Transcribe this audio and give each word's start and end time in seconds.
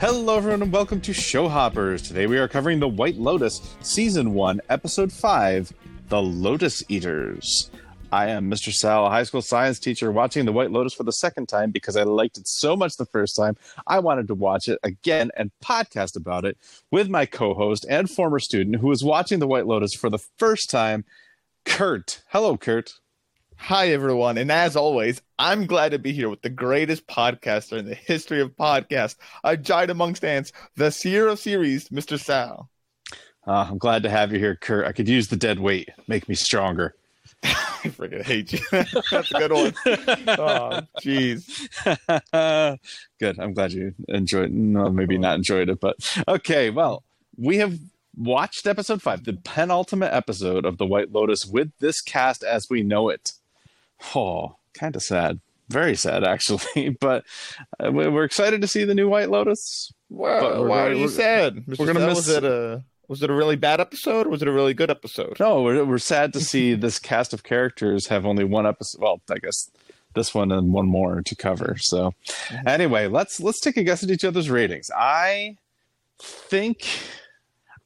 Hello, 0.00 0.36
everyone, 0.36 0.62
and 0.62 0.72
welcome 0.72 1.00
to 1.00 1.12
Show 1.12 1.48
Hoppers. 1.48 2.02
Today 2.02 2.28
we 2.28 2.38
are 2.38 2.46
covering 2.46 2.78
The 2.78 2.86
White 2.86 3.16
Lotus, 3.16 3.74
Season 3.80 4.32
1, 4.32 4.60
Episode 4.68 5.12
5 5.12 5.72
The 6.08 6.22
Lotus 6.22 6.84
Eaters. 6.88 7.68
I 8.12 8.28
am 8.28 8.48
Mr. 8.48 8.72
Sal, 8.72 9.06
a 9.06 9.10
high 9.10 9.24
school 9.24 9.42
science 9.42 9.80
teacher, 9.80 10.12
watching 10.12 10.44
The 10.44 10.52
White 10.52 10.70
Lotus 10.70 10.94
for 10.94 11.02
the 11.02 11.10
second 11.10 11.48
time 11.48 11.72
because 11.72 11.96
I 11.96 12.04
liked 12.04 12.38
it 12.38 12.46
so 12.46 12.76
much 12.76 12.96
the 12.96 13.06
first 13.06 13.34
time. 13.34 13.56
I 13.88 13.98
wanted 13.98 14.28
to 14.28 14.36
watch 14.36 14.68
it 14.68 14.78
again 14.84 15.32
and 15.36 15.50
podcast 15.64 16.14
about 16.14 16.44
it 16.44 16.56
with 16.92 17.08
my 17.08 17.26
co 17.26 17.52
host 17.54 17.84
and 17.90 18.08
former 18.08 18.38
student 18.38 18.76
who 18.76 18.92
is 18.92 19.02
watching 19.02 19.40
The 19.40 19.48
White 19.48 19.66
Lotus 19.66 19.94
for 19.94 20.10
the 20.10 20.22
first 20.36 20.70
time, 20.70 21.06
Kurt. 21.64 22.22
Hello, 22.28 22.56
Kurt. 22.56 23.00
Hi, 23.60 23.88
everyone. 23.88 24.38
And 24.38 24.50
as 24.50 24.76
always, 24.76 25.20
I'm 25.38 25.66
glad 25.66 25.90
to 25.90 25.98
be 25.98 26.12
here 26.12 26.30
with 26.30 26.40
the 26.40 26.48
greatest 26.48 27.06
podcaster 27.06 27.76
in 27.76 27.84
the 27.84 27.94
history 27.94 28.40
of 28.40 28.56
podcasts, 28.56 29.16
a 29.44 29.56
giant 29.56 29.90
amongst 29.90 30.24
ants, 30.24 30.52
the 30.76 30.90
seer 30.90 31.28
of 31.28 31.38
series, 31.38 31.88
Mr. 31.90 32.18
Sal. 32.18 32.70
Uh, 33.46 33.66
I'm 33.68 33.76
glad 33.76 34.04
to 34.04 34.10
have 34.10 34.32
you 34.32 34.38
here, 34.38 34.56
Kurt. 34.56 34.86
I 34.86 34.92
could 34.92 35.08
use 35.08 35.28
the 35.28 35.36
dead 35.36 35.58
weight, 35.58 35.90
make 36.06 36.28
me 36.28 36.34
stronger. 36.34 36.94
I 37.42 37.88
freaking 37.88 38.22
hate 38.22 38.52
you. 38.54 38.60
That's 39.10 39.32
a 39.32 39.38
good 39.38 39.52
one. 39.52 39.74
Oh, 40.28 40.80
jeez. 41.02 41.68
good. 43.20 43.38
I'm 43.38 43.52
glad 43.52 43.72
you 43.72 43.94
enjoyed. 44.08 44.50
No, 44.50 44.88
maybe 44.88 45.18
not 45.18 45.34
enjoyed 45.34 45.68
it, 45.68 45.80
but 45.80 45.96
okay. 46.26 46.70
Well, 46.70 47.02
we 47.36 47.58
have 47.58 47.78
watched 48.16 48.66
episode 48.66 49.02
five, 49.02 49.24
the 49.24 49.34
penultimate 49.34 50.12
episode 50.12 50.64
of 50.64 50.78
The 50.78 50.86
White 50.86 51.12
Lotus, 51.12 51.44
with 51.44 51.70
this 51.80 52.00
cast 52.00 52.42
as 52.42 52.68
we 52.70 52.82
know 52.82 53.10
it. 53.10 53.32
Oh, 54.14 54.56
kind 54.74 54.94
of 54.96 55.02
sad. 55.02 55.40
Very 55.68 55.96
sad, 55.96 56.24
actually. 56.24 56.96
But 57.00 57.24
uh, 57.82 57.92
we're 57.92 58.24
excited 58.24 58.60
to 58.62 58.68
see 58.68 58.84
the 58.84 58.94
new 58.94 59.08
White 59.08 59.30
Lotus. 59.30 59.92
Well, 60.08 60.64
why 60.64 60.86
are 60.86 60.92
you 60.94 61.08
sad? 61.08 61.56
Mr. 61.66 61.78
We're 61.78 61.86
gonna 61.92 62.06
miss- 62.06 62.16
Was 62.16 62.28
it 62.28 62.44
a 62.44 62.82
was 63.08 63.22
it 63.22 63.30
a 63.30 63.34
really 63.34 63.56
bad 63.56 63.80
episode? 63.80 64.26
or 64.26 64.30
Was 64.30 64.42
it 64.42 64.48
a 64.48 64.52
really 64.52 64.74
good 64.74 64.90
episode? 64.90 65.38
No, 65.40 65.62
we're, 65.62 65.82
we're 65.84 65.96
sad 65.98 66.32
to 66.34 66.40
see 66.40 66.74
this 66.74 66.98
cast 66.98 67.32
of 67.32 67.42
characters 67.42 68.06
have 68.08 68.26
only 68.26 68.44
one 68.44 68.66
episode. 68.66 69.00
Well, 69.00 69.20
I 69.30 69.38
guess 69.38 69.70
this 70.14 70.34
one 70.34 70.52
and 70.52 70.72
one 70.74 70.86
more 70.86 71.22
to 71.22 71.34
cover. 71.36 71.76
So, 71.78 72.12
anyway, 72.66 73.06
let's 73.06 73.40
let's 73.40 73.60
take 73.60 73.76
a 73.78 73.82
guess 73.84 74.02
at 74.02 74.10
each 74.10 74.24
other's 74.24 74.50
ratings. 74.50 74.90
I 74.94 75.56
think 76.18 76.86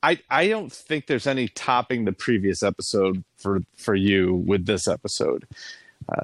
I 0.03 0.19
I 0.31 0.49
don't 0.49 0.73
think 0.73 1.07
there's 1.07 1.27
any 1.27 1.49
topping 1.49 2.05
the 2.05 2.13
previous 2.13 2.63
episode 2.63 3.23
for 3.37 3.61
for 3.77 3.95
you 3.95 4.35
with 4.35 4.67
this 4.67 4.87
episode. 4.89 5.47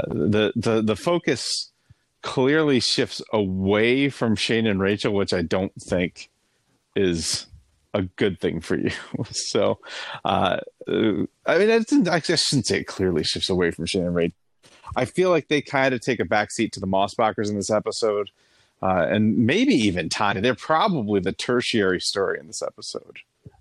The 0.09 0.53
the 0.57 0.83
the 0.83 0.97
focus 0.97 1.71
clearly 2.23 2.81
shifts 2.81 3.23
away 3.33 4.09
from 4.09 4.37
Shane 4.37 4.67
and 4.67 4.81
Rachel, 4.81 5.15
which 5.15 5.33
I 5.33 5.43
don't 5.43 5.73
think 5.81 6.31
is 6.97 7.47
a 7.95 8.03
good 8.03 8.41
thing 8.41 8.61
for 8.61 8.77
you. 8.77 8.91
so, 9.31 9.79
uh, 10.25 10.59
I 10.89 11.59
mean, 11.59 11.71
I, 11.71 11.85
I 12.11 12.21
shouldn't 12.21 12.67
say 12.67 12.81
it 12.81 12.87
clearly 12.87 13.25
shifts 13.25 13.49
away 13.49 13.71
from 13.71 13.87
Shane 13.87 14.07
and 14.07 14.15
Rachel. 14.15 14.37
I 14.97 15.05
feel 15.05 15.31
like 15.31 15.49
they 15.49 15.61
kind 15.61 15.95
of 15.95 16.01
take 16.01 16.21
a 16.21 16.25
backseat 16.25 16.73
to 16.73 16.81
the 16.81 16.87
Mossbachers 16.87 17.49
in 17.49 17.57
this 17.57 17.71
episode, 17.71 18.31
uh, 18.83 19.07
and 19.09 19.37
maybe 19.39 19.75
even 19.75 20.09
Tanya. 20.09 20.41
They're 20.41 20.55
probably 20.55 21.21
the 21.21 21.33
tertiary 21.33 22.01
story 22.01 22.39
in 22.41 22.47
this 22.47 22.63
episode. 22.63 23.19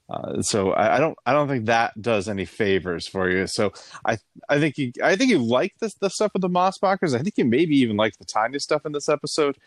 Uh, 0.10 0.42
so 0.42 0.72
I, 0.72 0.96
I 0.96 1.00
don't 1.00 1.18
I 1.26 1.34
don't 1.34 1.48
think 1.50 1.66
that 1.66 2.02
does 2.02 2.30
any 2.30 2.46
favors 2.46 3.08
for 3.08 3.30
you. 3.30 3.46
So 3.48 3.74
I 4.06 4.18
I 4.48 4.60
think 4.60 4.78
you 4.78 4.92
I 5.04 5.16
think 5.16 5.30
you 5.30 5.40
like 5.40 5.74
the 5.80 5.92
the 6.00 6.10
stuff 6.10 6.32
with 6.34 6.42
the 6.42 6.50
Mossbachers. 6.50 7.14
I 7.14 7.22
think 7.22 7.38
you 7.38 7.46
maybe 7.46 7.76
even 7.78 7.98
like 7.98 8.18
the 8.18 8.26
Tanya 8.26 8.60
stuff 8.60 8.86
in 8.86 8.94
this 8.94 9.10
episode, 9.10 9.58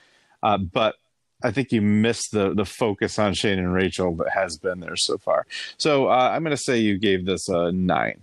uh, 0.43 0.57
but 0.57 0.97
I 1.43 1.51
think 1.51 1.73
you 1.73 1.83
missed 1.83 2.33
the 2.33 2.55
the 2.55 2.65
focus 2.65 3.19
on 3.19 3.35
Shane 3.35 3.59
and 3.59 3.73
Rachel 3.73 4.15
that 4.17 4.31
has 4.31 4.57
been 4.57 4.81
there 4.81 4.97
so 4.97 5.19
far. 5.19 5.47
So 5.77 6.07
uh, 6.09 6.31
I'm 6.33 6.43
going 6.43 6.57
to 6.57 6.63
say 6.63 6.79
you 6.79 6.99
gave 6.99 7.27
this 7.27 7.49
a 7.49 7.73
nine. 7.73 8.23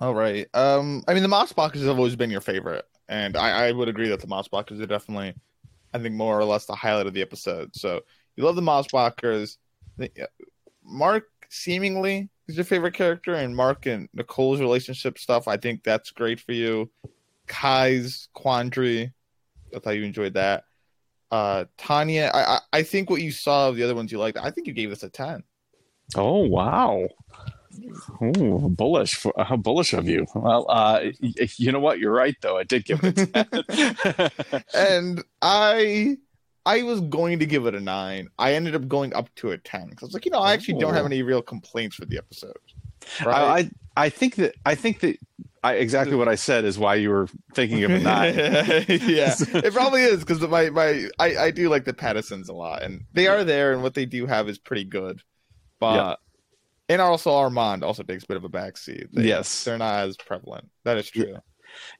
All 0.00 0.14
right. 0.14 0.48
Um, 0.54 1.04
I 1.06 1.14
mean, 1.14 1.22
the 1.22 1.28
Mossbachers 1.28 1.86
have 1.86 1.98
always 1.98 2.16
been 2.16 2.30
your 2.30 2.40
favorite, 2.40 2.84
and 3.08 3.36
I, 3.36 3.68
I 3.68 3.72
would 3.72 3.88
agree 3.88 4.08
that 4.08 4.20
the 4.20 4.26
Mossbachers 4.26 4.80
are 4.80 4.86
definitely, 4.86 5.34
I 5.94 5.98
think, 5.98 6.16
more 6.16 6.38
or 6.38 6.44
less 6.44 6.66
the 6.66 6.74
highlight 6.74 7.06
of 7.06 7.14
the 7.14 7.22
episode. 7.22 7.70
So 7.74 8.00
you 8.34 8.44
love 8.44 8.56
the 8.56 8.62
Mossbachers. 8.62 9.56
Uh, 10.84 10.92
Mark 10.92 11.28
seemingly 11.50 12.28
is 12.48 12.56
your 12.56 12.64
favorite 12.64 12.94
character, 12.94 13.34
and 13.34 13.56
Mark 13.56 13.86
and 13.86 14.08
Nicole's 14.14 14.60
relationship 14.60 15.18
stuff. 15.18 15.48
I 15.48 15.56
think 15.56 15.82
that's 15.82 16.10
great 16.10 16.40
for 16.40 16.52
you. 16.52 16.90
Kai's 17.46 18.28
quandary. 18.32 19.12
I 19.74 19.78
thought 19.78 19.96
you 19.96 20.04
enjoyed 20.04 20.34
that. 20.34 20.64
Uh, 21.30 21.64
Tanya, 21.78 22.30
I, 22.34 22.42
I 22.42 22.58
I 22.72 22.82
think 22.82 23.08
what 23.08 23.22
you 23.22 23.32
saw 23.32 23.68
of 23.68 23.76
the 23.76 23.82
other 23.82 23.94
ones 23.94 24.12
you 24.12 24.18
liked. 24.18 24.38
I 24.38 24.50
think 24.50 24.66
you 24.66 24.72
gave 24.72 24.90
this 24.90 25.02
a 25.02 25.08
ten. 25.08 25.42
Oh 26.14 26.46
wow. 26.46 27.08
Ooh, 28.22 28.68
bullish! 28.68 29.12
For, 29.12 29.32
how 29.38 29.56
bullish 29.56 29.94
of 29.94 30.06
you. 30.06 30.26
Well, 30.34 30.66
uh, 30.68 31.04
you 31.20 31.72
know 31.72 31.80
what? 31.80 31.98
You're 31.98 32.12
right, 32.12 32.36
though. 32.42 32.58
I 32.58 32.64
did 32.64 32.84
give 32.84 33.00
it 33.02 33.18
a 33.34 34.30
10. 34.50 34.62
and 34.74 35.24
I 35.40 36.18
I 36.64 36.82
was 36.82 37.00
going 37.00 37.38
to 37.40 37.46
give 37.46 37.66
it 37.66 37.74
a 37.74 37.80
nine. 37.80 38.28
I 38.38 38.54
ended 38.54 38.74
up 38.74 38.86
going 38.88 39.12
up 39.14 39.34
to 39.36 39.50
a 39.50 39.58
ten 39.58 39.88
because 39.90 40.04
I 40.04 40.06
was 40.08 40.14
like, 40.14 40.24
you 40.24 40.30
know, 40.30 40.40
I 40.40 40.52
actually 40.52 40.78
don't 40.78 40.94
have 40.94 41.06
any 41.06 41.22
real 41.22 41.42
complaints 41.42 41.96
for 41.96 42.04
the 42.04 42.18
episode. 42.18 42.56
I, 43.20 43.24
Right? 43.26 43.70
I 43.96 44.04
I 44.04 44.08
think 44.08 44.36
that 44.36 44.54
I 44.64 44.74
think 44.76 45.00
that 45.00 45.16
I, 45.64 45.74
exactly 45.74 46.16
what 46.16 46.28
I 46.28 46.34
said 46.36 46.64
is 46.64 46.78
why 46.78 46.94
you 46.96 47.10
were 47.10 47.28
thinking 47.54 47.82
of 47.84 47.90
a 47.90 47.98
nine. 47.98 48.34
yeah, 48.88 49.34
it 49.38 49.72
probably 49.72 50.02
is 50.02 50.20
because 50.20 50.40
my 50.40 50.70
my 50.70 51.06
I, 51.18 51.36
I 51.36 51.50
do 51.50 51.68
like 51.68 51.84
the 51.84 51.92
Pattisons 51.94 52.48
a 52.48 52.52
lot, 52.52 52.82
and 52.82 53.04
they 53.12 53.26
are 53.26 53.42
there, 53.44 53.72
and 53.72 53.82
what 53.82 53.94
they 53.94 54.06
do 54.06 54.26
have 54.26 54.48
is 54.48 54.58
pretty 54.58 54.84
good. 54.84 55.20
But 55.80 55.94
Yeah. 55.96 56.14
and 56.88 57.02
also 57.02 57.32
Armand 57.34 57.82
also 57.84 58.02
takes 58.04 58.22
a 58.24 58.26
bit 58.28 58.36
of 58.36 58.44
a 58.44 58.48
backseat. 58.48 59.08
They, 59.12 59.24
Yes. 59.24 59.64
they're 59.64 59.78
not 59.78 60.04
as 60.06 60.16
prevalent. 60.16 60.68
That 60.84 60.96
is 60.96 61.10
true. 61.10 61.26
Yeah, 61.32 61.38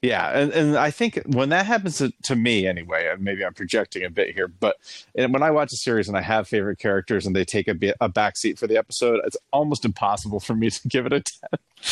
and, 0.03 0.51
and 0.51 0.77
I 0.77 0.91
think 0.91 1.21
when 1.27 1.49
that 1.49 1.65
happens 1.65 1.97
to, 1.99 2.11
to 2.23 2.35
me 2.35 2.67
anyway, 2.67 3.13
maybe 3.19 3.43
I'm 3.45 3.53
projecting 3.53 4.03
a 4.03 4.09
bit 4.09 4.33
here, 4.33 4.47
but 4.47 4.77
and 5.15 5.31
when 5.33 5.43
I 5.43 5.51
watch 5.51 5.71
a 5.73 5.77
series 5.77 6.07
and 6.07 6.17
I 6.17 6.21
have 6.21 6.47
favorite 6.47 6.79
characters 6.79 7.25
and 7.25 7.35
they 7.35 7.45
take 7.45 7.67
a 7.67 7.73
bit 7.73 7.95
a 8.01 8.09
backseat 8.09 8.57
for 8.59 8.67
the 8.67 8.77
episode, 8.77 9.21
it's 9.25 9.37
almost 9.51 9.85
impossible 9.85 10.39
for 10.39 10.55
me 10.55 10.69
to 10.71 10.87
give 10.87 11.05
it 11.05 11.13
a 11.13 11.21
ten. 11.21 11.49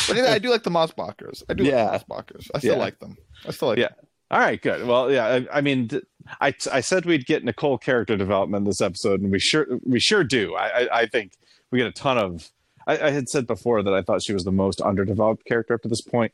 But 0.07 0.17
yeah, 0.17 0.31
I 0.31 0.39
do 0.39 0.49
like 0.49 0.63
the 0.63 0.69
Mossbachers. 0.69 1.43
I 1.49 1.53
do 1.53 1.63
Yeah. 1.63 1.91
like 1.91 2.07
the 2.07 2.13
Mossbachers. 2.13 2.51
I 2.53 2.59
still 2.59 2.73
Yeah. 2.75 2.79
like 2.79 2.99
them. 2.99 3.17
I 3.45 3.51
still 3.51 3.67
like 3.69 3.77
Yeah. 3.79 3.89
All 4.29 4.39
right, 4.39 4.61
good. 4.61 4.87
Well, 4.87 5.11
yeah, 5.11 5.25
I, 5.51 5.57
I 5.57 5.61
mean, 5.61 5.89
th- 5.89 6.03
I 6.39 6.53
I 6.71 6.79
said 6.79 7.05
we'd 7.05 7.25
get 7.25 7.43
Nicole 7.43 7.77
character 7.77 8.15
development 8.15 8.65
this 8.65 8.79
episode, 8.79 9.19
and 9.21 9.29
we 9.31 9.39
sure 9.39 9.67
we 9.83 9.99
sure 9.99 10.23
do. 10.23 10.55
I 10.55 10.67
I, 10.83 10.99
I 11.01 11.05
think 11.07 11.33
we 11.69 11.79
get 11.79 11.87
a 11.87 11.91
ton 11.91 12.17
of. 12.17 12.49
I, 12.87 12.97
I 13.07 13.09
had 13.11 13.29
said 13.29 13.47
before 13.47 13.83
that 13.83 13.93
I 13.93 14.01
thought 14.01 14.23
she 14.23 14.33
was 14.33 14.43
the 14.43 14.51
most 14.51 14.81
underdeveloped 14.81 15.45
character 15.45 15.73
up 15.73 15.81
to 15.83 15.87
this 15.87 16.01
point. 16.01 16.31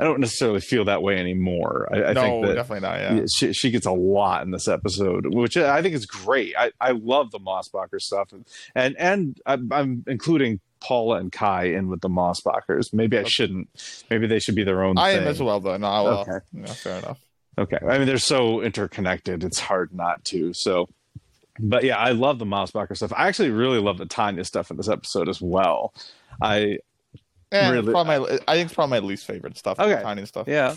I 0.00 0.04
don't 0.04 0.20
necessarily 0.20 0.60
feel 0.60 0.84
that 0.86 1.02
way 1.02 1.18
anymore. 1.18 1.88
I, 1.92 2.04
I 2.04 2.12
no, 2.12 2.22
think 2.22 2.46
that 2.46 2.54
definitely 2.54 2.88
not. 2.88 2.98
Yeah. 3.00 3.24
she, 3.34 3.52
she 3.52 3.70
gets 3.70 3.86
a 3.86 3.92
lot 3.92 4.42
in 4.42 4.50
this 4.50 4.66
episode, 4.68 5.26
which 5.34 5.56
I 5.56 5.82
think 5.82 5.94
is 5.94 6.06
great. 6.06 6.54
I, 6.58 6.72
I 6.80 6.92
love 6.92 7.30
the 7.30 7.38
Mossbacher 7.38 8.00
stuff, 8.00 8.32
and 8.32 8.46
and, 8.74 8.96
and 8.98 9.40
I'm, 9.46 9.72
I'm 9.72 10.04
including 10.06 10.60
Paula 10.80 11.16
and 11.18 11.30
Kai 11.30 11.64
in 11.64 11.88
with 11.88 12.00
the 12.00 12.08
Mossbachers. 12.08 12.92
Maybe 12.92 13.18
I 13.18 13.24
shouldn't. 13.24 13.68
Maybe 14.10 14.26
they 14.26 14.38
should 14.38 14.54
be 14.54 14.64
their 14.64 14.82
own. 14.82 14.98
I 14.98 15.12
thing. 15.14 15.22
am 15.22 15.28
as 15.28 15.42
well, 15.42 15.60
though. 15.60 15.76
No, 15.76 16.04
well, 16.04 16.18
Okay. 16.20 16.44
yeah, 16.52 16.66
fair 16.66 16.98
enough. 16.98 17.20
Okay. 17.56 17.78
I 17.86 17.98
mean, 17.98 18.06
they're 18.06 18.18
so 18.18 18.60
interconnected. 18.62 19.44
It's 19.44 19.60
hard 19.60 19.94
not 19.94 20.24
to. 20.26 20.52
So, 20.54 20.88
but 21.60 21.84
yeah, 21.84 21.96
I 21.96 22.10
love 22.10 22.38
the 22.38 22.44
Mossbacher 22.44 22.96
stuff. 22.96 23.12
I 23.16 23.28
actually 23.28 23.50
really 23.50 23.78
love 23.78 23.98
the 23.98 24.06
Tanya 24.06 24.44
stuff 24.44 24.70
in 24.70 24.76
this 24.76 24.88
episode 24.88 25.28
as 25.28 25.40
well. 25.40 25.92
I 26.42 26.78
Yeah, 27.52 27.70
Really- 27.70 27.92
probably 27.92 28.18
my, 28.18 28.38
I 28.48 28.54
think 28.56 28.66
it's 28.66 28.74
probably 28.74 29.00
my 29.00 29.06
least 29.06 29.26
favorite 29.26 29.56
stuff. 29.56 29.78
Okay. 29.78 29.94
the 29.94 30.02
tiny 30.02 30.26
stuff. 30.26 30.48
yeah, 30.48 30.74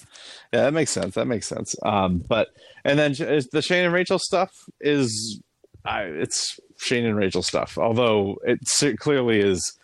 yeah, 0.53 0.63
that 0.63 0.73
makes 0.73 0.91
sense. 0.91 1.15
That 1.15 1.25
makes 1.25 1.47
sense. 1.47 1.75
Um, 1.83 2.23
but 2.27 2.49
and 2.85 2.99
then 2.99 3.13
the 3.13 3.61
Shane 3.61 3.85
and 3.85 3.93
Rachel 3.93 4.19
stuff 4.19 4.51
is, 4.79 5.41
I, 5.83 6.03
it's 6.03 6.59
Shane 6.77 7.05
and 7.05 7.15
Rachel 7.17 7.41
stuff. 7.41 7.77
Although 7.77 8.37
it 8.45 8.59
clearly 8.99 9.39
is 9.39 9.77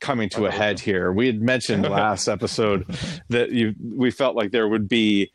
coming 0.00 0.28
to 0.30 0.46
a 0.46 0.50
head 0.50 0.80
here. 0.80 1.12
We 1.12 1.26
had 1.26 1.40
mentioned 1.42 1.82
last 1.88 2.26
episode 2.26 2.86
that 3.28 3.52
you 3.52 3.74
we 3.94 4.10
felt 4.10 4.34
like 4.34 4.50
there 4.50 4.66
would 4.66 4.88
be 4.88 5.30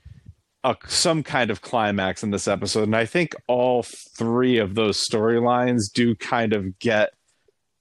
a, 0.66 0.76
some 0.88 1.24
kind 1.24 1.52
of 1.52 1.62
climax 1.62 2.24
in 2.24 2.32
this 2.32 2.48
episode, 2.48 2.84
and 2.84 2.96
I 2.96 3.06
think 3.06 3.36
all 3.48 3.84
three 3.84 4.58
of 4.58 4.76
those 4.76 4.98
storylines 5.08 5.84
do 5.94 6.16
kind 6.16 6.54
of 6.54 6.80
get. 6.80 7.12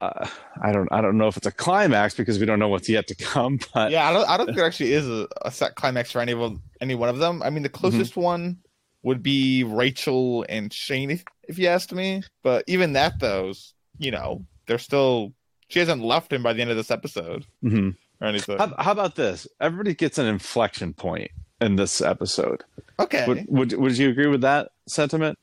Uh, 0.00 0.28
I 0.62 0.70
don't. 0.72 0.88
I 0.92 1.00
don't 1.00 1.16
know 1.16 1.28
if 1.28 1.36
it's 1.36 1.46
a 1.46 1.52
climax 1.52 2.14
because 2.14 2.38
we 2.38 2.46
don't 2.46 2.58
know 2.58 2.68
what's 2.68 2.88
yet 2.88 3.06
to 3.08 3.14
come. 3.14 3.58
But 3.74 3.90
Yeah, 3.90 4.08
I 4.08 4.12
don't. 4.12 4.28
I 4.28 4.36
don't 4.36 4.46
think 4.46 4.56
there 4.56 4.66
actually 4.66 4.92
is 4.92 5.08
a, 5.08 5.26
a 5.42 5.50
set 5.50 5.76
climax 5.76 6.12
for 6.12 6.20
any 6.20 6.32
of 6.32 6.58
any 6.80 6.94
one 6.94 7.08
of 7.08 7.18
them. 7.18 7.42
I 7.42 7.50
mean, 7.50 7.62
the 7.62 7.68
closest 7.68 8.12
Mm-hmm. 8.12 8.20
one 8.20 8.58
would 9.02 9.22
be 9.22 9.64
Rachel 9.64 10.44
and 10.48 10.72
Shane, 10.72 11.10
if, 11.10 11.24
if 11.48 11.58
you 11.58 11.68
asked 11.68 11.92
me. 11.92 12.22
But 12.42 12.64
even 12.66 12.94
that, 12.94 13.18
those, 13.20 13.74
you 13.98 14.10
know, 14.10 14.44
they're 14.66 14.78
still. 14.78 15.32
She 15.68 15.78
hasn't 15.78 16.02
left 16.02 16.32
him 16.32 16.42
by 16.42 16.52
the 16.52 16.60
end 16.60 16.70
of 16.70 16.76
this 16.76 16.90
episode 16.90 17.46
Mhm. 17.64 17.96
or 18.20 18.26
anything. 18.26 18.58
how, 18.58 18.74
how 18.78 18.92
about 18.92 19.14
this? 19.16 19.46
Everybody 19.60 19.94
gets 19.94 20.18
an 20.18 20.26
inflection 20.26 20.92
point 20.92 21.30
in 21.60 21.76
this 21.76 22.00
episode. 22.00 22.64
okay. 22.98 23.24
Would, 23.26 23.46
would 23.48 23.72
Would 23.74 23.98
you 23.98 24.10
agree 24.10 24.26
with 24.28 24.42
that 24.42 24.70
sentiment? 24.88 25.38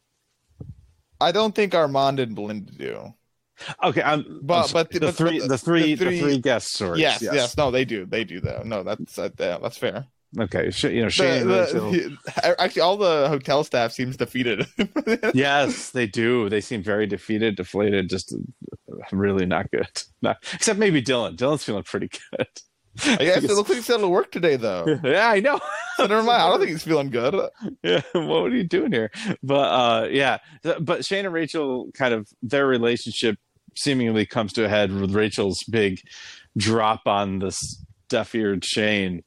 I 1.19 1.31
don't 1.31 1.53
think 1.53 1.75
Armand 1.75 2.19
and 2.19 2.35
Belinda 2.35 2.71
do. 2.71 3.13
Okay, 3.83 4.01
I'm, 4.01 4.39
But- 4.41 4.67
I'm 4.67 4.73
but- 4.73 4.89
the, 4.91 4.99
but- 5.01 5.15
three, 5.15 5.39
but 5.39 5.49
the 5.49 5.57
three, 5.57 5.93
the 5.95 6.05
the 6.05 6.05
three- 6.05 6.19
three 6.19 6.37
guest 6.39 6.73
stories. 6.73 6.99
Yes, 6.99 7.21
yes, 7.21 7.55
no, 7.57 7.69
they 7.69 7.85
do, 7.85 8.05
they 8.07 8.23
do 8.23 8.39
though. 8.39 8.63
No, 8.65 8.81
that's 8.83 9.19
uh, 9.19 9.29
that's 9.37 9.77
fair. 9.77 10.07
Okay, 10.39 10.71
sh- 10.71 10.85
you 10.85 11.01
know, 11.03 11.09
The- 11.09 11.67
the- 11.73 12.17
the- 12.25 12.55
actually, 12.61 12.81
all 12.81 12.97
the 12.97 13.27
hotel 13.29 13.63
staff 13.63 13.91
seems 13.91 14.17
defeated. 14.17 14.65
yes, 15.35 15.91
they 15.91 16.07
do. 16.07 16.49
They 16.49 16.61
seem 16.61 16.81
very 16.81 17.05
defeated, 17.05 17.55
deflated, 17.55 18.09
just 18.09 18.33
really 19.11 19.45
not 19.45 19.69
good. 19.71 19.87
Not, 20.23 20.37
except 20.53 20.79
maybe 20.79 21.01
Dylan. 21.03 21.35
Dylan's 21.35 21.63
feeling 21.63 21.83
pretty 21.83 22.09
good. 22.37 22.47
I 23.03 23.15
guess 23.17 23.37
it 23.43 23.51
looks 23.51 23.69
like 23.69 23.77
he's 23.77 23.85
settled 23.85 24.03
to 24.03 24.09
work 24.09 24.31
today, 24.31 24.55
though. 24.55 24.85
yeah, 25.03 25.29
I 25.29 25.39
know. 25.39 25.59
So 25.97 26.07
never 26.07 26.23
mind. 26.23 26.41
I 26.41 26.49
don't 26.49 26.59
think 26.59 26.71
he's 26.71 26.83
feeling 26.83 27.11
good. 27.11 27.35
yeah, 27.83 28.01
what 28.13 28.45
are 28.51 28.55
you 28.55 28.63
doing 28.63 28.91
here? 28.91 29.11
But 29.43 29.53
uh, 29.53 30.07
yeah, 30.09 30.39
but 30.79 31.05
Shane 31.05 31.25
and 31.25 31.33
Rachel 31.33 31.91
kind 31.93 32.13
of 32.13 32.27
their 32.41 32.65
relationship 32.65 33.37
seemingly 33.75 34.25
comes 34.25 34.53
to 34.53 34.65
a 34.65 34.69
head 34.69 34.91
with 34.91 35.13
Rachel's 35.13 35.63
big 35.69 35.99
drop 36.57 37.01
on 37.05 37.37
this 37.39 37.83
deaf-eared 38.09 38.65
Shane, 38.65 39.23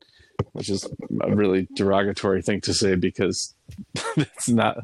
which 0.52 0.68
is 0.68 0.88
a 1.20 1.36
really 1.36 1.68
derogatory 1.76 2.42
thing 2.42 2.60
to 2.62 2.74
say 2.74 2.96
because 2.96 3.54
it's 4.16 4.48
not. 4.48 4.78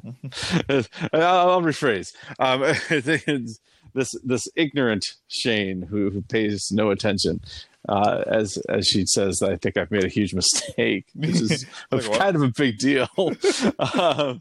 I'll, 0.69 0.85
I'll 1.12 1.62
rephrase. 1.62 2.12
Um, 2.38 2.62
it's 2.91 3.59
this 3.94 4.10
this 4.22 4.48
ignorant 4.56 5.14
Shane 5.28 5.82
who, 5.82 6.10
who 6.10 6.22
pays 6.22 6.70
no 6.72 6.90
attention. 6.90 7.40
Uh, 7.88 8.22
as 8.26 8.58
as 8.69 8.87
she 8.87 9.06
says, 9.06 9.42
I 9.42 9.56
think 9.56 9.76
I've 9.76 9.90
made 9.90 10.04
a 10.04 10.08
huge 10.08 10.34
mistake, 10.34 11.06
This 11.14 11.40
is 11.40 11.66
Like 11.90 12.12
kind 12.12 12.37
of 12.37 12.42
a 12.42 12.52
big 12.54 12.78
deal. 12.78 13.08
um, 13.94 14.40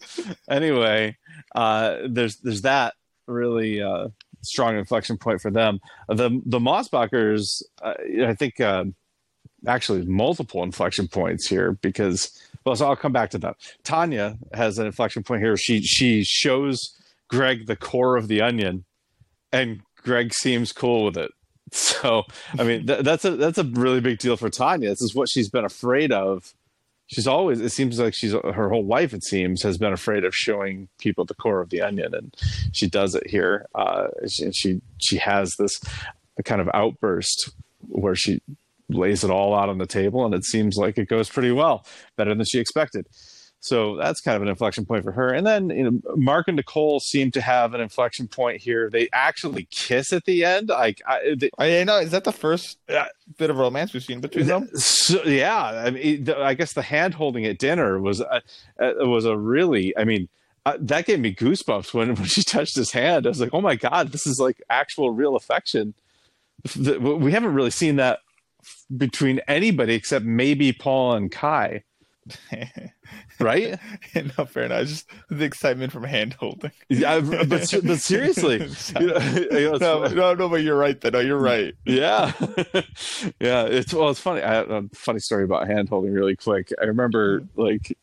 anyway, 0.50 1.18
uh, 1.56 1.98
there's 2.08 2.38
there's 2.38 2.62
that 2.64 2.96
really 3.28 3.82
uh, 3.82 4.10
strong 4.42 4.78
inflection 4.78 5.18
point 5.18 5.42
for 5.42 5.52
them. 5.52 5.80
The 6.10 6.42
the 6.46 6.60
Mossbachers, 6.60 7.64
uh, 7.82 7.94
I 8.26 8.34
think, 8.36 8.60
uh, 8.60 8.86
actually 9.68 10.06
multiple 10.06 10.64
inflection 10.64 11.08
points 11.08 11.48
here 11.48 11.74
because 11.82 12.38
well, 12.66 12.76
so 12.76 12.88
I'll 12.88 12.96
come 12.96 13.14
back 13.14 13.30
to 13.32 13.38
that. 13.40 13.56
Tanya 13.84 14.38
has 14.54 14.80
an 14.80 14.86
inflection 14.86 15.24
point 15.24 15.42
here. 15.42 15.56
She 15.58 15.82
she 15.82 16.24
shows 16.24 16.96
Greg 17.30 17.68
the 17.68 17.76
core 17.76 18.18
of 18.18 18.28
the 18.28 18.42
onion, 18.42 18.86
and 19.52 19.82
Greg 19.98 20.34
seems 20.34 20.72
cool 20.72 21.06
with 21.06 21.18
it. 21.18 21.32
So 21.72 22.24
I 22.58 22.64
mean 22.64 22.88
th- 22.88 23.04
that's 23.04 23.24
a 23.26 23.36
that's 23.36 23.60
a 23.60 23.64
really 23.64 24.02
big 24.02 24.18
deal 24.18 24.36
for 24.38 24.50
Tanya. 24.50 24.90
This 24.90 25.04
is 25.04 25.14
what 25.14 25.30
she's 25.30 25.50
been 25.50 25.66
afraid 25.66 26.12
of. 26.12 26.56
She's 27.06 27.28
always 27.28 27.62
it 27.62 27.70
seems 27.70 28.00
like 28.00 28.16
she's 28.16 28.32
her 28.32 28.70
whole 28.70 28.86
life 28.86 29.14
it 29.14 29.24
seems 29.24 29.62
has 29.62 29.78
been 29.78 29.94
afraid 29.94 30.24
of 30.24 30.34
showing 30.34 30.88
people 30.98 31.26
the 31.26 31.36
core 31.36 31.62
of 31.62 31.70
the 31.70 31.82
onion, 31.82 32.16
and 32.16 32.36
she 32.72 32.88
does 32.90 33.14
it 33.14 33.28
here. 33.28 33.68
Uh, 33.76 34.08
she, 34.28 34.52
she 34.52 34.82
she 34.98 35.18
has 35.18 35.58
this 35.58 35.80
kind 36.44 36.60
of 36.60 36.72
outburst 36.74 37.52
where 37.88 38.16
she 38.16 38.42
lays 38.90 39.24
it 39.24 39.30
all 39.30 39.54
out 39.54 39.70
on 39.70 39.78
the 39.78 39.86
table, 39.86 40.26
and 40.26 40.34
it 40.34 40.46
seems 40.46 40.76
like 40.76 40.98
it 40.98 41.08
goes 41.08 41.30
pretty 41.30 41.52
well, 41.52 41.86
better 42.16 42.34
than 42.34 42.46
she 42.46 42.60
expected. 42.60 43.06
So 43.62 43.98
that's 43.98 44.22
kind 44.22 44.38
of 44.38 44.42
an 44.42 44.48
inflection 44.48 44.86
point 44.86 45.04
for 45.04 45.12
her. 45.12 45.34
And 45.34 45.46
then 45.46 45.70
you 45.70 45.84
know, 45.84 46.16
Mark 46.16 46.48
and 46.48 46.56
Nicole 46.56 47.02
seem 47.02 47.30
to 47.32 47.42
have 47.42 47.74
an 47.74 47.82
inflection 47.82 48.28
point 48.28 48.62
here. 48.62 48.90
They 48.90 49.10
actually 49.12 49.68
kiss 49.70 50.14
at 50.14 50.24
the 50.24 50.46
end. 50.46 50.70
Like, 50.70 51.02
I, 51.06 51.36
they, 51.38 51.50
I 51.58 51.84
know. 51.84 51.98
Is 51.98 52.12
that 52.12 52.24
the 52.24 52.32
first 52.32 52.78
bit 53.38 53.50
of 53.50 53.58
romance 53.58 53.94
we've 53.94 54.04
seen 54.04 54.22
between 54.22 54.48
them? 54.48 54.70
so, 54.76 55.22
yeah. 55.24 55.62
I 55.62 55.90
mean, 55.90 56.30
I 56.30 56.54
guess 56.54 56.74
the 56.74 56.82
hand 56.82 57.14
holding 57.14 57.46
at 57.46 57.58
dinner 57.58 58.00
was 58.00 58.22
uh, 58.22 58.40
uh, 58.80 58.94
was 59.00 59.26
a 59.26 59.38
really. 59.38 59.96
I 59.98 60.06
mean, 60.06 60.30
uh, 60.66 60.78
that 60.80 61.06
gave 61.06 61.20
me 61.20 61.36
goosebumps 61.36 61.94
when 61.94 62.16
when 62.16 62.26
she 62.26 62.44
touched 62.44 62.76
his 62.76 62.92
hand. 62.92 63.26
I 63.26 63.30
was 63.30 63.42
like, 63.42 63.54
oh 63.54 63.62
my 63.62 63.76
god, 63.76 64.14
this 64.14 64.26
is 64.26 64.40
like 64.40 64.62
actual 64.70 65.12
real 65.12 65.36
affection. 65.36 65.96
We 66.78 67.32
haven't 67.32 67.54
really 67.54 67.72
seen 67.72 67.98
that 67.98 68.20
between 68.96 69.40
anybody 69.48 69.96
except 69.96 70.26
maybe 70.26 70.74
Paul 70.74 71.14
and 71.14 71.32
Kai, 71.32 71.84
right? 73.40 73.80
no, 74.16 74.46
fair 74.46 74.64
enough. 74.64 74.88
Just 74.88 75.10
the 75.30 75.46
excitement 75.46 75.92
from 75.92 76.04
hand 76.04 76.34
holding. 76.34 76.72
Yeah, 76.90 77.20
but 77.22 77.50
but 77.50 77.66
seriously, 78.00 78.70
you 79.00 79.08
know, 79.08 79.20
you 79.52 79.72
know, 79.72 79.78
no, 79.78 80.08
no, 80.08 80.34
no, 80.34 80.50
but 80.50 80.62
you're 80.62 80.78
right. 80.78 81.00
Though. 81.00 81.10
No, 81.10 81.20
you're 81.20 81.38
right. 81.40 81.74
yeah, 81.86 82.34
yeah. 83.40 83.66
It's 83.66 83.94
well, 83.94 84.10
it's 84.10 84.20
funny. 84.20 84.42
I 84.42 84.62
a 84.62 84.84
funny 84.94 85.20
story 85.20 85.44
about 85.44 85.68
hand 85.68 85.90
holding 85.90 86.14
really 86.14 86.36
quick. 86.36 86.72
I 86.82 86.86
remember 86.86 87.42
mm-hmm. 87.42 87.62
like. 87.62 87.98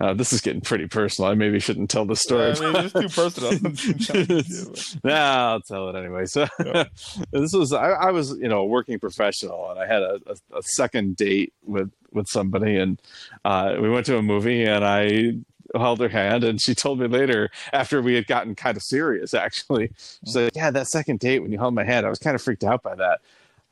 Uh, 0.00 0.12
this 0.14 0.32
is 0.32 0.40
getting 0.40 0.60
pretty 0.60 0.88
personal. 0.88 1.30
I 1.30 1.34
maybe 1.34 1.60
shouldn't 1.60 1.88
tell 1.88 2.04
the 2.04 2.16
story. 2.16 2.52
I 2.52 2.60
mean, 2.60 2.76
it's 2.76 2.92
too 2.92 3.08
personal. 3.08 3.52
nah, 5.04 5.52
I'll 5.52 5.60
tell 5.60 5.88
it 5.90 5.96
anyway. 5.96 6.26
So 6.26 6.46
Yeah. 6.64 6.84
this 7.30 7.52
was 7.52 7.72
I, 7.72 7.90
I 7.90 8.10
was 8.10 8.30
you 8.38 8.48
know 8.48 8.60
a 8.60 8.66
working 8.66 8.98
professional, 8.98 9.70
and 9.70 9.78
I 9.78 9.86
had 9.86 10.02
a, 10.02 10.18
a, 10.26 10.58
a 10.58 10.62
second 10.62 11.16
date 11.16 11.52
with 11.64 11.92
with 12.12 12.26
somebody, 12.28 12.78
and 12.78 13.00
uh, 13.44 13.76
we 13.80 13.88
went 13.88 14.06
to 14.06 14.16
a 14.16 14.22
movie, 14.22 14.64
and 14.64 14.84
I 14.84 15.34
held 15.78 16.00
her 16.00 16.08
hand, 16.08 16.44
and 16.44 16.60
she 16.60 16.74
told 16.74 16.98
me 16.98 17.06
later 17.06 17.50
after 17.72 18.02
we 18.02 18.14
had 18.14 18.26
gotten 18.26 18.54
kind 18.54 18.76
of 18.76 18.82
serious, 18.82 19.34
actually, 19.34 19.90
she's 20.24 20.36
like, 20.36 20.52
"Yeah, 20.56 20.70
that 20.70 20.88
second 20.88 21.20
date 21.20 21.40
when 21.40 21.52
you 21.52 21.58
held 21.58 21.74
my 21.74 21.84
hand, 21.84 22.06
I 22.06 22.10
was 22.10 22.18
kind 22.18 22.34
of 22.34 22.42
freaked 22.42 22.64
out 22.64 22.82
by 22.82 22.94
that." 22.96 23.20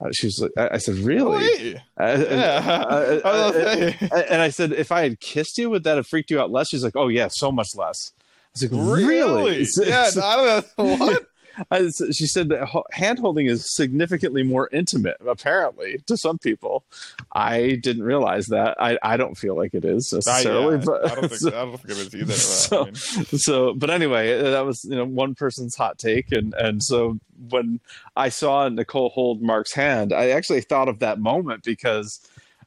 Uh, 0.00 0.10
she 0.12 0.26
was 0.28 0.40
like, 0.40 0.52
I, 0.56 0.74
I 0.74 0.78
said, 0.78 0.94
"Really?" 0.96 1.38
Wait. 1.38 1.76
Uh, 1.98 2.02
and- 2.02 2.22
Yeah. 2.30 2.86
uh, 3.24 3.92
I 4.12 4.20
and 4.30 4.40
I 4.42 4.48
said, 4.48 4.72
if 4.72 4.90
I 4.92 5.02
had 5.02 5.20
kissed 5.20 5.58
you, 5.58 5.68
would 5.70 5.84
that 5.84 5.96
have 5.96 6.06
freaked 6.06 6.30
you 6.30 6.40
out 6.40 6.50
less? 6.50 6.68
She's 6.68 6.82
like, 6.84 6.96
oh 6.96 7.08
yeah, 7.08 7.28
so 7.28 7.52
much 7.52 7.74
less. 7.76 8.12
I 8.18 8.48
was 8.54 8.72
like, 8.72 8.98
really? 8.98 9.66
Yeah, 9.84 10.10
I 10.22 10.36
don't 10.36 10.78
know. 10.78 10.96
What? 10.96 11.26
I- 11.70 11.88
so 11.88 12.10
she 12.12 12.26
said 12.26 12.48
that 12.50 12.68
hand 12.92 13.18
holding 13.18 13.46
is 13.46 13.74
significantly 13.74 14.42
more 14.42 14.68
intimate, 14.72 15.16
apparently, 15.26 15.98
to 16.06 16.16
some 16.16 16.38
people. 16.38 16.84
I 17.32 17.78
didn't 17.82 18.02
realize 18.04 18.46
that. 18.46 18.76
I, 18.80 18.98
I 19.02 19.16
don't 19.16 19.36
feel 19.36 19.56
like 19.56 19.74
it 19.74 19.84
is 19.84 20.12
necessarily, 20.12 20.76
yeah, 20.78 20.84
but 20.84 21.10
I 21.10 21.14
don't 21.14 21.28
think, 21.30 21.54
I 21.54 21.64
don't 21.64 21.76
think 21.78 21.90
it 21.90 22.06
is 22.06 22.14
either. 22.14 22.32
So- 22.34 22.82
I 22.82 22.84
mean, 22.86 22.94
so 22.94 23.74
but 23.74 23.90
anyway 23.90 24.40
that 24.42 24.64
was 24.64 24.84
you 24.84 24.96
know 24.96 25.04
one 25.04 25.34
person's 25.34 25.74
hot 25.76 25.98
take 25.98 26.30
and 26.32 26.54
and 26.54 26.82
so 26.82 27.18
when 27.48 27.80
i 28.16 28.28
saw 28.28 28.68
nicole 28.68 29.08
hold 29.10 29.40
mark's 29.42 29.72
hand 29.72 30.12
i 30.12 30.30
actually 30.30 30.60
thought 30.60 30.88
of 30.88 30.98
that 30.98 31.18
moment 31.18 31.62
because 31.64 32.20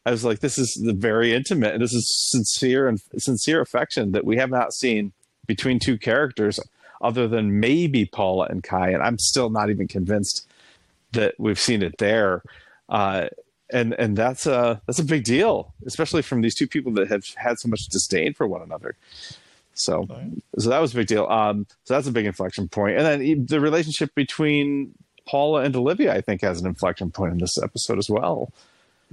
i 0.05 0.11
was 0.11 0.23
like 0.25 0.39
this 0.39 0.57
is 0.57 0.73
the 0.83 0.93
very 0.93 1.33
intimate 1.33 1.73
and 1.73 1.81
this 1.83 1.93
is 1.93 2.09
sincere 2.31 2.87
and 2.87 2.99
sincere 3.17 3.61
affection 3.61 4.11
that 4.11 4.25
we 4.25 4.37
have 4.37 4.49
not 4.49 4.73
seen 4.73 5.11
between 5.47 5.79
two 5.79 5.97
characters 5.97 6.59
other 7.03 7.27
than 7.27 7.59
maybe 7.59 8.05
paula 8.05 8.47
and 8.49 8.63
kai 8.63 8.89
and 8.89 9.03
i'm 9.03 9.19
still 9.19 9.49
not 9.49 9.69
even 9.69 9.87
convinced 9.87 10.47
that 11.11 11.35
we've 11.37 11.59
seen 11.59 11.83
it 11.83 11.97
there 11.99 12.41
uh 12.89 13.27
and 13.71 13.93
and 13.93 14.17
that's 14.17 14.45
a 14.45 14.81
that's 14.87 14.99
a 14.99 15.03
big 15.03 15.23
deal 15.23 15.73
especially 15.85 16.21
from 16.21 16.41
these 16.41 16.55
two 16.55 16.67
people 16.67 16.91
that 16.91 17.07
have 17.07 17.25
had 17.35 17.59
so 17.59 17.67
much 17.67 17.87
disdain 17.87 18.33
for 18.33 18.47
one 18.47 18.61
another 18.61 18.95
so 19.75 20.07
so 20.59 20.69
that 20.69 20.79
was 20.79 20.93
a 20.93 20.97
big 20.97 21.07
deal. 21.07 21.25
Um, 21.25 21.65
so 21.83 21.93
that's 21.93 22.07
a 22.07 22.11
big 22.11 22.25
inflection 22.25 22.67
point. 22.67 22.97
And 22.97 23.05
then 23.05 23.45
the 23.45 23.59
relationship 23.59 24.13
between 24.15 24.93
Paula 25.25 25.61
and 25.61 25.75
Olivia, 25.75 26.13
I 26.13 26.21
think, 26.21 26.41
has 26.41 26.61
an 26.61 26.67
inflection 26.67 27.11
point 27.11 27.33
in 27.33 27.39
this 27.39 27.57
episode 27.61 27.97
as 27.97 28.09
well. 28.09 28.51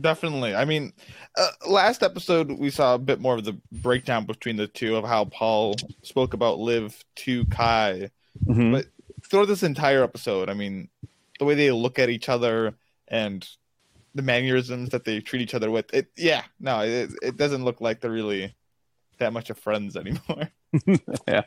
Definitely. 0.01 0.55
I 0.55 0.65
mean, 0.65 0.93
uh, 1.37 1.51
last 1.69 2.03
episode 2.03 2.53
we 2.53 2.71
saw 2.71 2.95
a 2.95 2.99
bit 2.99 3.21
more 3.21 3.35
of 3.35 3.45
the 3.45 3.59
breakdown 3.73 4.25
between 4.25 4.57
the 4.57 4.67
two 4.67 4.97
of 4.97 5.05
how 5.05 5.27
Paul 5.27 5.75
spoke 6.03 6.35
about 6.35 6.59
live 6.59 7.05
to 7.17 7.45
Kai. 7.47 8.11
Mhm. 8.47 8.73
But 8.73 8.87
through 9.25 9.47
this 9.47 9.63
entire 9.63 10.03
episode, 10.03 10.49
I 10.49 10.55
mean, 10.55 10.89
the 11.39 11.45
way 11.45 11.55
they 11.55 11.71
look 11.71 11.99
at 11.99 12.11
each 12.11 12.29
other 12.29 12.75
and 13.09 13.47
the 14.15 14.23
mannerisms 14.23 14.91
that 14.91 15.05
they 15.05 15.21
treat 15.21 15.43
each 15.43 15.55
other 15.55 15.71
with, 15.71 15.93
it 15.95 16.11
yeah, 16.17 16.45
no, 16.59 16.81
it, 16.81 17.11
it 17.23 17.37
doesn't 17.37 17.65
look 17.65 17.81
like 17.81 18.01
they're 18.01 18.11
really 18.11 18.55
that 19.19 19.33
much 19.33 19.51
of 19.51 19.59
friends 19.59 19.97
anymore. 19.97 20.51
yeah, 21.27 21.43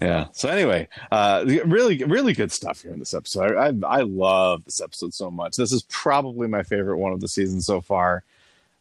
yeah. 0.00 0.26
So 0.32 0.48
anyway, 0.48 0.88
uh, 1.12 1.44
really, 1.66 2.02
really 2.04 2.32
good 2.32 2.50
stuff 2.52 2.82
here 2.82 2.92
in 2.92 2.98
this 2.98 3.12
episode. 3.14 3.56
I, 3.56 3.66
I, 3.68 3.98
I 3.98 4.02
love 4.02 4.64
this 4.64 4.80
episode 4.80 5.12
so 5.14 5.30
much. 5.30 5.56
This 5.56 5.72
is 5.72 5.82
probably 5.90 6.48
my 6.48 6.62
favorite 6.62 6.98
one 6.98 7.12
of 7.12 7.20
the 7.20 7.28
season 7.28 7.60
so 7.60 7.80
far. 7.80 8.24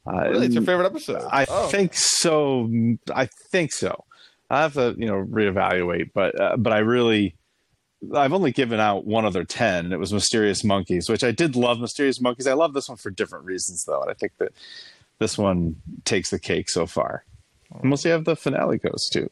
Uh, 0.06 0.30
really, 0.30 0.46
it's 0.48 0.56
your 0.56 0.64
favorite 0.64 0.86
episode. 0.86 1.22
I 1.32 1.46
Oh. 1.50 1.68
think 1.68 1.94
so. 1.94 2.70
I 3.14 3.26
think 3.26 3.72
so. 3.72 4.06
I 4.50 4.62
have 4.62 4.74
to, 4.74 4.96
you 4.98 5.06
know, 5.08 5.24
reevaluate, 5.26 6.12
but 6.14 6.40
uh, 6.40 6.58
but 6.58 6.74
I 6.74 6.80
really, 6.80 7.36
I've 8.14 8.34
only 8.34 8.52
given 8.52 8.80
out 8.80 9.06
one 9.06 9.26
other 9.26 9.44
ten. 9.44 9.86
And 9.86 9.94
it 9.94 9.98
was 10.00 10.14
Mysterious 10.14 10.64
Monkeys, 10.64 11.10
which 11.10 11.24
I 11.24 11.32
did 11.32 11.56
love. 11.56 11.80
Mysterious 11.80 12.22
Monkeys. 12.22 12.48
I 12.48 12.54
love 12.54 12.74
this 12.74 12.88
one 12.90 12.98
for 12.98 13.10
different 13.12 13.46
reasons, 13.46 13.86
though, 13.86 14.02
and 14.02 14.12
I 14.12 14.14
think 14.14 14.34
that 14.38 14.52
this 15.20 15.38
one 15.38 15.78
takes 16.06 16.30
the 16.30 16.40
cake 16.40 16.70
so 16.70 16.86
far. 16.86 17.24
And 17.82 17.90
we'll 17.90 17.98
see 17.98 18.10
how 18.10 18.20
the 18.20 18.36
finale 18.36 18.78
goes 18.78 19.10
too. 19.12 19.30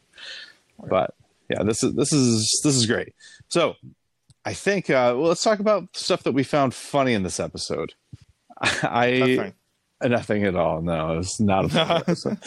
But 0.89 1.13
yeah, 1.50 1.63
this 1.63 1.83
is 1.83 1.93
this 1.95 2.13
is 2.13 2.62
this 2.63 2.75
is 2.75 2.86
great. 2.86 3.13
So 3.50 3.75
I 4.45 4.53
think 4.53 4.89
uh, 4.89 5.13
well, 5.15 5.29
let's 5.29 5.43
talk 5.43 5.60
about 5.60 5.95
stuff 5.95 6.24
that 6.24 6.31
we 6.31 6.43
found 6.43 6.74
funny 6.74 7.13
in 7.13 7.24
this 7.24 7.39
episode. 7.39 7.93
I 8.62 9.36
fine. 9.38 9.53
Nothing 10.12 10.45
at 10.45 10.55
all. 10.55 10.81
No, 10.81 11.19
it's 11.19 11.39
not 11.39 11.65
a 11.65 11.69
fun 11.69 11.91
episode. 11.98 12.39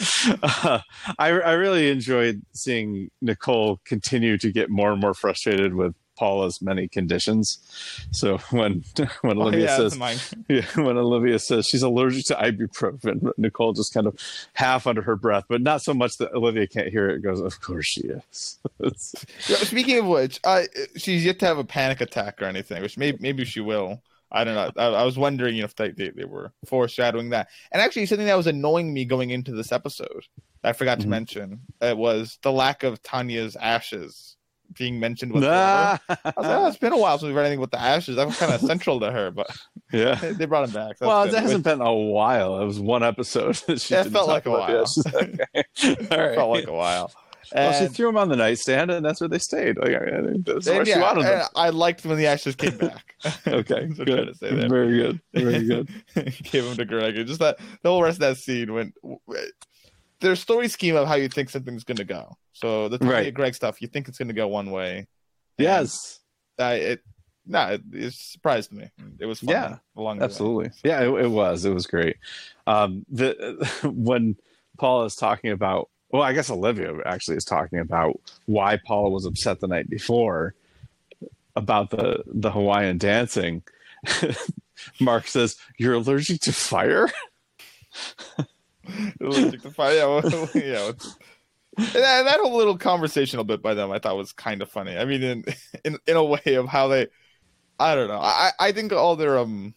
Uh, 0.43 0.79
I 1.17 1.29
I 1.29 1.53
really 1.53 1.89
enjoyed 1.89 2.41
seeing 2.53 3.09
Nicole 3.21 3.79
continue 3.85 4.37
to 4.39 4.51
get 4.51 4.69
more 4.69 4.91
and 4.91 4.99
more 4.99 5.13
frustrated 5.13 5.73
with 5.73 5.95
Paula's 6.15 6.61
many 6.61 6.87
conditions. 6.87 7.59
So 8.11 8.37
when 8.51 8.83
when 9.21 9.37
Oh, 9.37 9.41
Olivia 9.41 9.65
yeah, 9.65 9.77
says 9.77 9.97
yeah, 10.49 10.65
when 10.75 10.97
Olivia 10.97 11.39
says 11.39 11.67
she's 11.67 11.81
allergic 11.83 12.25
to 12.25 12.35
ibuprofen, 12.35 13.31
Nicole 13.37 13.73
just 13.73 13.93
kind 13.93 14.07
of 14.07 14.17
half 14.53 14.87
under 14.87 15.01
her 15.01 15.15
breath, 15.15 15.43
but 15.49 15.61
not 15.61 15.81
so 15.81 15.93
much 15.93 16.17
that 16.17 16.31
Olivia 16.33 16.67
can't 16.67 16.89
hear 16.89 17.09
it. 17.09 17.19
Goes, 17.21 17.39
of 17.41 17.59
course 17.61 17.85
she 17.85 18.01
is. 18.01 18.59
Yeah, 19.47 19.57
speaking 19.57 19.99
of 19.99 20.05
which, 20.07 20.39
uh, 20.43 20.63
she's 20.97 21.23
yet 21.25 21.39
to 21.39 21.45
have 21.45 21.57
a 21.57 21.63
panic 21.63 22.01
attack 22.01 22.41
or 22.41 22.45
anything, 22.45 22.81
which 22.81 22.97
maybe 22.97 23.17
maybe 23.21 23.45
she 23.45 23.59
will. 23.61 24.01
I 24.31 24.43
don't 24.43 24.55
know. 24.55 24.71
I, 24.81 25.01
I 25.01 25.03
was 25.03 25.17
wondering 25.17 25.55
you 25.55 25.61
know, 25.61 25.65
if 25.65 25.75
they, 25.75 25.91
they, 25.91 26.09
they 26.09 26.25
were 26.25 26.51
foreshadowing 26.65 27.29
that. 27.29 27.47
And 27.71 27.81
actually, 27.81 28.05
something 28.07 28.25
that 28.27 28.35
was 28.35 28.47
annoying 28.47 28.93
me 28.93 29.05
going 29.05 29.29
into 29.29 29.51
this 29.51 29.71
episode, 29.71 30.25
that 30.61 30.69
I 30.69 30.73
forgot 30.73 30.99
to 31.01 31.05
Mhm. 31.05 31.09
mention, 31.11 31.59
it 31.79 31.95
was 31.97 32.37
the 32.41 32.51
lack 32.51 32.83
of 32.83 33.01
Tanya's 33.03 33.55
ashes 33.55 34.34
being 34.73 34.99
mentioned 34.99 35.31
whatsoever. 35.33 35.99
nah. 36.09 36.15
I 36.25 36.33
was 36.37 36.47
like, 36.47 36.57
oh, 36.59 36.67
it's 36.67 36.77
been 36.77 36.93
a 36.93 36.97
while 36.97 37.17
since 37.17 37.27
we've 37.27 37.35
read 37.35 37.45
anything 37.45 37.59
with 37.61 37.71
the 37.71 37.79
ashes. 37.81 38.15
That 38.15 38.27
was 38.27 38.37
kind 38.37 38.53
of 38.53 38.61
central 38.67 38.99
to 38.99 39.11
her, 39.11 39.31
but 39.31 39.47
yeah. 39.91 40.15
they, 40.15 40.33
they 40.33 40.45
brought 40.45 40.65
him 40.67 40.73
back. 40.73 40.97
That's 40.97 41.07
well, 41.07 41.23
it 41.23 41.33
hasn't 41.33 41.63
been 41.63 41.81
a 41.81 41.93
while. 41.93 42.61
It 42.61 42.65
was 42.65 42.79
one 42.79 43.03
episode. 43.03 43.55
That 43.67 43.81
she 43.81 43.93
Yeah, 43.93 44.01
it 44.05 44.09
felt 44.11 44.27
like 44.27 44.45
a 44.45 44.51
while. 44.51 44.85
Okay. 45.07 45.45
All 45.53 45.63
It 45.83 46.09
right. 46.11 46.35
felt 46.35 46.49
like 46.51 46.67
a 46.67 46.73
while. 46.73 47.11
well, 47.53 47.73
she 47.79 47.87
threw 47.93 48.07
them 48.07 48.17
on 48.17 48.27
the 48.29 48.35
nightstand, 48.35 48.89
and 48.91 49.05
that's 49.05 49.21
where 49.21 49.27
they 49.27 49.37
stayed. 49.39 49.77
Like, 49.77 49.95
I 49.95 50.19
mean, 50.21 50.43
that's 50.45 50.65
where 50.67 50.79
and 50.79 50.87
she 50.87 50.97
wanted 50.99 51.23
them. 51.25 51.47
I 51.55 51.69
liked 51.69 52.03
when 52.05 52.17
the 52.17 52.25
ashes 52.27 52.55
came 52.55 52.77
back. 52.77 53.15
Okay, 53.25 53.33
That's 53.43 53.45
what 53.45 53.73
I'm 53.73 53.95
trying 53.95 54.05
good. 54.05 54.25
to 54.27 54.35
say 54.35 54.55
there. 54.55 54.67
Very 54.69 54.97
good. 54.97 55.21
Very 55.33 55.65
good. 55.67 55.89
Gave 56.43 56.65
him 56.65 56.75
to 56.77 56.85
Greg. 56.85 57.17
And 57.17 57.27
just 57.27 57.39
that 57.39 57.57
the 57.83 57.89
whole 57.89 58.01
rest 58.03 58.15
of 58.17 58.21
that 58.21 58.37
scene 58.37 58.73
when 58.73 58.93
their 60.21 60.35
story 60.35 60.67
scheme 60.67 60.95
of 60.95 61.07
how 61.07 61.15
you 61.15 61.27
think 61.29 61.49
something's 61.49 61.83
gonna 61.83 62.03
go. 62.03 62.35
So 62.53 62.87
the 62.89 62.97
Right. 63.05 63.33
Greg 63.33 63.55
stuff, 63.55 63.81
you 63.81 63.87
think 63.87 64.07
it's 64.07 64.17
gonna 64.17 64.33
go 64.33 64.47
one 64.47 64.71
way. 64.71 65.07
Yes, 65.57 66.19
I 66.59 66.73
it 66.75 67.01
no, 67.47 67.67
it, 67.73 67.81
it 67.93 68.13
surprised 68.13 68.71
me. 68.71 68.89
It 69.19 69.25
was 69.27 69.39
fun 69.39 69.49
Yeah, 69.49 69.77
along 69.95 70.17
the 70.17 70.21
way. 70.21 70.25
absolutely. 70.25 70.71
Yeah, 70.83 71.01
it, 71.03 71.25
it 71.25 71.27
was. 71.29 71.63
It 71.65 71.73
was 71.73 71.85
great. 71.85 72.17
Um, 72.65 73.05
the 73.09 73.35
when 73.93 74.35
Paul 74.79 75.03
is 75.05 75.15
talking 75.15 75.51
about, 75.51 75.89
well, 76.09 76.23
I 76.23 76.33
guess 76.33 76.49
Olivia 76.49 76.93
actually 77.05 77.37
is 77.37 77.45
talking 77.45 77.79
about 77.79 78.19
why 78.47 78.77
Paul 78.83 79.11
was 79.11 79.25
upset 79.25 79.59
the 79.59 79.67
night 79.67 79.89
before 79.89 80.55
about 81.55 81.91
the 81.91 82.23
the 82.25 82.51
Hawaiian 82.51 82.97
dancing. 82.97 83.61
Mark 84.99 85.27
says, 85.27 85.55
"You're 85.77 85.93
allergic 85.93 86.41
to 86.41 86.51
fire." 86.53 87.09
Yeah, 89.95 90.05
well, 90.05 90.21
yeah. 90.55 90.91
that, 91.77 92.23
that 92.23 92.39
whole 92.39 92.55
little 92.55 92.77
conversational 92.77 93.43
bit 93.43 93.61
by 93.61 93.73
them, 93.73 93.91
I 93.91 93.99
thought 93.99 94.17
was 94.17 94.31
kind 94.31 94.61
of 94.61 94.69
funny. 94.69 94.97
I 94.97 95.05
mean, 95.05 95.23
in 95.23 95.45
in 95.83 95.97
in 96.07 96.15
a 96.15 96.23
way 96.23 96.55
of 96.55 96.67
how 96.67 96.87
they, 96.87 97.07
I 97.79 97.95
don't 97.95 98.07
know. 98.07 98.19
I 98.19 98.51
I 98.59 98.71
think 98.71 98.93
all 98.93 99.15
their 99.15 99.37
um 99.37 99.73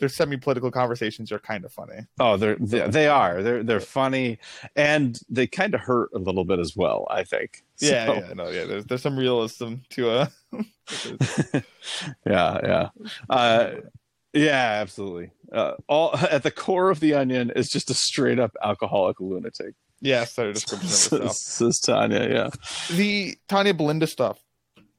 their 0.00 0.08
semi 0.08 0.36
political 0.36 0.70
conversations 0.70 1.30
are 1.30 1.38
kind 1.38 1.64
of 1.64 1.72
funny. 1.72 2.06
Oh, 2.18 2.36
they're 2.36 2.56
they, 2.56 2.88
they 2.88 3.06
are. 3.06 3.42
They're 3.42 3.62
they're 3.62 3.80
funny, 3.80 4.38
and 4.74 5.18
they 5.28 5.46
kind 5.46 5.74
of 5.74 5.80
hurt 5.80 6.10
a 6.14 6.18
little 6.18 6.44
bit 6.44 6.58
as 6.58 6.74
well. 6.74 7.06
I 7.10 7.22
think. 7.22 7.62
Yeah, 7.78 8.12
yeah, 8.12 8.32
no, 8.34 8.48
yeah. 8.48 8.64
There's 8.64 8.84
there's 8.86 9.02
some 9.02 9.16
realism 9.16 9.76
to 9.90 10.10
uh 10.10 10.26
yeah, 12.26 12.58
yeah, 12.64 12.88
uh, 13.28 13.70
yeah, 14.32 14.78
absolutely. 14.80 15.30
Uh, 15.52 15.72
all 15.88 16.16
at 16.30 16.42
the 16.42 16.50
core 16.50 16.90
of 16.90 17.00
the 17.00 17.14
onion 17.14 17.50
is 17.54 17.68
just 17.68 17.90
a 17.90 17.94
straight 17.94 18.38
up 18.38 18.52
alcoholic 18.62 19.20
lunatic. 19.20 19.74
yeah, 20.00 20.24
sorry, 20.24 20.52
description 20.52 20.86
of 20.88 20.92
herself. 20.92 21.36
Says 21.36 21.80
Tanya. 21.80 22.28
Yeah, 22.28 22.50
The 22.96 23.36
Tanya 23.48 23.74
Belinda 23.74 24.06
stuff. 24.06 24.38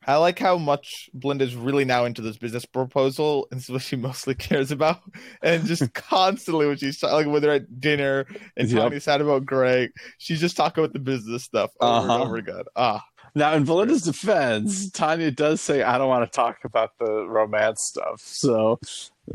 I 0.08 0.16
like 0.16 0.40
how 0.40 0.58
much 0.58 1.12
Belinda's 1.14 1.56
really 1.56 1.86
now 1.86 2.06
into 2.06 2.24
this 2.24 2.36
business 2.36 2.66
proposal, 2.66 3.48
and 3.52 3.60
it's 3.60 3.70
what 3.70 3.84
she 3.84 3.96
mostly 4.08 4.34
cares 4.34 4.72
about. 4.72 5.00
And 5.44 5.64
just 5.66 5.94
constantly 5.94 6.66
when 6.66 6.78
she's 6.78 7.02
like, 7.04 7.28
when 7.28 7.42
they're 7.42 7.54
at 7.54 7.80
dinner 7.80 8.26
and 8.58 8.68
Yep. 8.68 8.82
Tanya's 8.82 9.04
sad 9.04 9.22
about 9.22 9.46
Greg, 9.46 9.92
she's 10.18 10.40
just 10.40 10.58
talking 10.58 10.84
about 10.84 10.94
the 10.94 11.00
business 11.00 11.44
stuff 11.44 11.70
over 11.80 11.92
Uh-huh. 12.00 12.14
and 12.16 12.24
over 12.24 12.38
again. 12.38 12.64
Ah, 12.76 13.04
Now, 13.36 13.54
in 13.54 13.64
Belinda's 13.64 14.02
defense, 14.02 14.90
Tanya 14.90 15.30
does 15.30 15.62
say, 15.62 15.84
"I 15.84 16.00
don't 16.00 16.10
want 16.10 16.30
to 16.30 16.36
talk 16.36 16.58
about 16.66 16.98
the 17.00 17.28
romance 17.28 17.84
stuff." 17.84 18.22
So, 18.26 18.80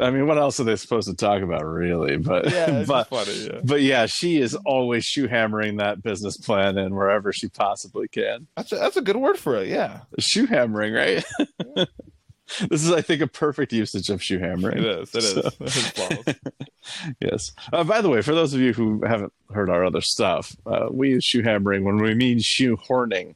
I 0.00 0.10
mean, 0.10 0.26
what 0.26 0.36
else 0.36 0.58
are 0.60 0.64
they 0.64 0.76
supposed 0.76 1.08
to 1.08 1.14
talk 1.14 1.42
about, 1.42 1.64
really? 1.64 2.16
But, 2.16 2.50
yeah, 2.50 2.84
but, 2.86 3.08
funny. 3.08 3.32
Yeah, 3.46 3.60
but 3.64 3.82
yeah, 3.82 4.06
she 4.06 4.38
is 4.40 4.54
always 4.66 5.04
shoe 5.04 5.26
hammering 5.28 5.76
that 5.76 6.02
business 6.02 6.36
plan 6.36 6.76
in 6.76 6.94
wherever 6.94 7.32
she 7.32 7.48
possibly 7.48 8.08
can. 8.08 8.46
that's 8.56 8.72
a, 8.72 8.76
that's 8.76 8.96
a 8.96 9.02
good 9.02 9.16
word 9.16 9.38
for 9.38 9.56
it. 9.56 9.68
Yeah, 9.68 10.00
Shoe 10.18 10.46
hammering, 10.46 10.92
right? 10.92 11.24
this 12.68 12.84
is, 12.84 12.90
I 12.92 13.00
think, 13.00 13.22
a 13.22 13.26
perfect 13.26 13.72
usage 13.72 14.10
of 14.10 14.22
shoe 14.22 14.38
hammering. 14.38 14.78
it 14.78 14.84
is. 14.84 15.14
It 15.14 15.24
is. 15.24 15.92
So-. 15.94 16.32
Yes. 17.20 17.52
Uh, 17.72 17.82
by 17.82 18.00
the 18.00 18.08
way, 18.08 18.22
for 18.22 18.32
those 18.34 18.54
of 18.54 18.60
you 18.60 18.72
who 18.72 19.02
haven't 19.04 19.32
heard 19.52 19.68
our 19.68 19.84
other 19.84 20.00
stuff, 20.00 20.54
uh, 20.66 20.86
we 20.90 21.10
use 21.10 21.24
shoe 21.24 21.42
hammering 21.42 21.82
when 21.82 21.96
we 21.96 22.14
mean 22.14 22.38
shoe 22.40 22.76
horning, 22.76 23.34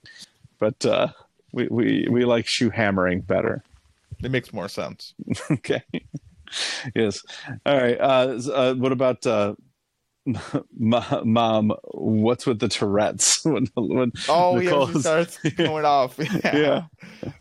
but 0.60 0.86
uh, 0.86 1.08
we, 1.52 1.66
we 1.68 2.06
we 2.08 2.24
like 2.24 2.46
shoe 2.46 2.70
hammering 2.70 3.22
better. 3.22 3.64
it 4.22 4.30
makes 4.30 4.52
more 4.52 4.68
sense. 4.68 5.14
okay. 5.50 5.82
yes. 6.94 7.22
All 7.66 7.76
right. 7.76 7.98
Uh, 8.00 8.40
uh, 8.52 8.74
what 8.74 8.92
about 8.92 9.26
uh, 9.26 9.54
mom? 10.78 11.72
What's 11.92 12.46
with 12.46 12.58
the 12.58 12.68
Tourette's? 12.68 13.40
when, 13.44 13.66
when 13.76 14.12
Oh 14.28 14.58
yeah, 14.58 14.92
she 14.92 15.00
starts 15.00 15.38
going 15.56 15.84
off. 15.84 16.16
Yeah. 16.18 16.82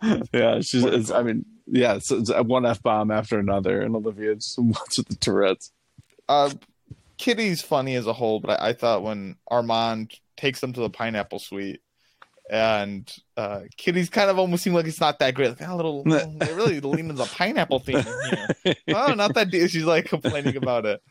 yeah, 0.04 0.22
yeah. 0.34 0.60
She's. 0.62 0.84
It's, 0.84 1.12
I 1.12 1.24
mean, 1.24 1.46
yeah. 1.68 1.96
It's, 1.96 2.12
it's 2.12 2.32
one 2.32 2.66
f 2.66 2.82
bomb 2.82 3.12
after 3.12 3.40
another, 3.40 3.82
and 3.82 3.96
Olivia. 3.96 4.36
Just, 4.36 4.58
what's 4.60 4.98
with 4.98 5.08
the 5.08 5.16
Tourette's? 5.16 5.72
Uh, 6.28 6.52
Kitty's 7.18 7.62
funny 7.62 7.96
as 7.96 8.08
a 8.08 8.14
whole, 8.14 8.40
but 8.40 8.62
I, 8.62 8.70
I 8.70 8.74
thought 8.74 9.04
when 9.04 9.36
Armand 9.50 10.14
takes 10.38 10.62
them 10.62 10.74
to 10.74 10.82
the 10.82 10.90
pineapple 10.90 11.40
suite, 11.40 11.82
and 12.50 13.12
uh, 13.38 13.62
Kitty's 13.78 14.10
kind 14.10 14.30
of 14.30 14.40
almost 14.40 14.64
seemed 14.64 14.76
like 14.76 14.88
it's 14.88 15.00
not 15.00 15.20
that 15.20 15.36
great. 15.36 15.50
Like, 15.60 15.70
oh, 15.70 15.76
little, 15.76 16.04
they 16.06 16.54
really 16.54 16.80
lean 16.80 17.02
into 17.10 17.14
the 17.14 17.26
pineapple 17.26 17.80
theme 17.80 17.98
in 18.66 18.76
oh, 18.96 19.14
not 19.14 19.34
that 19.36 19.52
deep. 19.52 19.70
She's 19.70 19.86
like 19.86 20.06
complaining 20.06 20.58
about 20.58 20.86
it, 20.86 21.02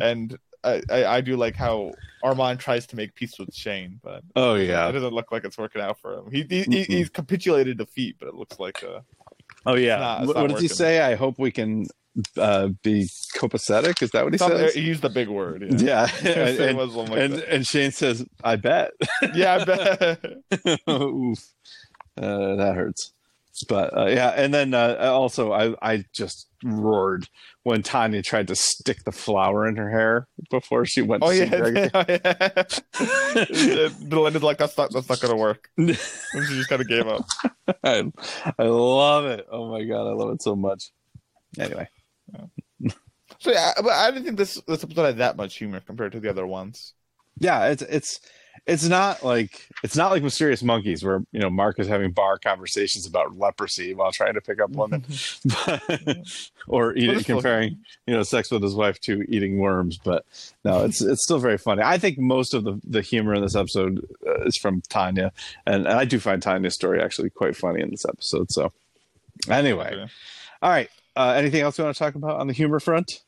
and 0.00 0.38
I, 0.62 0.82
I, 0.90 1.04
I 1.16 1.20
do 1.20 1.36
like 1.36 1.56
how 1.56 1.92
Armand 2.22 2.60
tries 2.60 2.86
to 2.88 2.96
make 2.96 3.14
peace 3.14 3.38
with 3.38 3.54
Shane, 3.54 4.00
but 4.02 4.22
Oh 4.36 4.54
yeah, 4.54 4.88
it 4.88 4.92
doesn't 4.92 5.12
look 5.12 5.30
like 5.32 5.44
it's 5.44 5.58
working 5.58 5.82
out 5.82 5.98
for 5.98 6.14
him. 6.14 6.30
He, 6.30 6.46
he, 6.48 6.62
he 6.62 6.84
he's 6.84 7.10
capitulated 7.10 7.78
defeat, 7.78 8.16
but 8.18 8.28
it 8.28 8.34
looks 8.34 8.58
like 8.58 8.82
uh, 8.82 9.00
Oh 9.66 9.74
yeah. 9.74 9.96
not- 9.98 10.18
it's 10.20 10.26
what 10.28 10.36
what 10.36 10.50
does 10.50 10.60
he 10.60 10.68
say? 10.68 11.00
I 11.00 11.14
hope 11.16 11.38
we 11.38 11.50
can 11.50 11.86
uh, 12.36 12.68
be 12.82 13.08
copacetic. 13.34 14.02
Is 14.02 14.10
that 14.12 14.24
what 14.24 14.32
he 14.34 14.38
some- 14.38 14.50
says? 14.52 14.74
he 14.74 14.80
used 14.82 15.02
the 15.02 15.08
big 15.10 15.28
word. 15.28 15.80
Yeah, 15.80 16.08
Yeah. 16.22 16.30
and, 16.48 16.78
and, 16.80 16.92
like 16.94 17.10
and, 17.20 17.34
and 17.34 17.66
Shane 17.66 17.90
says, 17.90 18.24
"I 18.42 18.56
bet." 18.56 18.92
yeah, 19.34 19.54
I 19.60 19.64
bet. 19.64 20.80
Oof. 20.90 21.38
Uh, 22.16 22.54
that 22.56 22.74
hurts. 22.76 23.12
But 23.68 23.96
uh, 23.96 24.06
yeah, 24.06 24.30
and 24.30 24.52
then 24.52 24.74
uh, 24.74 24.96
also 25.00 25.52
I 25.52 25.74
I 25.80 26.04
just 26.12 26.48
roared 26.64 27.28
when 27.62 27.82
Tanya 27.84 28.20
tried 28.20 28.48
to 28.48 28.56
stick 28.56 29.04
the 29.04 29.12
flower 29.12 29.66
in 29.68 29.76
her 29.76 29.88
hair 29.90 30.26
before 30.50 30.84
she 30.86 31.02
went. 31.02 31.22
Oh 31.22 31.30
to 31.30 31.34
see 31.36 31.44
yeah, 31.44 31.58
Greg. 31.58 31.90
yeah. 33.52 33.88
Belinda's 34.08 34.42
like 34.42 34.58
that's 34.58 34.76
not 34.76 34.92
that's 34.92 35.08
not 35.08 35.20
gonna 35.20 35.36
work. 35.36 35.68
And 35.76 35.96
she 35.96 36.56
just 36.56 36.68
kind 36.68 36.82
of 36.82 36.88
gave 36.88 37.06
up. 37.06 37.24
I, 37.84 38.10
I 38.58 38.64
love 38.64 39.24
it. 39.26 39.46
Oh 39.50 39.70
my 39.70 39.84
god, 39.84 40.08
I 40.08 40.14
love 40.14 40.30
it 40.34 40.42
so 40.42 40.56
much. 40.56 40.90
Anyway, 41.58 41.88
So 43.40 43.50
yeah, 43.50 43.72
but 43.76 43.90
I 43.90 44.10
didn't 44.10 44.24
think 44.24 44.36
this 44.38 44.60
this 44.66 44.84
episode 44.84 45.04
had 45.04 45.18
that 45.18 45.36
much 45.36 45.56
humor 45.56 45.80
compared 45.80 46.12
to 46.12 46.20
the 46.20 46.30
other 46.30 46.46
ones. 46.46 46.94
yeah, 47.38 47.66
it's 47.66 47.82
it's 47.82 48.20
it's 48.66 48.88
not 48.88 49.22
like 49.22 49.68
it's 49.82 49.96
not 49.96 50.10
like 50.10 50.22
Mysterious 50.22 50.62
Monkeys 50.62 51.04
where 51.04 51.22
you 51.32 51.40
know 51.40 51.50
Mark 51.50 51.78
is 51.78 51.86
having 51.86 52.12
bar 52.12 52.38
conversations 52.38 53.06
about 53.06 53.36
leprosy 53.36 53.92
while 53.92 54.12
trying 54.12 54.34
to 54.34 54.40
pick 54.40 54.60
up 54.60 54.70
women, 54.70 55.04
or 56.68 56.94
eating, 56.94 57.22
comparing 57.24 57.78
you 58.06 58.14
know 58.14 58.22
sex 58.22 58.50
with 58.50 58.62
his 58.62 58.74
wife 58.74 58.98
to 59.00 59.24
eating 59.28 59.58
worms. 59.58 59.98
But 59.98 60.24
no, 60.64 60.84
it's 60.84 61.02
it's 61.02 61.24
still 61.24 61.38
very 61.38 61.58
funny. 61.58 61.82
I 61.82 61.98
think 61.98 62.18
most 62.18 62.54
of 62.54 62.64
the 62.64 62.80
the 62.84 63.02
humor 63.02 63.34
in 63.34 63.42
this 63.42 63.56
episode 63.56 64.06
uh, 64.26 64.44
is 64.44 64.56
from 64.56 64.80
Tanya, 64.88 65.32
and, 65.66 65.86
and 65.86 65.98
I 65.98 66.04
do 66.06 66.18
find 66.18 66.40
Tanya's 66.40 66.74
story 66.74 67.02
actually 67.02 67.30
quite 67.30 67.56
funny 67.56 67.82
in 67.82 67.90
this 67.90 68.06
episode. 68.06 68.50
So 68.50 68.72
anyway, 69.50 70.06
all 70.62 70.70
right. 70.70 70.88
Uh, 71.16 71.34
anything 71.36 71.60
else 71.60 71.78
you 71.78 71.84
want 71.84 71.96
to 71.96 72.02
talk 72.02 72.14
about 72.14 72.40
on 72.40 72.46
the 72.46 72.52
humor 72.52 72.80
front? 72.80 73.22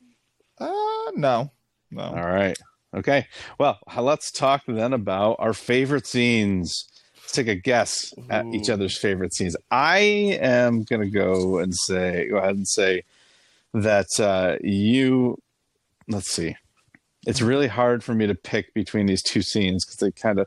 Uh, 0.59 1.11
no, 1.15 1.53
no. 1.91 2.03
All 2.03 2.15
right. 2.27 2.59
Okay. 2.95 3.27
Well, 3.59 3.79
let's 3.99 4.31
talk 4.31 4.63
then 4.67 4.93
about 4.93 5.37
our 5.39 5.53
favorite 5.53 6.07
scenes. 6.07 6.89
Let's 7.17 7.33
take 7.33 7.49
a 7.49 7.55
guess 7.55 8.13
at 8.31 8.47
each 8.47 8.71
other's 8.71 8.97
favorite 8.97 9.35
scenes. 9.35 9.57
I 9.71 9.99
am 10.41 10.83
going 10.83 11.03
to 11.03 11.11
go 11.11 11.59
and 11.59 11.75
say, 11.75 12.29
go 12.29 12.39
ahead 12.39 12.57
and 12.57 12.67
say 12.67 13.03
that 13.75 14.19
uh, 14.19 14.57
you, 14.63 15.39
let's 16.09 16.31
see. 16.31 16.57
it's 17.27 17.43
really 17.43 17.67
hard 17.67 18.03
for 18.05 18.15
me 18.15 18.27
to 18.27 18.35
pick 18.35 18.73
between 18.73 19.07
these 19.07 19.23
two 19.23 19.43
scenes 19.43 19.85
because 19.85 19.99
they 19.99 20.13
kind 20.13 20.39
of 20.39 20.47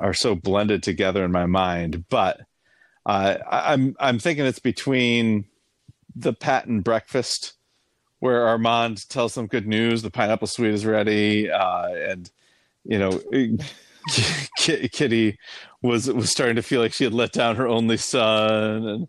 are 0.00 0.14
so 0.14 0.34
blended 0.34 0.82
together 0.82 1.24
in 1.24 1.30
my 1.30 1.46
mind. 1.46 2.04
But 2.08 2.40
uh, 3.06 3.36
I, 3.48 3.72
I'm 3.72 3.94
I'm 4.00 4.18
thinking 4.18 4.46
it's 4.46 4.58
between 4.58 5.44
the 6.18 6.32
Patton 6.32 6.80
breakfast 6.80 7.54
where 8.20 8.46
Armand 8.46 9.08
tells 9.08 9.34
them 9.34 9.46
good 9.46 9.66
news, 9.66 10.02
the 10.02 10.10
pineapple 10.10 10.48
suite 10.48 10.74
is 10.74 10.84
ready, 10.84 11.50
uh, 11.50 11.88
and 11.88 12.30
you 12.84 12.98
know, 12.98 13.20
Kitty 14.56 15.38
was 15.82 16.10
was 16.10 16.30
starting 16.30 16.56
to 16.56 16.62
feel 16.62 16.80
like 16.80 16.92
she 16.92 17.04
had 17.04 17.14
let 17.14 17.32
down 17.32 17.56
her 17.56 17.68
only 17.68 17.96
son, 17.96 18.88
and 18.88 19.08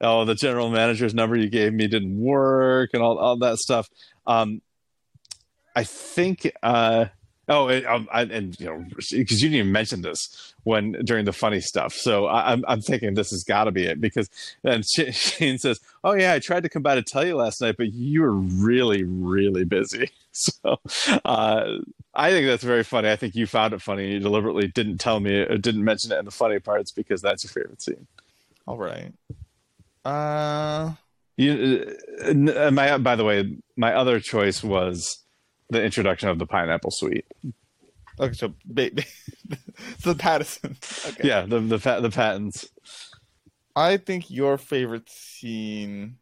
oh, 0.00 0.24
the 0.24 0.34
general 0.34 0.70
manager's 0.70 1.14
number 1.14 1.36
you 1.36 1.48
gave 1.48 1.72
me 1.72 1.86
didn't 1.86 2.18
work, 2.20 2.90
and 2.92 3.02
all 3.02 3.18
all 3.18 3.36
that 3.38 3.58
stuff. 3.58 3.88
Um, 4.26 4.60
I 5.74 5.84
think. 5.84 6.50
Uh, 6.62 7.06
Oh, 7.50 7.66
and, 7.66 7.84
um, 7.84 8.08
I, 8.12 8.22
and 8.22 8.58
you 8.60 8.66
know, 8.66 8.84
because 8.88 9.10
you 9.12 9.24
didn't 9.24 9.54
even 9.54 9.72
mention 9.72 10.02
this 10.02 10.54
when 10.62 10.92
during 11.04 11.24
the 11.24 11.32
funny 11.32 11.60
stuff. 11.60 11.92
So 11.92 12.26
I, 12.26 12.52
am 12.52 12.58
I'm, 12.60 12.64
I'm 12.74 12.80
thinking 12.80 13.14
this 13.14 13.30
has 13.30 13.42
got 13.42 13.64
to 13.64 13.72
be 13.72 13.86
it 13.86 14.00
because 14.00 14.30
then 14.62 14.82
Shane 14.86 15.58
says, 15.58 15.80
"Oh 16.04 16.12
yeah, 16.12 16.32
I 16.32 16.38
tried 16.38 16.62
to 16.62 16.68
come 16.68 16.82
by 16.82 16.94
to 16.94 17.02
tell 17.02 17.26
you 17.26 17.34
last 17.34 17.60
night, 17.60 17.74
but 17.76 17.92
you 17.92 18.20
were 18.22 18.34
really, 18.34 19.04
really 19.04 19.64
busy." 19.64 20.10
So 20.32 20.78
uh, 21.24 21.78
I 22.14 22.30
think 22.30 22.46
that's 22.46 22.62
very 22.62 22.84
funny. 22.84 23.10
I 23.10 23.16
think 23.16 23.34
you 23.34 23.48
found 23.48 23.74
it 23.74 23.82
funny. 23.82 24.12
You 24.12 24.20
deliberately 24.20 24.68
didn't 24.68 24.98
tell 24.98 25.18
me 25.18 25.40
or 25.40 25.58
didn't 25.58 25.82
mention 25.82 26.12
it 26.12 26.20
in 26.20 26.24
the 26.24 26.30
funny 26.30 26.60
parts 26.60 26.92
because 26.92 27.20
that's 27.20 27.42
your 27.42 27.50
favorite 27.50 27.82
scene. 27.82 28.06
All 28.64 28.78
right. 28.78 29.12
Uh. 30.04 30.92
You, 31.36 31.96
uh, 32.24 32.70
my 32.70 32.96
by 32.98 33.16
the 33.16 33.24
way, 33.24 33.56
my 33.76 33.92
other 33.92 34.20
choice 34.20 34.62
was 34.62 35.24
the 35.70 35.82
introduction 35.82 36.28
of 36.28 36.38
the 36.38 36.46
pineapple 36.46 36.90
suite. 36.90 37.26
Okay, 38.18 38.34
so 38.34 38.54
ba- 38.66 38.90
the 40.02 40.14
Pattison. 40.14 40.76
Okay. 41.06 41.28
Yeah, 41.28 41.42
the 41.42 41.60
the 41.60 42.00
the 42.00 42.10
Pattons. 42.10 42.68
I 43.74 43.96
think 43.96 44.30
your 44.30 44.58
favorite 44.58 45.08
scene. 45.08 46.16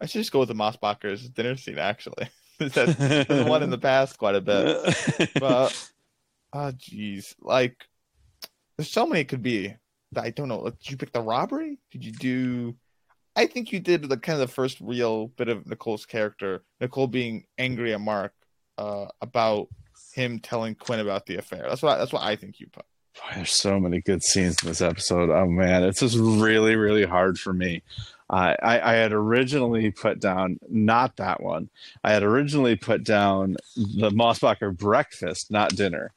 I 0.00 0.06
should 0.06 0.20
just 0.20 0.32
go 0.32 0.40
with 0.40 0.48
the 0.48 0.54
Mossbacher's 0.54 1.28
dinner 1.28 1.56
scene. 1.56 1.78
Actually, 1.78 2.28
that's 2.58 2.94
the 2.94 3.44
one 3.48 3.62
in 3.62 3.70
the 3.70 3.78
past 3.78 4.18
quite 4.18 4.36
a 4.36 4.40
bit. 4.40 5.30
But 5.40 5.90
ah, 6.52 6.68
oh, 6.68 6.72
jeez, 6.72 7.34
like 7.40 7.76
there's 8.76 8.90
so 8.90 9.06
many 9.06 9.22
it 9.22 9.28
could 9.28 9.42
be. 9.42 9.74
I 10.14 10.30
don't 10.30 10.48
know. 10.48 10.64
Did 10.64 10.90
you 10.90 10.96
pick 10.96 11.12
the 11.12 11.22
robbery? 11.22 11.78
Did 11.90 12.04
you 12.04 12.12
do? 12.12 12.76
I 13.34 13.46
think 13.46 13.72
you 13.72 13.80
did 13.80 14.02
the 14.02 14.18
kind 14.18 14.40
of 14.40 14.46
the 14.46 14.54
first 14.54 14.78
real 14.80 15.28
bit 15.28 15.48
of 15.48 15.66
Nicole's 15.66 16.04
character. 16.04 16.62
Nicole 16.80 17.06
being 17.06 17.46
angry 17.56 17.94
at 17.94 18.00
Mark 18.00 18.34
uh, 18.78 19.06
about 19.20 19.68
him 20.14 20.38
telling 20.38 20.74
Quinn 20.74 21.00
about 21.00 21.26
the 21.26 21.36
affair. 21.36 21.66
That's 21.68 21.82
what 21.82 21.96
I, 21.96 21.98
that's 21.98 22.12
what 22.12 22.22
I 22.22 22.36
think 22.36 22.60
you 22.60 22.66
put. 22.66 22.84
Boy, 23.14 23.34
there's 23.36 23.52
so 23.52 23.78
many 23.78 24.00
good 24.00 24.22
scenes 24.22 24.62
in 24.62 24.68
this 24.68 24.80
episode. 24.80 25.30
Oh 25.30 25.46
man, 25.46 25.82
it's 25.82 26.00
just 26.00 26.16
really 26.18 26.76
really 26.76 27.04
hard 27.04 27.38
for 27.38 27.52
me. 27.52 27.82
I, 28.32 28.80
I 28.82 28.94
had 28.94 29.12
originally 29.12 29.90
put 29.90 30.18
down 30.18 30.58
not 30.68 31.16
that 31.16 31.42
one. 31.42 31.68
I 32.02 32.12
had 32.12 32.22
originally 32.22 32.76
put 32.76 33.04
down 33.04 33.56
the 33.76 34.10
Mossbacher 34.10 34.76
breakfast, 34.76 35.50
not 35.50 35.76
dinner, 35.76 36.12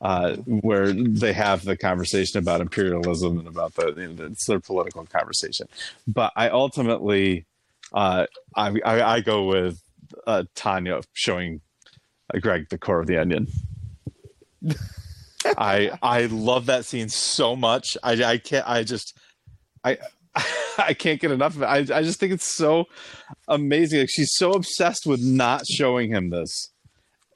uh, 0.00 0.36
where 0.36 0.92
they 0.92 1.34
have 1.34 1.64
the 1.64 1.76
conversation 1.76 2.38
about 2.38 2.62
imperialism 2.62 3.38
and 3.38 3.46
about 3.46 3.74
the 3.74 3.94
you 3.96 4.08
know, 4.08 4.24
it's 4.26 4.46
their 4.46 4.60
political 4.60 5.04
conversation. 5.04 5.68
But 6.06 6.32
I 6.36 6.48
ultimately, 6.48 7.44
uh, 7.92 8.26
I, 8.56 8.74
I, 8.84 9.02
I 9.02 9.20
go 9.20 9.44
with 9.44 9.82
uh, 10.26 10.44
Tanya 10.54 11.02
showing 11.12 11.60
Greg, 12.40 12.68
the 12.70 12.78
core 12.78 13.00
of 13.00 13.06
the 13.06 13.18
onion. 13.18 13.48
I 15.44 15.98
I 16.02 16.26
love 16.26 16.66
that 16.66 16.84
scene 16.84 17.08
so 17.08 17.56
much. 17.56 17.96
I 18.02 18.22
I 18.24 18.38
can't. 18.38 18.68
I 18.68 18.84
just 18.84 19.18
I 19.84 19.98
I 20.78 20.94
can't 20.94 21.20
get 21.20 21.30
enough 21.30 21.56
of 21.56 21.62
it. 21.62 21.66
I 21.66 21.98
I 21.98 22.02
just 22.02 22.20
think 22.20 22.32
it's 22.32 22.54
so 22.54 22.86
amazing. 23.48 24.00
Like 24.00 24.10
she's 24.10 24.34
so 24.34 24.52
obsessed 24.52 25.06
with 25.06 25.20
not 25.20 25.66
showing 25.66 26.10
him 26.10 26.30
this. 26.30 26.70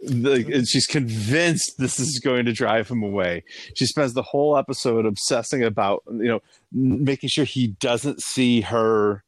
The, 0.00 0.64
she's 0.68 0.86
convinced 0.86 1.78
this 1.78 1.98
is 1.98 2.20
going 2.22 2.44
to 2.44 2.52
drive 2.52 2.88
him 2.88 3.02
away. 3.02 3.44
She 3.74 3.86
spends 3.86 4.12
the 4.12 4.22
whole 4.22 4.56
episode 4.56 5.06
obsessing 5.06 5.62
about 5.62 6.02
you 6.10 6.28
know 6.28 6.40
making 6.72 7.30
sure 7.30 7.44
he 7.44 7.68
doesn't 7.80 8.20
see 8.20 8.60
her 8.60 9.24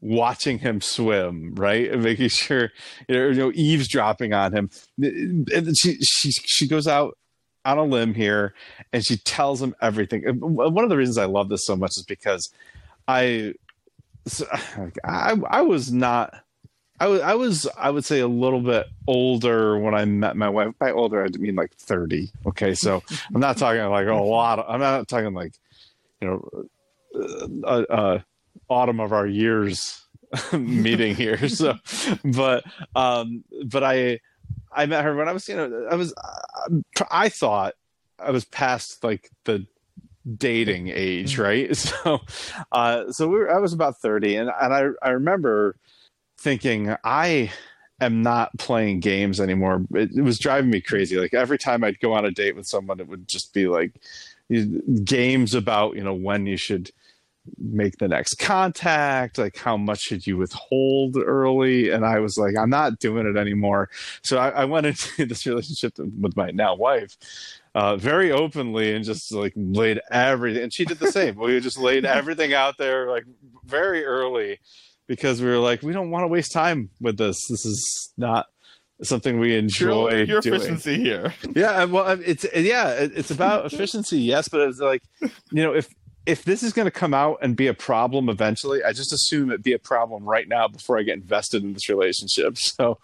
watching 0.00 0.58
him 0.58 0.80
swim, 0.80 1.54
right, 1.54 1.90
and 1.90 2.02
making 2.02 2.28
sure 2.28 2.70
you 3.08 3.34
know 3.34 3.52
eavesdropping 3.54 4.32
on 4.32 4.52
him. 4.52 4.70
And 4.98 5.76
she 5.76 5.96
she 6.00 6.30
she 6.32 6.68
goes 6.68 6.86
out 6.86 7.16
on 7.64 7.78
a 7.78 7.84
limb 7.84 8.14
here, 8.14 8.54
and 8.92 9.04
she 9.04 9.16
tells 9.18 9.60
him 9.60 9.74
everything. 9.80 10.22
One 10.40 10.84
of 10.84 10.90
the 10.90 10.96
reasons 10.96 11.18
I 11.18 11.26
love 11.26 11.48
this 11.48 11.66
so 11.66 11.76
much 11.76 11.96
is 11.96 12.04
because 12.04 12.52
I 13.06 13.54
I 15.04 15.36
I 15.48 15.62
was 15.62 15.92
not. 15.92 16.34
I 17.02 17.06
was, 17.06 17.20
I 17.22 17.34
was, 17.34 17.68
I 17.78 17.88
would 17.88 18.04
say 18.04 18.20
a 18.20 18.28
little 18.28 18.60
bit 18.60 18.86
older 19.06 19.78
when 19.78 19.94
I 19.94 20.04
met 20.04 20.36
my 20.36 20.50
wife. 20.50 20.74
By 20.78 20.92
older, 20.92 21.24
I 21.24 21.28
mean 21.38 21.54
like 21.54 21.72
30. 21.76 22.30
Okay. 22.44 22.74
So 22.74 23.02
I'm 23.34 23.40
not 23.40 23.56
talking 23.56 23.82
like 23.86 24.06
a 24.06 24.12
lot. 24.12 24.58
Of, 24.58 24.66
I'm 24.68 24.80
not 24.80 25.08
talking 25.08 25.32
like, 25.32 25.54
you 26.20 26.28
know, 26.28 27.64
uh, 27.64 27.82
uh, 27.88 28.18
autumn 28.70 29.00
of 29.00 29.12
our 29.12 29.26
years 29.26 30.02
meeting 30.52 31.14
here. 31.14 31.38
So, 31.48 31.74
but 32.24 32.64
um, 32.94 33.44
but 33.66 33.84
I 33.84 34.20
I 34.72 34.86
met 34.86 35.04
her 35.04 35.14
when 35.14 35.28
I 35.28 35.32
was 35.32 35.48
you 35.48 35.56
know 35.56 35.88
I 35.90 35.96
was 35.96 36.14
I 37.10 37.28
thought 37.28 37.74
I 38.18 38.30
was 38.30 38.44
past 38.44 39.02
like 39.04 39.30
the 39.44 39.66
dating 40.36 40.88
age, 40.88 41.34
mm-hmm. 41.34 41.42
right? 41.42 41.76
So, 41.76 42.20
uh, 42.72 43.12
so 43.12 43.28
we 43.28 43.38
were, 43.38 43.54
I 43.54 43.58
was 43.58 43.72
about 43.72 43.98
thirty, 43.98 44.36
and 44.36 44.50
and 44.60 44.72
I 44.72 44.88
I 45.02 45.10
remember 45.10 45.76
thinking 46.38 46.94
I 47.04 47.52
am 48.00 48.22
not 48.22 48.56
playing 48.58 49.00
games 49.00 49.40
anymore. 49.40 49.84
It, 49.94 50.16
it 50.16 50.22
was 50.22 50.38
driving 50.38 50.70
me 50.70 50.80
crazy. 50.80 51.16
Like 51.16 51.34
every 51.34 51.58
time 51.58 51.84
I'd 51.84 52.00
go 52.00 52.12
on 52.12 52.24
a 52.24 52.30
date 52.30 52.56
with 52.56 52.66
someone, 52.66 53.00
it 53.00 53.08
would 53.08 53.28
just 53.28 53.52
be 53.52 53.66
like 53.66 53.92
games 55.04 55.54
about 55.54 55.96
you 55.96 56.04
know 56.04 56.14
when 56.14 56.46
you 56.46 56.56
should 56.56 56.90
make 57.58 57.98
the 57.98 58.08
next 58.08 58.34
contact? 58.34 59.38
Like 59.38 59.56
how 59.56 59.76
much 59.76 60.00
should 60.00 60.26
you 60.26 60.36
withhold 60.36 61.16
early? 61.16 61.90
And 61.90 62.04
i 62.04 62.18
was 62.18 62.36
like 62.36 62.56
i'm 62.56 62.70
not 62.70 62.98
doing 62.98 63.26
it 63.26 63.36
anymore. 63.36 63.88
So 64.22 64.38
i, 64.38 64.50
I 64.50 64.64
went 64.64 64.86
into 64.86 65.26
this 65.26 65.46
relationship 65.46 65.98
with 65.98 66.36
my 66.36 66.50
now 66.50 66.74
wife 66.74 67.16
uh, 67.74 67.96
very 67.96 68.32
openly 68.32 68.94
and 68.94 69.04
just 69.04 69.32
like 69.32 69.52
laid 69.56 70.00
everything 70.10 70.64
and 70.64 70.72
she 70.72 70.84
did 70.84 70.98
the 70.98 71.12
same. 71.12 71.36
We 71.36 71.60
just 71.60 71.78
laid 71.78 72.04
everything 72.18 72.52
out 72.52 72.78
there 72.78 73.10
like 73.10 73.24
very 73.64 74.04
early 74.04 74.58
because 75.06 75.40
we 75.40 75.48
were 75.48 75.58
like 75.58 75.82
we 75.82 75.92
don't 75.92 76.10
want 76.10 76.24
to 76.24 76.28
waste 76.28 76.52
time 76.52 76.90
with 77.00 77.16
this. 77.16 77.46
This 77.48 77.64
is 77.64 78.12
not 78.16 78.46
something 79.02 79.40
we 79.40 79.56
enjoy 79.56 80.10
your, 80.10 80.24
your 80.24 80.38
efficiency 80.38 80.96
here. 80.96 81.34
Yeah 81.54 81.84
well 81.84 82.20
it's 82.24 82.46
yeah 82.54 82.90
it's 82.90 83.30
about 83.30 83.66
efficiency 83.72 84.20
yes 84.20 84.48
but 84.48 84.60
it's 84.60 84.78
like 84.78 85.02
you 85.20 85.62
know 85.62 85.74
if 85.74 85.88
if 86.26 86.44
this 86.44 86.62
is 86.62 86.72
going 86.72 86.86
to 86.86 86.90
come 86.90 87.14
out 87.14 87.38
and 87.42 87.56
be 87.56 87.66
a 87.66 87.74
problem 87.74 88.28
eventually, 88.28 88.84
I 88.84 88.92
just 88.92 89.12
assume 89.12 89.50
it 89.50 89.62
be 89.62 89.72
a 89.72 89.78
problem 89.78 90.24
right 90.24 90.46
now 90.46 90.68
before 90.68 90.98
I 90.98 91.02
get 91.02 91.16
invested 91.16 91.62
in 91.62 91.72
this 91.72 91.88
relationship. 91.88 92.56
So, 92.80 92.98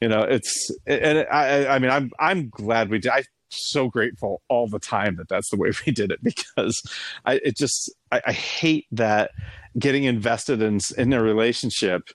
you 0.00 0.08
know, 0.08 0.22
it's 0.22 0.70
and 0.86 1.26
I, 1.30 1.66
I 1.66 1.78
mean, 1.78 1.90
I'm 1.90 2.10
I'm 2.18 2.48
glad 2.48 2.90
we 2.90 2.98
did. 2.98 3.12
I'm 3.12 3.24
so 3.48 3.88
grateful 3.88 4.42
all 4.48 4.66
the 4.66 4.78
time 4.78 5.16
that 5.16 5.28
that's 5.28 5.50
the 5.50 5.56
way 5.56 5.70
we 5.86 5.92
did 5.92 6.10
it 6.10 6.22
because 6.22 6.82
I 7.24 7.34
it 7.44 7.56
just 7.56 7.92
I, 8.10 8.22
I 8.26 8.32
hate 8.32 8.86
that 8.92 9.30
getting 9.78 10.04
invested 10.04 10.62
in 10.62 10.80
in 10.96 11.12
a 11.12 11.22
relationship 11.22 12.08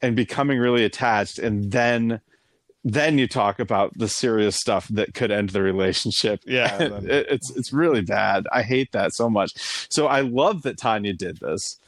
and 0.00 0.16
becoming 0.16 0.58
really 0.58 0.84
attached 0.84 1.38
and 1.38 1.70
then 1.70 2.20
then 2.84 3.16
you 3.18 3.28
talk 3.28 3.60
about 3.60 3.96
the 3.96 4.08
serious 4.08 4.56
stuff 4.56 4.88
that 4.88 5.14
could 5.14 5.30
end 5.30 5.50
the 5.50 5.62
relationship. 5.62 6.40
Yeah, 6.52 6.82
it, 6.82 7.26
it's 7.30 7.50
it's 7.56 7.72
really 7.72 8.02
bad. 8.02 8.46
I 8.52 8.62
hate 8.62 8.92
that 8.92 9.14
so 9.14 9.30
much. 9.30 9.52
So 9.90 10.06
I 10.06 10.20
love 10.20 10.62
that 10.62 10.76
Tanya 10.76 11.14
did 11.14 11.38
this. 11.38 11.78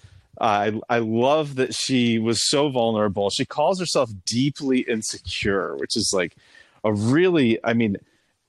Uh, 0.40 0.80
I 0.88 0.96
I 0.96 0.98
love 0.98 1.56
that 1.56 1.74
she 1.74 2.18
was 2.18 2.48
so 2.48 2.68
vulnerable. 2.70 3.30
She 3.30 3.44
calls 3.44 3.78
herself 3.78 4.10
deeply 4.24 4.80
insecure, 4.80 5.76
which 5.76 5.96
is 5.96 6.12
like 6.14 6.36
a 6.82 6.92
really. 6.92 7.58
I 7.64 7.74
mean, 7.74 7.96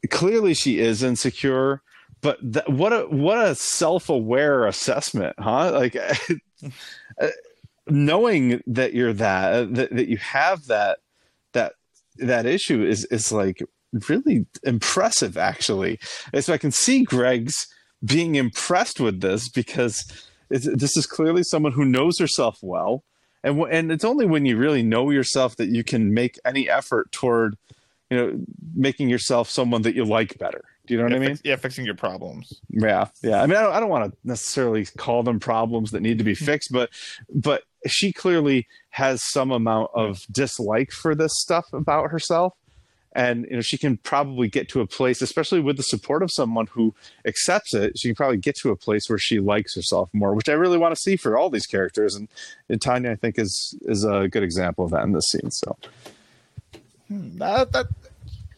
clearly 0.09 0.53
she 0.53 0.79
is 0.79 1.03
insecure, 1.03 1.81
but 2.21 2.39
th- 2.53 2.67
what 2.67 2.93
a 2.93 3.01
what 3.07 3.39
a 3.45 3.55
self 3.55 4.09
aware 4.09 4.65
assessment, 4.67 5.35
huh? 5.39 5.71
Like. 5.71 5.97
knowing 7.87 8.63
that 8.65 8.95
you're 8.95 9.13
that, 9.13 9.75
that 9.75 9.95
that 9.95 10.07
you 10.07 10.17
have 10.17 10.65
that 10.65 10.97
that 12.17 12.45
issue 12.45 12.83
is 12.83 13.05
is 13.05 13.31
like 13.31 13.61
really 14.09 14.45
impressive 14.63 15.37
actually 15.37 15.99
and 16.33 16.43
so 16.43 16.53
i 16.53 16.57
can 16.57 16.71
see 16.71 17.03
greg's 17.03 17.67
being 18.03 18.35
impressed 18.35 18.99
with 18.99 19.21
this 19.21 19.49
because 19.49 20.05
this 20.49 20.97
is 20.97 21.05
clearly 21.05 21.43
someone 21.43 21.71
who 21.71 21.85
knows 21.85 22.19
herself 22.19 22.59
well 22.61 23.03
and 23.43 23.59
and 23.71 23.91
it's 23.91 24.03
only 24.03 24.25
when 24.25 24.45
you 24.45 24.57
really 24.57 24.83
know 24.83 25.09
yourself 25.09 25.55
that 25.55 25.69
you 25.69 25.83
can 25.83 26.13
make 26.13 26.37
any 26.45 26.69
effort 26.69 27.11
toward 27.11 27.55
you 28.09 28.17
know, 28.17 28.45
making 28.75 29.09
yourself 29.09 29.49
someone 29.49 29.81
that 29.81 29.95
you 29.95 30.05
like 30.05 30.37
better. 30.37 30.63
Do 30.85 30.93
you 30.93 30.99
know 30.99 31.05
what 31.05 31.13
yeah, 31.13 31.17
I 31.17 31.19
mean? 31.19 31.29
fix- 31.29 31.41
yeah, 31.43 31.55
fixing 31.55 31.85
your 31.85 31.95
problems. 31.95 32.61
Yeah, 32.69 33.07
yeah. 33.23 33.41
I 33.41 33.47
mean, 33.47 33.57
I 33.57 33.61
don't, 33.61 33.73
I 33.73 33.79
don't 33.79 33.89
want 33.89 34.11
to 34.11 34.17
necessarily 34.23 34.85
call 34.85 35.23
them 35.23 35.39
problems 35.39 35.91
that 35.91 36.01
need 36.01 36.19
to 36.19 36.23
be 36.23 36.35
fixed, 36.35 36.71
but 36.71 36.91
but 37.33 37.63
she 37.87 38.11
clearly 38.13 38.67
has 38.91 39.23
some 39.23 39.51
amount 39.51 39.91
of 39.93 40.25
dislike 40.31 40.91
for 40.91 41.13
this 41.15 41.31
stuff 41.39 41.71
about 41.73 42.11
herself, 42.11 42.53
and 43.13 43.45
you 43.49 43.55
know 43.55 43.61
she 43.61 43.77
can 43.77 43.97
probably 43.97 44.47
get 44.47 44.67
to 44.69 44.81
a 44.81 44.87
place, 44.87 45.21
especially 45.21 45.59
with 45.59 45.77
the 45.77 45.83
support 45.83 46.21
of 46.23 46.31
someone 46.31 46.67
who 46.67 46.93
accepts 47.25 47.73
it. 47.73 47.97
She 47.97 48.09
can 48.09 48.15
probably 48.15 48.37
get 48.37 48.55
to 48.57 48.71
a 48.71 48.75
place 48.75 49.07
where 49.09 49.17
she 49.19 49.39
likes 49.39 49.75
herself 49.75 50.09
more, 50.13 50.33
which 50.33 50.49
I 50.49 50.53
really 50.53 50.77
want 50.77 50.95
to 50.95 51.01
see 51.01 51.15
for 51.15 51.37
all 51.37 51.49
these 51.49 51.65
characters, 51.65 52.15
and, 52.15 52.27
and 52.69 52.81
Tanya 52.81 53.11
I 53.11 53.15
think 53.15 53.37
is 53.39 53.75
is 53.83 54.03
a 54.03 54.27
good 54.27 54.43
example 54.43 54.85
of 54.85 54.91
that 54.91 55.03
in 55.03 55.11
this 55.13 55.25
scene. 55.29 55.51
So, 55.51 55.77
Hmm, 57.07 57.37
That, 57.37 57.71
that 57.73 57.85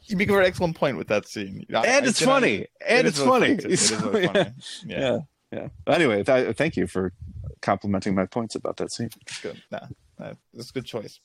you 0.06 0.16
make 0.16 0.30
a 0.30 0.32
very 0.32 0.46
excellent 0.46 0.76
point 0.78 0.98
with 0.98 1.08
that 1.10 1.28
scene. 1.28 1.66
I- 1.76 1.86
and 1.86 2.06
it's 2.06 2.20
cannot- 2.20 2.32
funny, 2.42 2.68
and 2.88 3.06
it 3.06 3.10
it's 3.10 3.20
really 3.20 3.40
funny. 3.40 3.52
It 3.54 3.66
is 3.66 3.90
So, 3.90 4.10
really 4.10 4.28
funny. 4.34 4.50
Yeah, 4.86 5.00
yeah 5.00 5.20
yeah 5.52 5.68
anyway 5.88 6.24
th- 6.24 6.56
thank 6.58 6.76
you 6.76 6.88
for 6.88 7.14
complimenting 7.62 8.16
my 8.16 8.26
points 8.26 8.56
about 8.56 8.78
that 8.78 8.92
scene 8.92 9.10
it's 9.22 9.42
good. 9.42 9.62
Nah, 9.72 9.80
nah, 10.20 10.34
that's 10.54 10.70
a 10.70 10.74
good 10.74 10.86
choice. 10.86 11.20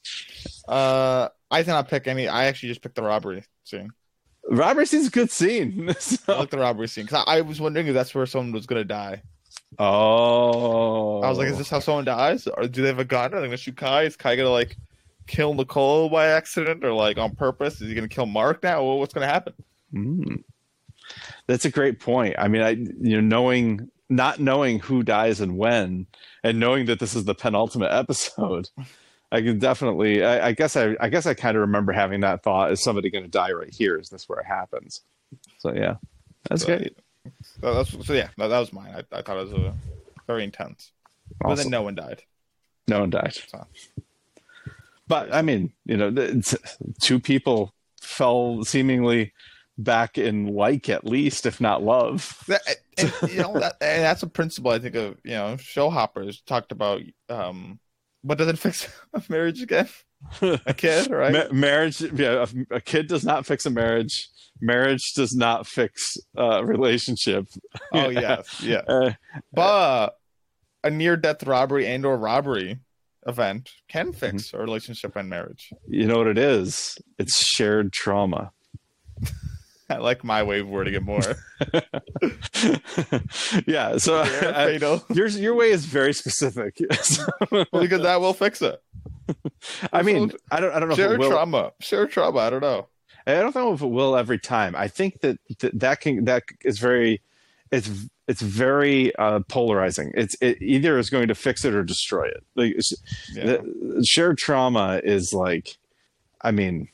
Uh, 0.68 1.28
I 1.50 1.62
did 1.62 1.68
not 1.68 1.88
pick 1.88 2.06
any. 2.06 2.28
I 2.28 2.44
actually 2.46 2.70
just 2.70 2.82
picked 2.82 2.94
the 2.96 3.02
robbery 3.02 3.44
scene. 3.64 3.90
robbery 4.48 4.86
scene's 4.86 5.08
a 5.08 5.10
good 5.10 5.30
scene 5.30 5.88
I 6.28 6.32
like 6.38 6.50
the 6.50 6.58
robbery 6.58 6.88
scene 6.88 7.04
because 7.04 7.24
I, 7.26 7.38
I 7.38 7.40
was 7.42 7.60
wondering 7.60 7.86
if 7.86 7.94
that's 7.94 8.14
where 8.14 8.26
someone 8.26 8.52
was 8.52 8.66
gonna 8.66 8.84
die. 8.84 9.22
oh 9.78 11.20
I 11.22 11.28
was 11.28 11.38
like, 11.38 11.48
is 11.48 11.58
this 11.58 11.70
how 11.70 11.80
someone 11.80 12.04
dies, 12.04 12.46
or 12.46 12.66
do 12.66 12.82
they 12.82 12.88
have 12.88 12.98
a 12.98 13.04
gun? 13.04 13.34
Are 13.34 13.40
they 13.40 13.46
gonna 13.46 13.56
shoot 13.56 13.76
Kai? 13.76 14.04
Is 14.04 14.16
Kai 14.16 14.36
gonna 14.36 14.50
like 14.50 14.76
kill 15.26 15.54
Nicole 15.54 16.08
by 16.08 16.26
accident 16.28 16.84
or 16.84 16.92
like 16.92 17.18
on 17.18 17.34
purpose? 17.36 17.80
Is 17.80 17.88
he 17.88 17.94
gonna 17.94 18.08
kill 18.08 18.26
Mark 18.26 18.62
now? 18.62 18.84
Well, 18.84 18.98
what's 18.98 19.14
gonna 19.14 19.26
happen? 19.26 19.54
Mm. 19.94 20.42
that's 21.46 21.66
a 21.66 21.70
great 21.70 22.00
point 22.00 22.34
i 22.38 22.48
mean 22.48 22.62
i 22.62 22.70
you 22.70 23.20
know 23.20 23.20
knowing 23.20 23.90
not 24.16 24.38
knowing 24.40 24.78
who 24.80 25.02
dies 25.02 25.40
and 25.40 25.56
when 25.56 26.06
and 26.44 26.58
knowing 26.60 26.86
that 26.86 26.98
this 27.00 27.14
is 27.14 27.24
the 27.24 27.34
penultimate 27.34 27.90
episode 28.02 28.68
i 29.30 29.40
can 29.40 29.58
definitely 29.58 30.24
i, 30.24 30.48
I 30.48 30.52
guess 30.52 30.76
i 30.76 30.94
i 31.00 31.08
guess 31.08 31.26
i 31.26 31.34
kind 31.34 31.56
of 31.56 31.62
remember 31.62 31.92
having 31.92 32.20
that 32.20 32.42
thought 32.42 32.72
is 32.72 32.82
somebody 32.82 33.10
going 33.10 33.24
to 33.24 33.30
die 33.30 33.52
right 33.52 33.72
here 33.72 33.98
is 33.98 34.08
this 34.10 34.28
where 34.28 34.40
it 34.40 34.46
happens 34.46 35.00
so 35.58 35.72
yeah 35.72 35.96
that's 36.48 36.62
So, 36.62 36.66
great 36.76 36.96
So, 37.60 37.74
that's, 37.74 38.06
so 38.06 38.12
yeah, 38.14 38.28
that, 38.36 38.48
that 38.48 38.58
was 38.58 38.72
mine. 38.72 38.92
I, 38.94 39.18
I 39.18 39.22
thought 39.22 39.36
it 39.38 39.44
was 39.48 39.52
a 39.52 39.74
very 40.26 40.42
intense. 40.44 40.90
awesome. 41.44 41.50
But 41.50 41.56
then 41.62 41.70
no 41.70 41.82
one 41.82 41.94
died. 41.94 42.22
no 42.88 43.00
one 43.00 43.10
died 43.10 43.34
So. 43.48 43.66
but 45.08 45.32
i 45.32 45.40
mean 45.42 45.72
you 45.86 45.96
know 45.96 46.10
two 47.00 47.18
people 47.20 47.72
fell 48.00 48.64
seemingly 48.64 49.32
back 49.78 50.18
in 50.18 50.46
like 50.48 50.88
at 50.88 51.04
least 51.04 51.46
if 51.46 51.60
not 51.60 51.82
love 51.82 52.42
That, 52.48 52.60
and, 52.98 53.12
you 53.32 53.40
know 53.40 53.52
that, 53.58 53.76
and 53.80 54.02
that's 54.02 54.22
a 54.22 54.26
principle 54.26 54.70
I 54.70 54.78
think 54.78 54.94
of. 54.94 55.16
You 55.24 55.32
know, 55.32 55.56
show 55.58 55.90
hoppers 55.90 56.42
talked 56.46 56.72
about. 56.72 57.00
Um, 57.28 57.78
what 58.22 58.38
doesn't 58.38 58.56
fix 58.60 58.88
a 59.14 59.22
marriage 59.28 59.62
again? 59.62 59.88
A 60.40 60.74
kid, 60.74 61.10
right? 61.10 61.32
Ma- 61.32 61.52
marriage 61.52 62.00
yeah 62.00 62.44
a, 62.70 62.76
a 62.76 62.80
kid 62.80 63.08
does 63.08 63.24
not 63.24 63.44
fix 63.46 63.66
a 63.66 63.70
marriage 63.70 64.28
marriage 64.60 65.12
does 65.16 65.34
not 65.34 65.66
fix 65.66 66.16
a 66.36 66.64
relationship 66.64 67.46
oh 67.92 68.08
yes, 68.10 68.60
yeah. 68.62 68.82
uh, 68.86 69.12
But 69.52 70.10
a 70.84 70.90
near-death 70.90 71.42
robbery 71.44 71.86
and/or 71.88 72.16
robbery 72.16 72.78
event 73.26 73.70
can 73.88 74.12
fix 74.12 74.52
a 74.54 74.58
relationship 74.58 75.16
and 75.16 75.28
marriage. 75.28 75.70
you 75.88 76.06
know 76.06 76.18
what 76.18 76.28
it 76.28 76.38
is 76.38 76.96
it's 77.18 77.44
shared 77.44 77.92
trauma 77.92 78.52
I 79.94 79.98
like 79.98 80.24
my 80.24 80.42
way 80.42 80.60
of 80.60 80.68
wording 80.68 80.94
it 80.94 81.02
more. 81.02 81.20
yeah 83.66 83.96
so 83.98 84.22
Yeah, 84.22 84.52
I- 84.56 85.00
your 85.14 85.28
your 85.28 85.54
way 85.54 85.70
is 85.70 85.84
very 85.84 86.12
specific 86.12 86.78
So, 87.02 87.26
Well, 87.50 87.66
because 87.80 88.02
that 88.02 88.20
will 88.20 88.34
fix 88.34 88.62
it. 88.62 88.80
i 89.92 90.02
mean 90.02 90.32
i 90.50 90.60
don't 90.60 90.72
i 90.74 90.80
don't 90.80 90.88
know 90.88 90.94
if 90.94 90.98
Share 90.98 91.16
trauma. 91.16 91.72
Share 91.80 92.06
trauma. 92.06 92.38
I 92.40 92.50
don't 92.50 92.60
know. 92.60 92.88
I 93.26 93.34
don't 93.34 93.54
know 93.54 93.72
if 93.72 93.80
it 93.82 93.86
will 93.86 94.16
every 94.16 94.38
time. 94.38 94.74
I 94.76 94.88
think 94.88 95.20
that 95.20 95.38
that, 95.60 95.78
that 95.78 96.00
can 96.00 96.24
that 96.24 96.42
is 96.64 96.78
very 96.80 97.22
it's 97.70 97.88
it's 98.28 98.42
very 98.42 99.14
uh, 99.16 99.40
polarizing. 99.48 100.10
It's 100.14 100.36
it 100.40 100.60
either 100.60 100.98
is 100.98 101.08
going 101.10 101.28
to 101.28 101.34
fix 101.34 101.64
it 101.64 101.74
or 101.74 101.82
destroy 101.84 102.26
it. 102.26 102.44
Like 102.56 102.74
Yeah. 103.32 103.44
the, 103.44 104.04
shared 104.06 104.38
trauma 104.38 105.00
is 105.04 105.32
like, 105.32 105.76
I 106.42 106.50
mean, 106.50 106.88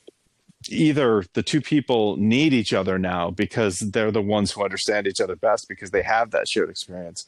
either 0.71 1.25
the 1.35 1.43
two 1.43 1.61
people 1.61 2.17
need 2.17 2.53
each 2.53 2.73
other 2.73 2.99
now 2.99 3.31
because 3.31 3.79
they're 3.79 4.11
the 4.11 4.23
ones 4.23 4.53
who 4.53 4.65
understand 4.65 5.07
each 5.07 5.21
other 5.21 5.37
best 5.37 5.69
because 5.69 5.91
they 5.91 6.03
have 6.03 6.31
that 6.31 6.49
shared 6.49 6.71
experience, 6.71 7.27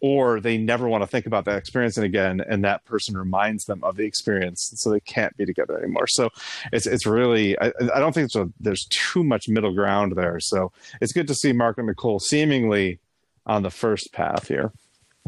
or 0.00 0.40
they 0.40 0.56
never 0.56 0.88
want 0.88 1.02
to 1.02 1.06
think 1.06 1.26
about 1.26 1.44
that 1.44 1.58
experience 1.58 1.98
again, 1.98 2.40
and 2.40 2.64
that 2.64 2.84
person 2.86 3.16
reminds 3.16 3.66
them 3.66 3.84
of 3.84 3.96
the 3.96 4.04
experience, 4.04 4.72
so 4.76 4.90
they 4.90 5.00
can't 5.00 5.36
be 5.36 5.44
together 5.44 5.78
anymore. 5.78 6.06
So 6.06 6.30
it's 6.72 6.86
it's 6.86 7.04
really 7.04 7.58
I, 7.58 7.72
I 7.94 8.00
don't 8.00 8.14
think 8.14 8.32
there's, 8.32 8.46
a, 8.46 8.52
there's 8.58 8.86
too 8.88 9.22
much 9.22 9.48
middle 9.48 9.74
ground 9.74 10.16
there. 10.16 10.40
So 10.40 10.72
it's 11.00 11.12
good 11.12 11.28
to 11.28 11.34
see 11.34 11.52
Mark 11.52 11.76
and 11.78 11.86
Nicole 11.86 12.18
seemingly 12.18 12.98
on 13.44 13.62
the 13.62 13.70
first 13.70 14.12
path 14.12 14.48
here. 14.48 14.72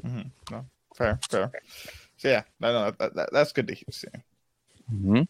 Mm-hmm. 0.03 0.59
Fair, 0.97 1.19
fair. 1.29 1.51
So 2.17 2.29
yeah, 2.29 2.43
no, 2.61 2.73
no, 2.73 2.91
that, 2.93 3.15
that, 3.15 3.29
that's 3.33 3.53
good 3.53 3.69
to 3.69 3.77
see. 3.91 4.09
Hmm 4.93 5.23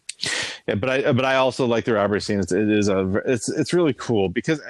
Yeah, 0.67 0.75
but 0.75 0.89
I 0.89 1.11
but 1.11 1.25
I 1.25 1.35
also 1.35 1.65
like 1.65 1.85
the 1.85 1.93
robbery 1.93 2.21
scene. 2.21 2.39
It's, 2.39 2.51
it 2.51 2.69
is 2.69 2.89
a 2.89 3.21
it's 3.25 3.49
it's 3.49 3.73
really 3.73 3.93
cool 3.93 4.29
because 4.29 4.61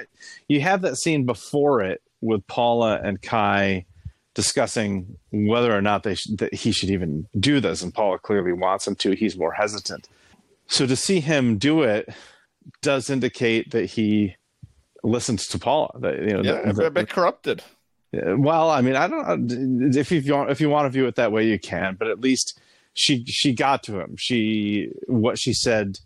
you 0.48 0.62
have 0.62 0.82
that 0.82 0.98
scene 0.98 1.26
before 1.26 1.82
it 1.82 2.02
with 2.22 2.46
Paula 2.48 3.00
and 3.04 3.22
Kai 3.22 3.86
discussing 4.34 5.18
whether 5.32 5.76
or 5.76 5.82
not 5.82 6.04
they 6.04 6.16
sh- 6.16 6.30
that 6.38 6.54
he 6.54 6.72
should 6.72 6.90
even 6.90 7.28
do 7.40 7.60
this, 7.60 7.82
and 7.82 7.94
Paula 7.94 8.18
clearly 8.18 8.54
wants 8.54 8.88
him 8.88 8.96
to. 8.96 9.12
He's 9.12 9.38
more 9.38 9.54
hesitant. 9.54 10.08
So 10.68 10.88
to 10.88 10.96
see 10.96 11.20
him 11.20 11.58
do 11.58 11.84
it 11.84 12.10
does 12.82 13.10
indicate 13.10 13.72
that 13.72 13.86
he 13.86 14.36
listens 15.04 15.48
to 15.48 15.60
Paula. 15.60 15.92
That 16.00 16.20
you 16.22 16.42
know, 16.42 16.42
Yeah, 16.42 16.86
a 16.86 16.90
bit 16.90 17.10
corrupted. 17.10 17.62
Well, 18.14 18.70
I 18.70 18.82
mean, 18.82 18.96
I 18.96 19.08
don't. 19.08 19.96
If 19.96 20.12
you 20.12 20.22
want, 20.34 20.52
if 20.52 20.62
you 20.62 20.70
want 20.70 20.86
to 20.86 20.90
view 20.90 21.08
it 21.08 21.16
that 21.16 21.32
way, 21.32 21.48
you 21.48 21.60
can. 21.60 21.96
But 21.96 22.08
at 22.08 22.22
least 22.22 22.60
she 22.94 23.26
she 23.26 23.54
got 23.54 23.84
to 23.84 24.00
him. 24.00 24.16
She 24.18 24.90
what 25.08 25.38
she 25.40 25.54
said 25.54 26.00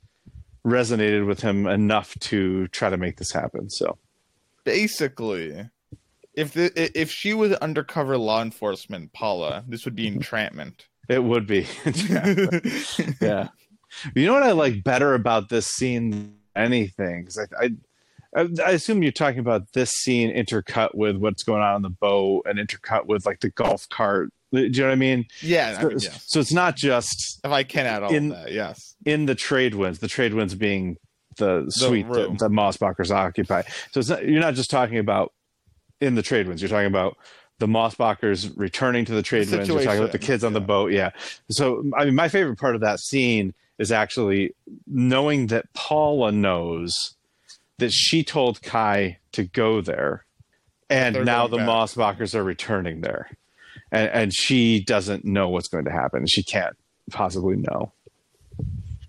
resonated 0.66 1.26
with 1.26 1.42
him 1.42 1.66
enough 1.68 2.14
to 2.20 2.68
try 2.70 2.90
to 2.90 2.98
make 2.98 3.18
this 3.18 3.32
happen. 3.32 3.70
So 3.70 3.98
Basically, 4.64 5.70
if 6.34 6.54
the 6.54 6.72
if 7.00 7.10
she 7.10 7.34
was 7.34 7.54
undercover 7.54 8.18
law 8.18 8.42
enforcement, 8.42 9.14
Paula, 9.14 9.64
this 9.68 9.86
would 9.86 9.96
Mm-hmm. 9.96 10.04
be 10.14 10.16
entrapment. 10.16 10.88
it 11.08 11.24
would 11.24 11.48
be. 11.48 11.66
yeah. 13.22 13.48
You 14.14 14.26
know 14.26 14.34
what 14.34 14.44
I 14.44 14.52
like 14.52 14.84
better 14.84 15.14
about 15.14 15.48
this 15.50 15.68
scene 15.68 16.10
than 16.12 16.36
anything? 16.56 17.26
'Cause 17.26 17.40
I, 17.62 17.70
I 18.36 18.48
I 18.66 18.72
assume 18.72 19.02
you're 19.04 19.12
talking 19.14 19.40
about 19.40 19.72
this 19.74 19.92
scene 19.92 20.30
intercut 20.36 20.94
with 20.94 21.16
what's 21.16 21.44
going 21.44 21.62
on 21.62 21.76
on 21.76 21.82
the 21.82 21.90
boat 21.90 22.44
and 22.46 22.60
intercut 22.60 23.06
with 23.06 23.26
like 23.26 23.40
the 23.40 23.50
golf 23.50 23.88
cart. 23.90 24.30
Do 24.54 24.62
you 24.62 24.70
know 24.70 24.86
what 24.86 24.92
I 24.92 24.96
mean? 24.96 25.26
yeah, 25.42 25.78
I 25.80 25.84
mean, 25.84 25.98
yes. 26.00 26.24
So 26.28 26.40
it's 26.40 26.54
not 26.54 26.76
just 26.76 27.40
If 27.44 27.52
I 27.52 27.64
can 27.64 27.86
add 27.86 28.04
all 28.04 28.14
In- 28.14 28.30
that, 28.30 28.52
yes. 28.52 28.96
in 29.06 29.26
the 29.26 29.36
trade 29.36 29.76
winds, 29.76 30.00
the 30.00 30.08
trade 30.08 30.34
winds 30.34 30.56
being 30.56 30.98
the 31.38 31.66
suite 31.70 32.08
that, 32.08 32.14
room. 32.14 32.38
that 32.38 32.50
Mossbachers 32.50 33.12
occupy. 33.12 33.64
So 33.92 34.00
it's 34.00 34.10
not, 34.10 34.26
you're 34.28 34.42
not 34.42 34.56
just 34.56 34.72
talking 34.72 34.98
about 34.98 35.34
in 36.02 36.16
the 36.16 36.22
trade 36.24 36.48
winds. 36.48 36.62
You're 36.62 36.70
talking 36.70 36.88
about 36.88 37.18
the 37.60 37.68
Mossbachers 37.68 38.52
returning 38.56 39.04
to 39.06 39.14
the 39.14 39.22
trade 39.22 39.50
winds. 39.50 39.68
You're 39.68 39.84
talking 39.84 40.00
about 40.00 40.12
the 40.14 40.20
kids 40.20 40.44
on 40.44 40.54
the 40.54 40.62
boat. 40.62 40.92
Yeah. 40.92 41.12
So 41.52 41.84
I 41.98 42.06
mean, 42.06 42.16
my 42.16 42.30
favorite 42.30 42.58
part 42.58 42.76
of 42.76 42.82
that 42.82 43.00
scene 43.00 43.54
is 43.80 43.92
actually 43.92 44.56
knowing 44.88 45.48
that 45.48 45.72
Paula 45.74 46.32
knows 46.32 47.16
that 47.80 47.92
she 47.92 48.24
told 48.24 48.62
Kai 48.64 49.20
to 49.34 49.44
go 49.44 49.82
there, 49.82 50.26
and 50.90 51.24
now 51.26 51.46
the 51.48 51.58
back. 51.58 51.68
Mossbachers 51.68 52.34
are 52.34 52.44
returning 52.44 53.02
there, 53.02 53.30
and 53.92 54.10
and 54.10 54.34
she 54.34 54.80
doesn't 54.84 55.26
know 55.26 55.50
what's 55.50 55.68
going 55.68 55.86
to 55.86 55.92
happen. 55.92 56.26
She 56.28 56.44
can't 56.44 56.76
possibly 57.12 57.56
know. 57.58 57.92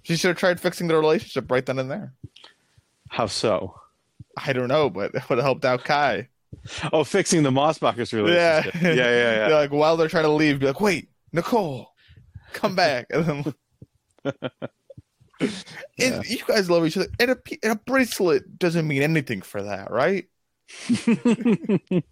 She 0.02 0.16
should 0.16 0.28
have 0.28 0.38
tried 0.38 0.60
fixing 0.60 0.88
the 0.88 0.96
relationship 0.96 1.50
right 1.50 1.64
then 1.64 1.78
and 1.78 1.90
there. 1.90 2.12
How 3.10 3.26
so? 3.26 3.74
I 4.36 4.52
don't 4.52 4.68
know, 4.68 4.88
but 4.88 5.14
it 5.14 5.28
would 5.28 5.38
have 5.38 5.44
helped 5.44 5.64
out 5.64 5.84
Kai. 5.84 6.28
Oh, 6.92 7.04
fixing 7.04 7.42
the 7.42 7.50
Mossbachers 7.50 8.12
Yeah. 8.12 8.18
relationship. 8.62 8.74
Yeah, 8.82 8.94
yeah, 8.94 9.04
yeah. 9.04 9.48
They're 9.48 9.50
like 9.50 9.72
while 9.72 9.96
they're 9.96 10.08
trying 10.08 10.24
to 10.24 10.30
leave, 10.30 10.60
be 10.60 10.66
like, 10.66 10.80
wait, 10.80 11.08
Nicole, 11.32 11.88
come 12.52 12.74
back. 12.74 13.06
And 13.10 13.24
then 13.24 13.54
Yeah. 15.98 16.14
and 16.16 16.26
you 16.28 16.38
guys 16.46 16.70
love 16.70 16.86
each 16.86 16.96
other. 16.96 17.08
And 17.20 17.30
a, 17.32 17.36
and 17.62 17.72
a 17.72 17.76
bracelet 17.76 18.58
doesn't 18.58 18.86
mean 18.88 19.02
anything 19.02 19.42
for 19.42 19.62
that, 19.62 19.90
right? 19.90 20.26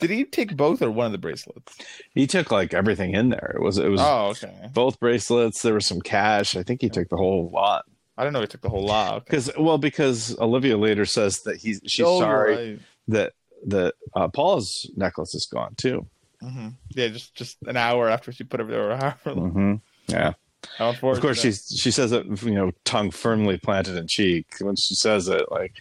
Did 0.00 0.10
he 0.10 0.24
take 0.24 0.56
both 0.56 0.82
or 0.82 0.90
one 0.90 1.06
of 1.06 1.12
the 1.12 1.18
bracelets? 1.18 1.76
he 2.14 2.26
took 2.26 2.50
like 2.50 2.74
everything 2.74 3.14
in 3.14 3.28
there. 3.28 3.52
It 3.54 3.62
was 3.62 3.78
it 3.78 3.88
was 3.88 4.00
Oh, 4.02 4.28
okay. 4.30 4.68
both 4.72 4.98
bracelets. 4.98 5.62
There 5.62 5.74
was 5.74 5.86
some 5.86 6.00
cash. 6.00 6.56
I 6.56 6.62
think 6.62 6.80
he 6.80 6.88
took 6.88 7.08
the 7.08 7.16
whole 7.16 7.50
lot. 7.52 7.84
I 8.18 8.24
don't 8.24 8.32
know. 8.32 8.40
He 8.40 8.46
took 8.46 8.60
the 8.62 8.68
whole. 8.68 8.90
Okay. 8.90 9.20
Because 9.24 9.50
well, 9.58 9.78
because 9.78 10.36
Olivia 10.38 10.76
later 10.76 11.04
says 11.06 11.42
that 11.42 11.56
he's 11.56 11.80
she's 11.86 12.04
Oh, 12.06 12.20
sorry 12.20 12.54
right. 12.72 12.78
that 13.08 13.32
that 13.66 13.94
uh, 14.16 14.28
Paula's 14.28 14.90
necklace 14.96 15.34
is 15.34 15.46
gone 15.46 15.74
too. 15.76 16.06
Mhm. 16.42 16.74
Yeah, 16.94 17.08
just 17.08 17.34
just 17.34 17.56
an 17.66 17.76
hour 17.76 18.08
after 18.08 18.32
she 18.32 18.44
put 18.44 18.60
it 18.60 18.68
there. 18.68 18.96
However 18.96 19.34
long. 19.34 19.50
hmm 19.50 19.74
Yeah. 20.08 20.32
Of 20.78 21.00
course, 21.00 21.40
she 21.40 21.52
she 21.52 21.90
says 21.90 22.12
it, 22.12 22.26
you 22.42 22.50
know, 22.54 22.72
tongue 22.84 23.10
firmly 23.10 23.56
planted 23.58 23.96
in 23.96 24.06
cheek 24.06 24.46
when 24.60 24.76
she 24.76 24.94
says 24.94 25.26
it. 25.28 25.50
Like, 25.50 25.72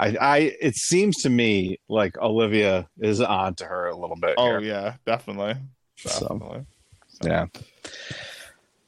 I, 0.00 0.16
I, 0.18 0.38
it 0.62 0.76
seems 0.76 1.18
to 1.22 1.28
me 1.30 1.78
like 1.88 2.16
Olivia 2.18 2.88
is 3.00 3.20
on 3.20 3.54
to 3.56 3.66
her 3.66 3.88
a 3.88 3.96
little 3.96 4.16
bit. 4.16 4.34
Oh 4.38 4.46
here. 4.46 4.60
yeah, 4.60 4.94
definitely. 5.04 5.56
So, 5.96 6.20
Definitely. 6.20 6.64
yeah. 7.22 7.46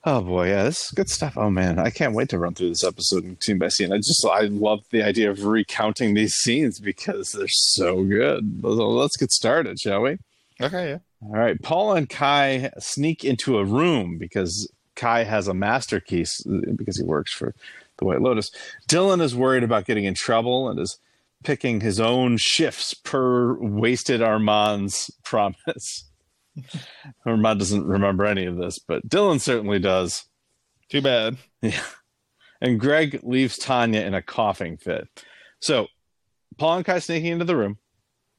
Oh 0.05 0.23
boy, 0.23 0.49
yeah, 0.49 0.65
this 0.65 0.87
is 0.87 0.91
good 0.93 1.11
stuff. 1.11 1.37
Oh 1.37 1.51
man, 1.51 1.79
I 1.79 1.91
can't 1.91 2.15
wait 2.15 2.31
to 2.31 2.39
run 2.39 2.55
through 2.55 2.71
this 2.71 2.83
episode 2.83 3.37
scene 3.43 3.59
by 3.59 3.69
scene. 3.69 3.93
I 3.93 3.99
just, 3.99 4.25
I 4.27 4.43
love 4.47 4.81
the 4.91 5.03
idea 5.03 5.31
of 5.31 5.45
recounting 5.45 6.15
these 6.15 6.35
scenes 6.35 6.81
because 6.81 7.33
they're 7.33 7.47
so 7.49 8.03
good. 8.03 8.61
So 8.63 8.69
Let's 8.71 9.19
get 9.19 9.31
started, 9.31 9.79
shall 9.79 10.01
we? 10.01 10.17
Okay, 10.63 10.91
yeah. 10.91 10.99
All 11.23 11.39
right, 11.39 11.61
Paul 11.61 11.93
and 11.93 12.09
Kai 12.09 12.71
sneak 12.79 13.23
into 13.23 13.59
a 13.59 13.65
room 13.65 14.17
because 14.17 14.73
Kai 14.97 15.25
has 15.25 15.47
a 15.47 15.55
master 15.55 16.01
key 16.01 16.25
because 16.77 16.97
he 16.97 17.05
works 17.05 17.35
for 17.35 17.55
the 18.03 18.09
White 18.09 18.21
Lotus. 18.23 18.51
Dylan 18.89 19.21
is 19.21 19.35
worried 19.35 19.63
about 19.63 19.85
getting 19.85 20.05
in 20.05 20.15
trouble 20.15 20.69
and 20.69 20.79
is 20.81 20.99
picking 21.45 21.81
his 21.81 22.01
own 22.01 22.37
shifts 22.39 22.95
per 22.95 23.55
wasted 23.59 24.23
Armand's 24.23 25.11
promise. 25.25 26.09
Armand 27.25 27.59
doesn't 27.59 27.87
remember 27.87 28.27
any 28.27 28.45
of 28.45 28.57
this, 28.57 28.79
but 28.79 29.09
Dylan 29.09 29.41
certainly 29.41 29.79
does. 29.79 30.25
Too 30.91 31.01
bad. 31.01 31.39
Yeah. 31.63 31.81
And 32.61 32.79
Greg 32.79 33.21
leaves 33.23 33.57
Tanya 33.57 34.01
in 34.01 34.15
a 34.15 34.23
coughing 34.23 34.77
fit. 34.77 35.09
So 35.61 35.87
Paul 36.59 36.77
and 36.79 36.85
Kai 36.85 36.99
sneaking 36.99 37.33
into 37.33 37.45
the 37.45 37.57
room. 37.57 37.79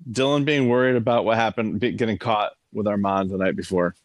Dylan 0.10 0.46
being 0.46 0.70
worried 0.70 0.96
about 0.96 1.26
what 1.26 1.38
happened, 1.38 1.80
be- 1.80 1.92
getting 1.94 2.18
caught 2.18 2.52
with 2.74 2.88
Armand 2.88 3.30
the 3.30 3.38
night 3.38 3.56
before, 3.56 3.96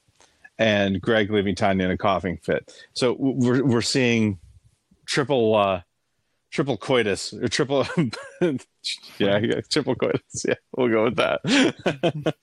and 0.59 1.01
Greg 1.01 1.31
leaving 1.31 1.55
Tanya 1.55 1.85
in 1.85 1.91
a 1.91 1.99
coughing 1.99 2.39
fit. 2.39 2.73
So 2.95 3.17
we're 3.19 3.65
we're 3.65 3.81
seeing 3.81 4.39
triple 5.09 5.57
uh, 5.57 5.81
triple 6.53 6.77
coitus 6.77 7.33
or 7.33 7.49
triple 7.49 7.87
yeah, 8.41 9.39
yeah 9.39 9.61
triple 9.71 9.95
coitus. 9.95 10.45
Yeah, 10.47 10.55
we'll 10.77 10.89
go 10.89 11.05
with 11.05 11.17
that. 11.17 12.35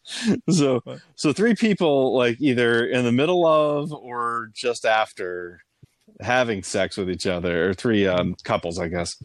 so 0.49 0.81
so 1.15 1.31
three 1.31 1.55
people 1.55 2.15
like 2.17 2.41
either 2.41 2.85
in 2.85 3.05
the 3.05 3.11
middle 3.11 3.45
of 3.45 3.93
or 3.93 4.49
just 4.53 4.85
after 4.85 5.61
having 6.21 6.63
sex 6.63 6.97
with 6.97 7.09
each 7.09 7.27
other 7.27 7.69
or 7.69 7.73
three 7.73 8.07
um, 8.07 8.35
couples 8.45 8.79
i 8.79 8.87
guess 8.87 9.21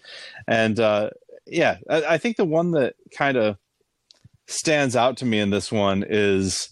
and 0.48 0.80
uh, 0.80 1.08
yeah 1.46 1.76
I, 1.88 2.02
I 2.04 2.18
think 2.18 2.36
the 2.36 2.44
one 2.44 2.72
that 2.72 2.94
kind 3.16 3.36
of 3.36 3.56
stands 4.48 4.96
out 4.96 5.16
to 5.18 5.24
me 5.24 5.38
in 5.38 5.50
this 5.50 5.70
one 5.70 6.04
is 6.08 6.70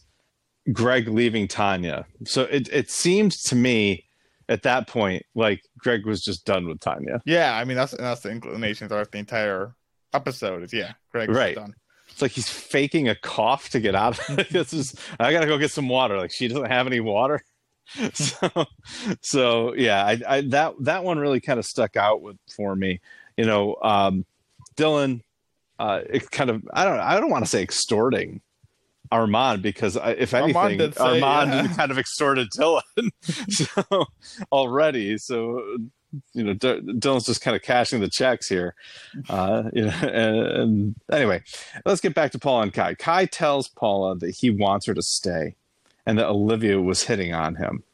greg 0.73 1.09
leaving 1.09 1.47
tanya 1.47 2.05
so 2.25 2.43
it, 2.43 2.69
it 2.73 2.91
seemed 2.91 3.33
to 3.33 3.55
me 3.55 4.08
at 4.49 4.63
that 4.63 4.89
point 4.89 5.23
like 5.35 5.63
greg 5.79 6.07
was 6.07 6.23
just 6.23 6.45
done 6.47 6.67
with 6.67 6.81
tanya 6.81 7.21
Yeah, 7.27 7.55
I 7.57 7.65
mean 7.65 7.77
that's 7.77 7.93
that's 7.97 8.23
the 8.23 8.31
inclination 8.31 8.89
throughout 8.89 9.13
the 9.13 9.19
entire 9.19 9.75
episode. 10.15 10.63
Is 10.63 10.73
yeah, 10.73 10.93
Greg's 11.13 11.35
Right. 11.37 11.55
done. 11.55 11.75
it's 12.09 12.23
like 12.23 12.31
he's 12.33 12.49
faking 12.49 13.09
a 13.09 13.15
cough 13.15 13.69
to 13.71 13.81
get 13.81 13.95
out 13.95 14.19
of 14.29 14.39
it 14.39 14.49
this 14.51 14.73
is 14.73 14.95
i 15.21 15.31
gotta 15.33 15.47
go 15.47 15.59
get 15.59 15.71
some 15.71 15.89
water 15.89 16.17
like 16.17 16.33
she 16.33 16.49
doesn't 16.49 16.71
have 16.71 16.87
any 16.87 17.01
water 17.01 17.43
so 18.15 18.51
so 19.23 19.75
yeah 19.75 20.05
I, 20.05 20.21
I 20.29 20.41
that 20.49 20.75
that 20.81 21.05
one 21.05 21.19
really 21.19 21.41
kind 21.41 21.59
of 21.59 21.65
stuck 21.65 21.97
out 21.97 22.21
with 22.23 22.37
for 22.55 22.75
me 22.77 23.01
you 23.37 23.45
know 23.47 23.77
um 23.83 24.25
dylan 24.77 25.21
uh 25.79 26.01
it 26.09 26.31
kind 26.31 26.51
of 26.51 26.63
i 26.73 26.85
don't 26.85 26.99
i 27.01 27.19
don't 27.21 27.31
want 27.31 27.45
to 27.45 27.51
say 27.51 27.63
extorting 27.63 28.41
armand 29.11 29.63
because 29.63 29.97
I, 29.97 30.11
if 30.13 30.35
Armand 30.35 30.57
anything 30.57 30.79
did 30.79 30.95
say, 30.95 31.21
armand 31.21 31.71
yeah. 31.71 31.75
kind 31.75 31.91
of 31.91 31.99
extorted 31.99 32.49
dylan 32.51 33.11
so 33.49 34.07
already 34.53 35.19
so 35.19 35.63
you 36.33 36.45
know 36.45 36.55
D- 36.55 36.81
dylan's 36.81 37.27
just 37.27 37.41
kind 37.41 37.57
of 37.57 37.63
cashing 37.63 38.01
the 38.01 38.09
checks 38.09 38.49
here 38.49 38.75
uh 39.29 39.65
you 39.73 39.87
know 39.87 39.95
and, 40.03 40.37
and 40.37 40.95
anyway 41.11 41.43
let's 41.85 42.01
get 42.01 42.15
back 42.15 42.33
to 42.33 42.39
paula 42.39 42.63
and 42.63 42.73
kai 42.73 42.95
kai 42.95 43.27
tells 43.27 43.69
paula 43.69 44.17
that 44.17 44.31
he 44.31 44.51
wants 44.51 44.87
her 44.87 44.95
to 44.95 45.03
stay 45.03 45.55
and 46.09 46.19
that 46.19 46.27
Olivia 46.27 46.81
was 46.81 47.03
hitting 47.03 47.35
on 47.35 47.57
him. 47.57 47.85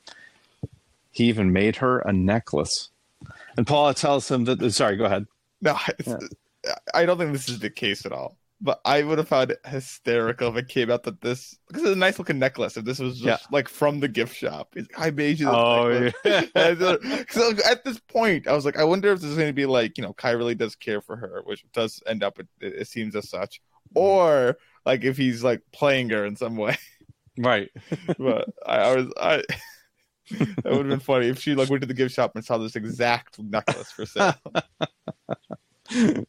He 1.11 1.25
even 1.25 1.53
made 1.53 1.77
her 1.77 1.99
a 1.99 2.13
necklace. 2.13 2.91
And 3.57 3.67
Paula 3.67 3.93
tells 3.93 4.31
him 4.31 4.45
that. 4.45 4.71
Sorry, 4.73 4.97
go 4.97 5.05
ahead. 5.05 5.27
No, 5.61 5.77
it's, 5.99 6.15
I 6.95 7.05
don't 7.05 7.19
think 7.19 7.33
this 7.33 7.49
is 7.49 7.59
the 7.59 7.71
case 7.71 8.07
at 8.07 8.13
all. 8.13 8.37
But 8.61 8.81
I 8.85 9.03
would 9.03 9.19
have 9.19 9.29
found 9.29 9.51
it 9.51 9.59
hysterical 9.67 10.49
if 10.49 10.57
it 10.57 10.69
came 10.69 10.91
out 10.91 11.03
that 11.03 11.21
this 11.21 11.59
because 11.69 11.83
it's 11.83 11.93
a 11.93 11.99
nice 11.99 12.19
looking 12.19 12.39
necklace. 12.39 12.77
If 12.77 12.85
this 12.85 12.99
was 12.99 13.19
just 13.19 13.43
Yeah. 13.43 13.47
like 13.51 13.69
from 13.69 14.01
the 14.01 14.09
gift 14.09 14.35
shop, 14.35 14.73
He's 14.75 14.87
oh, 14.97 15.01
like, 15.01 15.07
I 15.07 15.11
made 15.11 15.39
you. 15.39 15.47
This 15.47 15.55
Oh, 15.55 15.89
necklace. 16.25 16.51
yeah. 16.55 17.23
So 17.31 17.53
at 17.69 17.85
this 17.85 17.99
point, 18.01 18.47
I 18.47 18.53
was 18.53 18.65
like, 18.65 18.79
I 18.79 18.85
wonder 18.85 19.13
if 19.13 19.21
this 19.21 19.31
is 19.31 19.37
going 19.37 19.49
to 19.49 19.53
be 19.53 19.67
like, 19.67 19.99
you 19.99 20.03
know, 20.03 20.13
Kai 20.15 20.31
really 20.31 20.55
does 20.55 20.77
care 20.77 21.01
for 21.03 21.17
her, 21.17 21.43
which 21.45 21.65
does 21.73 22.03
end 22.07 22.23
up, 22.23 22.39
it, 22.39 22.47
it 22.61 22.89
seems 22.89 23.15
as 23.17 23.29
such, 23.29 23.61
or 23.95 24.57
like 24.87 25.05
if 25.05 25.17
he's 25.17 25.43
like 25.45 25.61
playing 25.73 26.09
her 26.11 26.25
in 26.25 26.37
some 26.37 26.57
way. 26.57 26.77
right. 27.37 27.71
But 28.19 28.49
I, 28.65 28.77
I 28.79 28.97
was, 28.97 29.13
I, 29.21 29.43
that 30.31 30.65
would 30.65 30.77
have 30.77 30.89
been 30.89 31.01
funny 31.01 31.29
if 31.29 31.39
she 31.41 31.55
like 31.55 31.69
went 31.69 31.83
to 31.83 31.87
the 31.89 31.93
gift 31.93 32.15
shop 32.15 32.33
and 32.35 32.43
saw 32.45 32.57
this 32.57 32.77
exact 32.77 33.39
necklace 33.41 33.91
for 33.91 34.07
sale. 34.07 34.35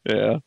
yeah. 0.04 0.38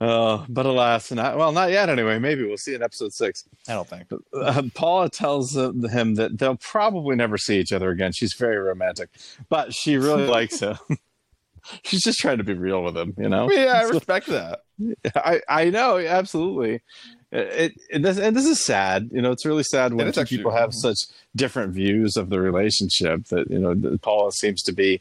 Uh, 0.00 0.44
but 0.48 0.66
alas, 0.66 1.12
not 1.12 1.36
well, 1.36 1.52
not 1.52 1.70
yet. 1.70 1.88
Anyway, 1.88 2.18
maybe 2.18 2.44
we'll 2.44 2.56
see 2.56 2.74
in 2.74 2.82
episode 2.82 3.12
six. 3.12 3.44
I 3.68 3.74
don't 3.74 3.88
think. 3.88 4.04
Uh, 4.34 4.62
Paula 4.74 5.08
tells 5.08 5.56
uh, 5.56 5.72
him 5.72 6.16
that 6.16 6.38
they'll 6.38 6.56
probably 6.56 7.14
never 7.14 7.38
see 7.38 7.58
each 7.60 7.72
other 7.72 7.90
again. 7.90 8.12
She's 8.12 8.34
very 8.34 8.58
romantic, 8.58 9.10
but 9.48 9.72
she 9.72 9.96
really 9.96 10.26
likes 10.38 10.60
him. 10.60 10.76
She's 11.84 12.02
just 12.02 12.18
trying 12.18 12.38
to 12.38 12.44
be 12.44 12.54
real 12.54 12.82
with 12.82 12.96
him, 12.96 13.14
you 13.16 13.28
know. 13.28 13.50
Yeah, 13.50 13.80
I 13.80 13.82
respect 13.88 14.26
that. 14.26 14.62
I, 15.14 15.40
I 15.48 15.70
know 15.70 15.98
absolutely. 15.98 16.80
It, 17.30 17.80
it 17.88 18.02
this 18.02 18.18
and 18.18 18.36
this 18.36 18.46
is 18.46 18.60
sad. 18.60 19.08
You 19.12 19.22
know, 19.22 19.30
it's 19.30 19.46
really 19.46 19.62
sad 19.62 19.94
when 19.94 20.12
two 20.12 20.24
people 20.24 20.50
have 20.50 20.74
such 20.74 20.98
different 21.34 21.72
views 21.72 22.16
of 22.16 22.28
the 22.28 22.40
relationship. 22.40 23.26
That 23.26 23.50
you 23.50 23.58
know, 23.58 23.74
that 23.74 24.02
Paula 24.02 24.32
seems 24.32 24.62
to 24.64 24.72
be, 24.72 25.00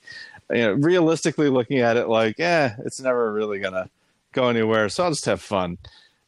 you 0.49 0.61
know, 0.61 0.73
realistically 0.73 1.49
looking 1.49 1.79
at 1.79 1.97
it 1.97 2.07
like, 2.07 2.37
yeah, 2.37 2.75
it's 2.85 3.01
never 3.01 3.33
really 3.33 3.59
gonna 3.59 3.89
go 4.33 4.47
anywhere. 4.49 4.89
So 4.89 5.03
I'll 5.03 5.11
just 5.11 5.25
have 5.25 5.41
fun. 5.41 5.77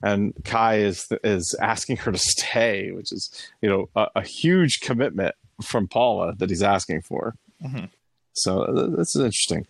And 0.01 0.33
Kai 0.43 0.75
is 0.79 1.07
is 1.23 1.55
asking 1.61 1.97
her 1.97 2.11
to 2.11 2.17
stay, 2.17 2.91
which 2.91 3.11
is 3.11 3.29
you 3.61 3.69
know 3.69 3.89
a, 3.95 4.07
a 4.17 4.21
huge 4.21 4.79
commitment 4.81 5.33
from 5.61 5.87
Paula 5.87 6.33
that 6.37 6.49
he's 6.49 6.63
asking 6.63 7.01
for. 7.03 7.35
Mhm. 7.63 7.89
So 8.33 8.65
th- 8.65 8.97
this 8.97 9.15
is 9.15 9.21
interesting. 9.21 9.65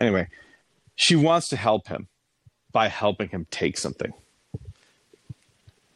Anyway, 0.00 0.28
she 0.96 1.16
wants 1.16 1.48
to 1.48 1.56
help 1.56 1.88
him 1.88 2.08
by 2.72 2.88
helping 2.88 3.28
him 3.30 3.46
take 3.50 3.78
something. 3.78 4.12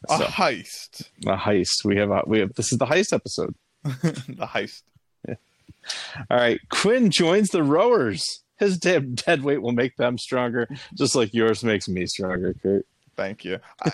A 0.09 0.17
So, 0.17 0.23
heist. 0.25 1.09
a 1.27 1.37
heist. 1.37 1.85
We 1.85 1.97
have 1.97 2.09
a, 2.09 2.23
we 2.25 2.39
have 2.39 2.53
this 2.55 2.71
is 2.73 2.79
the 2.79 2.85
heist 2.87 3.13
episode. 3.13 3.53
the 3.83 4.47
heist. 4.47 4.81
All 5.27 6.37
right, 6.37 6.59
Quinn 6.69 7.09
joins 7.11 7.49
the 7.49 7.61
rowers. 7.63 8.41
His 8.63 8.77
dead, 8.77 9.15
dead 9.15 9.43
weight 9.43 9.61
will 9.61 9.71
make 9.73 9.95
them 9.97 10.17
stronger, 10.17 10.67
just 10.95 11.15
like 11.15 11.33
yours 11.33 11.63
makes 11.63 11.87
me 11.89 12.05
stronger, 12.05 12.53
Kurt. 12.61 12.85
Thank 13.17 13.43
you. 13.45 13.59
I, 13.83 13.91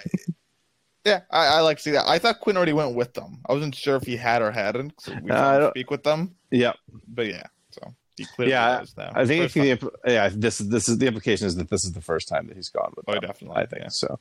yeah, 1.06 1.22
I, 1.32 1.48
I 1.48 1.60
like 1.62 1.78
to 1.78 1.84
see 1.84 1.92
that. 1.92 2.08
I 2.08 2.20
thought 2.20 2.40
Quinn 2.40 2.56
already 2.58 2.74
went 2.74 2.96
with 2.96 3.14
them. 3.14 3.40
I 3.48 3.54
wasn't 3.54 3.76
sure 3.76 3.96
if 3.96 4.04
he 4.04 4.16
had 4.18 4.42
or 4.42 4.52
hadn't. 4.52 4.94
So 5.02 5.14
we 5.22 5.32
Uh, 5.32 5.70
speak 5.72 5.90
with 5.92 6.04
them. 6.04 6.36
Yep. 6.52 6.76
But 7.08 7.28
yeah, 7.28 7.44
so 7.72 7.94
he 8.18 8.26
clearly 8.26 8.52
Yeah. 8.52 8.84
I 9.16 9.26
think 9.26 9.52
First 9.52 9.54
the 9.56 9.92
yeah 10.06 10.30
this 10.32 10.62
is 10.62 10.70
this 10.70 10.88
is 10.90 10.98
the 10.98 11.08
implication 11.08 11.48
is 11.48 11.56
that 11.56 11.70
this 11.70 11.84
is 11.86 11.94
the 11.94 12.02
first 12.02 12.28
time 12.28 12.48
that 12.48 12.56
he's 12.56 12.70
gone 12.70 12.94
with 12.96 13.06
Oh, 13.08 13.14
them. 13.14 13.22
definitely. 13.22 13.58
I 13.58 13.66
think 13.66 13.82
yeah. 13.84 13.90
so. 13.90 14.18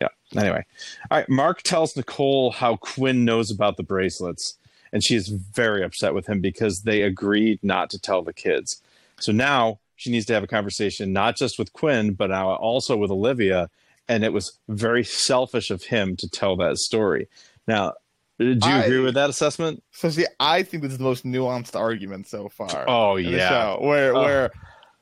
Yeah. 0.00 0.08
Anyway, 0.36 0.64
all 1.10 1.18
right. 1.18 1.28
Mark 1.28 1.62
tells 1.62 1.96
Nicole 1.96 2.50
how 2.52 2.76
Quinn 2.76 3.24
knows 3.24 3.50
about 3.50 3.76
the 3.78 3.82
bracelets, 3.82 4.58
and 4.92 5.02
she 5.02 5.14
is 5.16 5.28
very 5.28 5.82
upset 5.82 6.14
with 6.14 6.26
him 6.28 6.40
because 6.40 6.82
they 6.82 7.02
agreed 7.02 7.58
not 7.62 7.90
to 7.90 7.98
tell 7.98 8.22
the 8.22 8.32
kids. 8.34 8.82
So 9.20 9.32
now 9.32 9.80
she 9.98 10.10
needs 10.10 10.24
to 10.26 10.32
have 10.32 10.42
a 10.42 10.46
conversation 10.46 11.12
not 11.12 11.36
just 11.36 11.58
with 11.58 11.72
Quinn, 11.74 12.14
but 12.14 12.30
now 12.30 12.54
also 12.54 12.96
with 12.96 13.10
Olivia. 13.10 13.68
And 14.08 14.24
it 14.24 14.32
was 14.32 14.58
very 14.68 15.04
selfish 15.04 15.70
of 15.70 15.82
him 15.82 16.16
to 16.16 16.28
tell 16.30 16.56
that 16.56 16.78
story. 16.78 17.28
Now, 17.66 17.92
do 18.38 18.46
you 18.46 18.58
I- 18.62 18.84
agree 18.84 19.00
with 19.00 19.14
that 19.14 19.28
assessment? 19.28 19.82
So 19.90 20.08
see, 20.08 20.24
I 20.40 20.62
think 20.62 20.82
this 20.82 20.92
is 20.92 20.98
the 20.98 21.04
most 21.04 21.26
nuanced 21.26 21.76
argument 21.76 22.26
so 22.28 22.48
far. 22.48 22.86
Oh 22.88 23.16
yeah. 23.16 23.48
show, 23.48 23.78
where 23.82 24.16
Oh. 24.16 24.22
where 24.22 24.50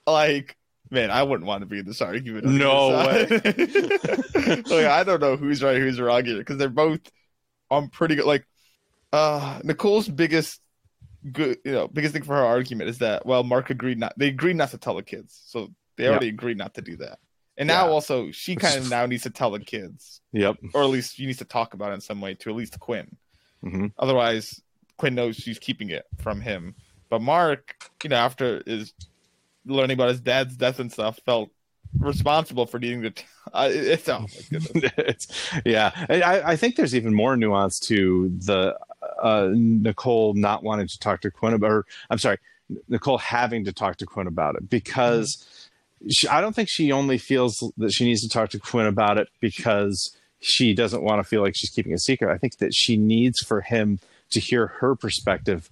like 0.07 0.57
man, 0.91 1.11
I 1.11 1.23
wouldn't 1.25 1.47
want 1.47 1.61
to 1.63 1.67
be 1.67 1.81
in 1.81 1.85
this 1.85 2.01
argument. 2.01 2.47
No 2.47 2.89
way. 2.91 3.27
like, 3.31 4.87
I 4.87 5.03
don't 5.05 5.21
know 5.21 5.37
who's 5.37 5.63
right, 5.63 5.77
who's 5.79 6.01
wrong 6.01 6.25
here 6.25 6.39
because 6.39 6.59
they're 6.59 6.69
both 6.69 7.01
on 7.71 7.89
pretty 7.91 8.15
good. 8.17 8.25
Like 8.25 8.47
uh 9.13 9.61
Nicole's 9.63 10.09
biggest 10.09 10.61
good, 11.33 11.59
you 11.65 11.73
know, 11.73 11.89
biggest 11.89 12.12
thing 12.15 12.23
for 12.23 12.35
her 12.35 12.45
argument 12.45 12.91
is 12.91 12.99
that 12.99 13.27
well, 13.27 13.43
Mark 13.43 13.71
agreed 13.71 13.99
not. 13.99 14.15
They 14.19 14.29
agreed 14.29 14.57
not 14.57 14.71
to 14.71 14.79
tell 14.79 14.95
the 14.95 15.03
kids, 15.03 15.41
so 15.47 15.73
they 15.97 16.09
already 16.09 16.29
agreed 16.29 16.59
not 16.59 16.75
to 16.75 16.83
do 16.83 16.97
that. 16.97 17.19
And 17.57 17.67
now 17.67 17.87
Yeah. 17.87 17.93
also 17.93 18.31
she 18.33 18.55
kind 18.57 18.77
of 18.79 18.91
now 18.91 19.07
needs 19.07 19.23
to 19.23 19.31
tell 19.31 19.51
the 19.51 19.61
kids, 19.61 20.21
Yep. 20.33 20.57
or 20.75 20.83
at 20.83 20.91
least 20.91 21.17
she 21.17 21.27
needs 21.27 21.39
to 21.39 21.45
talk 21.45 21.75
about 21.75 21.91
it 21.91 21.95
in 21.95 22.01
some 22.01 22.21
way 22.21 22.35
to 22.35 22.51
at 22.51 22.57
least 22.57 22.79
Quinn. 22.81 23.17
hmm 23.62 23.87
Otherwise, 23.99 24.61
Quinn 24.99 25.15
knows 25.15 25.37
she's 25.37 25.59
keeping 25.59 25.91
it 25.91 26.05
from 26.19 26.41
him. 26.41 26.75
But 27.09 27.23
Mark, 27.23 27.77
you 28.03 28.11
know, 28.11 28.17
after 28.17 28.62
is 28.67 28.93
learning 29.65 29.95
about 29.95 30.09
his 30.11 30.21
dad's 30.21 30.57
death 30.57 30.79
and 30.81 30.93
stuff, 30.93 31.19
felt 31.25 31.51
responsible 31.99 32.67
for 32.67 32.79
needing 32.79 33.03
to. 33.03 33.11
T- 33.11 33.25
uh, 33.53 33.69
it's 33.73 34.09
oh 34.09 34.21
my 34.21 34.27
goodness. 34.51 34.93
it's, 34.99 35.51
yeah, 35.65 35.93
I, 36.11 36.43
I 36.53 36.57
think 36.57 36.77
there's 36.77 36.95
even 36.95 37.15
more 37.15 37.37
nuance 37.37 37.79
to 37.81 38.29
the 38.45 38.77
uh, 39.23 39.51
Nicole 39.53 40.35
not 40.35 40.63
wanting 40.63 40.89
to 40.89 40.99
talk 40.99 41.21
to 41.23 41.31
Quinn 41.31 41.55
about, 41.55 41.71
or 41.71 41.87
I'm 42.11 42.19
sorry, 42.19 42.39
Nicole 42.89 43.19
having 43.19 43.65
to 43.65 43.73
talk 43.73 43.97
to 43.99 44.07
Quinn 44.07 44.27
about 44.27 44.57
it 44.57 44.69
because 44.69 45.69
she, 46.11 46.29
I 46.29 46.41
don't 46.41 46.55
think 46.55 46.69
she 46.69 46.93
only 46.93 47.19
feels 47.19 47.73
that 47.79 47.93
she 47.93 48.05
needs 48.05 48.23
to 48.23 48.29
talk 48.29 48.51
to 48.51 48.59
Quinn 48.59 48.87
about 48.87 49.19
it 49.19 49.29
because 49.41 50.17
she 50.41 50.75
doesn't 50.75 51.03
want 51.03 51.21
to 51.21 51.25
feel 51.25 51.43
like 51.43 51.55
she's 51.57 51.71
keeping 51.71 51.93
a 51.93 51.99
secret. 51.99 52.33
I 52.33 52.39
think 52.39 52.59
that 52.59 52.75
she 52.75 52.97
needs 52.97 53.41
for 53.41 53.61
him 53.61 53.99
to 54.31 54.41
hear 54.41 54.67
her 54.67 54.95
perspective 54.95 55.71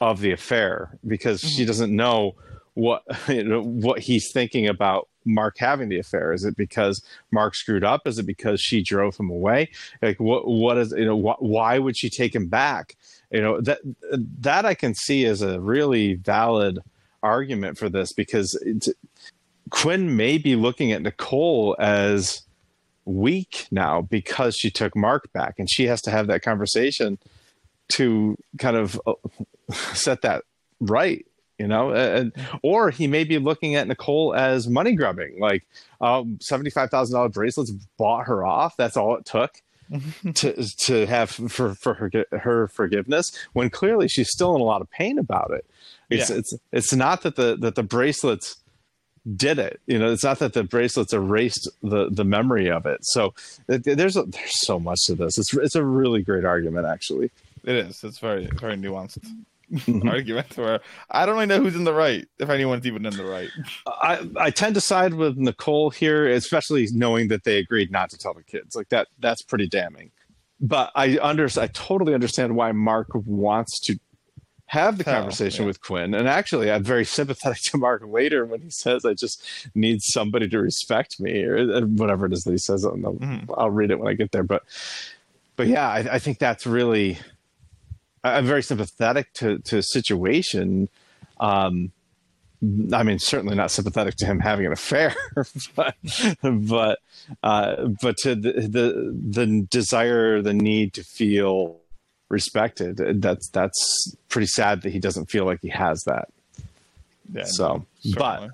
of 0.00 0.20
the 0.20 0.32
affair 0.32 0.98
because 1.06 1.40
she 1.40 1.64
doesn't 1.64 1.94
know 1.94 2.34
what 2.74 3.02
you 3.28 3.44
know, 3.48 3.62
what 3.62 4.00
he's 4.00 4.30
thinking 4.32 4.68
about 4.68 5.08
Mark 5.26 5.58
having 5.58 5.88
the 5.88 5.98
affair. 5.98 6.32
Is 6.32 6.44
it 6.44 6.56
because 6.56 7.02
Mark 7.30 7.54
screwed 7.54 7.84
up? 7.84 8.06
Is 8.06 8.18
it 8.18 8.26
because 8.26 8.60
she 8.60 8.82
drove 8.82 9.16
him 9.16 9.30
away? 9.30 9.70
Like 10.00 10.20
what 10.20 10.46
what 10.46 10.78
is 10.78 10.92
you 10.92 11.04
know 11.04 11.20
wh- 11.20 11.42
why 11.42 11.78
would 11.78 11.96
she 11.96 12.08
take 12.08 12.34
him 12.34 12.48
back? 12.48 12.96
You 13.30 13.42
know 13.42 13.60
that 13.60 13.80
that 14.12 14.64
I 14.64 14.74
can 14.74 14.94
see 14.94 15.24
as 15.26 15.42
a 15.42 15.60
really 15.60 16.14
valid 16.14 16.78
argument 17.22 17.76
for 17.76 17.88
this 17.88 18.12
because 18.12 18.56
Quinn 19.70 20.16
may 20.16 20.38
be 20.38 20.54
looking 20.54 20.92
at 20.92 21.02
Nicole 21.02 21.76
as 21.78 22.42
weak 23.04 23.66
now 23.70 24.02
because 24.02 24.56
she 24.56 24.70
took 24.70 24.96
Mark 24.96 25.32
back 25.32 25.54
and 25.58 25.70
she 25.70 25.86
has 25.86 26.02
to 26.02 26.10
have 26.10 26.26
that 26.28 26.42
conversation 26.42 27.18
to 27.88 28.36
kind 28.58 28.76
of 28.76 29.00
uh, 29.06 29.14
set 29.92 30.22
that 30.22 30.44
right 30.80 31.24
you 31.58 31.66
know 31.66 31.90
and, 31.92 32.32
or 32.62 32.90
he 32.90 33.06
may 33.06 33.24
be 33.24 33.38
looking 33.38 33.74
at 33.74 33.86
nicole 33.88 34.34
as 34.34 34.68
money 34.68 34.92
grubbing 34.94 35.38
like 35.40 35.64
um, 36.00 36.38
$75000 36.42 37.32
bracelets 37.32 37.70
bought 37.96 38.26
her 38.26 38.44
off 38.44 38.76
that's 38.76 38.96
all 38.96 39.16
it 39.16 39.24
took 39.24 39.62
to 40.34 40.52
to 40.78 41.06
have 41.06 41.30
for 41.30 41.74
for 41.74 41.94
her 41.94 42.10
her 42.36 42.66
forgiveness 42.68 43.30
when 43.52 43.70
clearly 43.70 44.08
she's 44.08 44.30
still 44.30 44.54
in 44.56 44.60
a 44.60 44.64
lot 44.64 44.80
of 44.82 44.90
pain 44.90 45.18
about 45.18 45.50
it 45.52 45.64
it's 46.10 46.28
Yeah. 46.30 46.36
it's 46.38 46.54
it's 46.72 46.92
not 46.92 47.22
that 47.22 47.36
the 47.36 47.56
that 47.60 47.76
the 47.76 47.82
bracelets 47.84 48.56
did 49.36 49.58
it 49.58 49.80
you 49.86 49.98
know 49.98 50.12
it's 50.12 50.24
not 50.24 50.38
that 50.40 50.52
the 50.54 50.64
bracelets 50.64 51.12
erased 51.12 51.70
the 51.82 52.08
the 52.10 52.24
memory 52.24 52.68
of 52.70 52.84
it 52.86 52.98
so 53.04 53.32
there's 53.66 54.16
a, 54.16 54.22
there's 54.24 54.66
so 54.66 54.78
much 54.80 54.98
to 55.06 55.14
this 55.14 55.38
it's 55.38 55.54
it's 55.54 55.74
a 55.76 55.84
really 55.84 56.20
great 56.22 56.44
argument 56.44 56.86
actually 56.86 57.30
It 57.64 57.76
is. 57.76 58.04
It's 58.04 58.18
very 58.18 58.46
very 58.46 58.76
nuanced. 58.76 59.18
argument 60.06 60.56
where 60.56 60.80
I 61.10 61.26
don't 61.26 61.34
really 61.34 61.46
know 61.46 61.60
who's 61.60 61.74
in 61.74 61.84
the 61.84 61.92
right, 61.92 62.26
if 62.38 62.48
anyone's 62.48 62.86
even 62.86 63.04
in 63.04 63.16
the 63.16 63.24
right. 63.24 63.48
I, 63.86 64.28
I 64.38 64.50
tend 64.50 64.74
to 64.76 64.80
side 64.80 65.14
with 65.14 65.36
Nicole 65.36 65.90
here, 65.90 66.28
especially 66.28 66.88
knowing 66.92 67.28
that 67.28 67.44
they 67.44 67.58
agreed 67.58 67.90
not 67.90 68.10
to 68.10 68.18
tell 68.18 68.34
the 68.34 68.44
kids. 68.44 68.76
Like 68.76 68.88
that, 68.90 69.08
that's 69.18 69.42
pretty 69.42 69.68
damning. 69.68 70.10
But 70.60 70.90
I 70.94 71.18
under, 71.18 71.48
I 71.58 71.66
totally 71.68 72.14
understand 72.14 72.56
why 72.56 72.72
Mark 72.72 73.08
wants 73.12 73.78
to 73.80 73.98
have 74.66 74.98
the 74.98 75.04
conversation 75.04 75.62
yeah. 75.62 75.68
with 75.68 75.80
Quinn. 75.80 76.14
And 76.14 76.28
actually, 76.28 76.70
I'm 76.70 76.82
very 76.82 77.04
sympathetic 77.04 77.62
to 77.64 77.78
Mark 77.78 78.02
later 78.06 78.44
when 78.44 78.60
he 78.60 78.70
says, 78.70 79.04
"I 79.04 79.14
just 79.14 79.44
need 79.74 80.02
somebody 80.02 80.48
to 80.48 80.58
respect 80.58 81.20
me," 81.20 81.42
or 81.44 81.58
uh, 81.58 81.80
whatever 81.82 82.26
it 82.26 82.32
is 82.32 82.44
that 82.44 82.50
he 82.52 82.58
says. 82.58 82.84
I'll, 82.84 82.96
Mhm. 82.96 83.52
I'll 83.56 83.70
read 83.70 83.90
it 83.90 83.98
when 83.98 84.08
I 84.08 84.14
get 84.14 84.32
there. 84.32 84.42
But, 84.42 84.64
but 85.56 85.68
yeah, 85.68 85.88
I, 85.88 86.14
I 86.14 86.18
think 86.18 86.38
that's 86.38 86.66
really. 86.66 87.18
I'm 88.34 88.46
very 88.46 88.62
sympathetic 88.62 89.32
to 89.34 89.58
to 89.58 89.78
a 89.78 89.82
situation. 89.82 90.88
Um, 91.40 91.92
I 92.92 93.02
mean, 93.02 93.18
certainly 93.18 93.54
not 93.54 93.70
sympathetic 93.70 94.16
to 94.16 94.26
him 94.26 94.40
having 94.40 94.66
an 94.66 94.72
affair, 94.72 95.14
but 95.76 95.94
but 96.42 96.98
uh, 97.42 97.86
but 98.00 98.16
to 98.18 98.34
the, 98.34 98.52
the 98.52 99.14
the 99.30 99.66
desire, 99.70 100.40
the 100.42 100.54
need 100.54 100.94
to 100.94 101.04
feel 101.04 101.78
respected. 102.28 102.96
That's 103.20 103.48
that's 103.50 104.16
pretty 104.28 104.46
sad 104.46 104.82
that 104.82 104.90
he 104.90 104.98
doesn't 104.98 105.30
feel 105.30 105.44
like 105.44 105.60
he 105.62 105.68
has 105.68 106.02
that. 106.06 106.28
Yeah, 107.32 107.44
So, 107.44 107.84
but 108.14 108.34
certainly. 108.34 108.50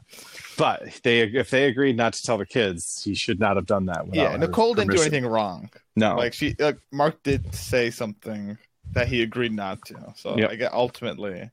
but 0.57 1.01
they 1.05 1.21
if 1.21 1.51
they 1.51 1.65
agreed 1.65 1.97
not 1.97 2.15
to 2.15 2.23
tell 2.25 2.39
the 2.39 2.47
kids, 2.47 3.03
he 3.05 3.15
should 3.15 3.39
not 3.39 3.57
have 3.57 3.67
done 3.67 3.87
that. 3.87 4.07
yeah, 4.13 4.37
Nicole 4.37 4.75
didn't 4.75 4.95
do 4.97 5.01
anything 5.01 5.27
wrong. 5.27 5.71
No, 5.95 6.17
Like 6.17 6.33
she, 6.35 6.55
like 6.59 6.79
Mark 6.91 7.23
did 7.23 7.55
say 7.55 7.91
something 7.91 8.57
that 8.93 9.09
he 9.09 9.23
agreed 9.23 9.53
not 9.53 9.85
to. 9.87 9.97
So 10.17 10.37
Yep. 10.39 10.51
I 10.51 10.55
get 10.57 10.73
ultimately, 10.73 11.51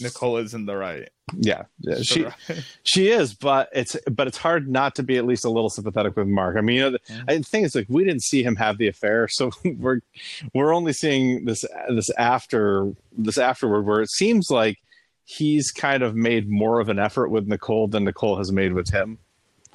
Nicole 0.00 0.38
is 0.38 0.52
in 0.54 0.66
the 0.66 0.76
right. 0.76 1.08
yeah, 1.36 1.62
yeah, 1.80 1.96
she 2.02 2.24
Right. 2.24 2.34
She 2.82 3.08
is, 3.08 3.34
but 3.34 3.68
it's 3.72 3.96
but 4.10 4.26
it's 4.26 4.36
hard 4.38 4.68
not 4.68 4.94
to 4.96 5.02
be 5.02 5.16
at 5.16 5.24
least 5.26 5.44
a 5.44 5.50
little 5.50 5.70
sympathetic 5.70 6.16
with 6.16 6.26
Mark. 6.28 6.56
I 6.56 6.60
mean, 6.60 6.76
you 6.76 6.82
know, 6.82 6.90
the. 6.90 6.98
I 7.28 7.40
think 7.42 7.66
it's 7.66 7.74
like 7.74 7.86
we 7.88 8.04
didn't 8.04 8.22
see 8.22 8.42
him 8.42 8.56
have 8.56 8.78
the 8.78 8.88
affair, 8.88 9.26
so 9.28 9.50
we're 9.64 10.00
we're 10.54 10.72
only 10.74 10.92
seeing 10.92 11.44
this 11.44 11.64
this 11.88 12.10
after 12.18 12.92
this 13.16 13.38
afterward, 13.38 13.82
where 13.82 14.02
it 14.02 14.10
seems 14.10 14.50
like 14.50 14.78
he's 15.24 15.70
kind 15.72 16.02
of 16.04 16.14
made 16.14 16.48
more 16.48 16.78
of 16.80 16.88
an 16.88 16.98
effort 17.00 17.30
with 17.30 17.46
Nicole 17.48 17.88
than 17.88 18.04
Nicole 18.04 18.36
has 18.38 18.52
made 18.52 18.72
with 18.72 18.90
him. 18.90 19.18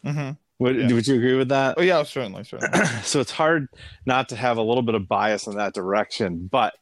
Mhm. 0.05 0.37
Would, 0.59 0.75
Yeah. 0.77 0.93
would 0.93 1.07
you 1.07 1.15
agree 1.15 1.35
with 1.35 1.49
that? 1.49 1.75
Oh 1.77 1.81
yeah, 1.81 2.03
certainly, 2.03 2.43
certainly. 2.45 2.85
so 3.03 3.19
it's 3.19 3.31
hard 3.31 3.67
not 4.05 4.29
to 4.29 4.35
have 4.35 4.57
a 4.57 4.61
little 4.61 4.83
bit 4.83 4.95
of 4.95 5.07
bias 5.09 5.47
in 5.47 5.55
that 5.57 5.73
direction, 5.73 6.47
but 6.51 6.73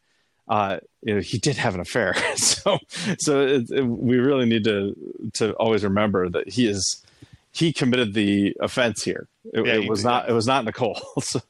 uh, 0.50 0.80
you 1.04 1.14
know, 1.16 1.22
he 1.22 1.38
did 1.38 1.56
have 1.58 1.76
an 1.76 1.82
affair, 1.82 2.14
so 2.36 2.78
so 3.20 3.42
it, 3.42 3.70
it- 3.72 3.86
we 3.86 4.18
really 4.18 4.46
need 4.46 4.64
to 4.66 4.96
to 5.36 5.54
always 5.54 5.84
remember 5.84 6.28
that 6.30 6.50
he 6.50 6.68
is 6.68 7.04
he 7.52 7.72
committed 7.74 8.14
the 8.14 8.56
offense 8.60 9.04
here. 9.04 9.28
It, 9.54 9.66
Yeah, 9.66 9.74
it 9.76 9.90
was 9.90 10.00
did, 10.02 10.08
not 10.08 10.30
it 10.30 10.34
was 10.34 10.48
not 10.48 10.66
Nicole. 10.66 11.00
So 11.22 11.42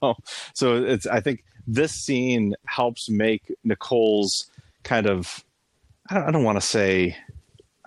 so 0.54 0.76
it's 0.84 1.08
I 1.08 1.20
think 1.22 1.44
this 1.68 1.92
scene 1.94 2.56
helps 2.66 3.10
make 3.10 3.54
Nicole's 3.64 4.50
kind 4.84 5.06
of 5.08 5.44
I 6.10 6.16
don't 6.16 6.28
I 6.28 6.32
don't 6.32 6.44
want 6.44 6.60
to 6.60 6.66
say. 6.68 7.16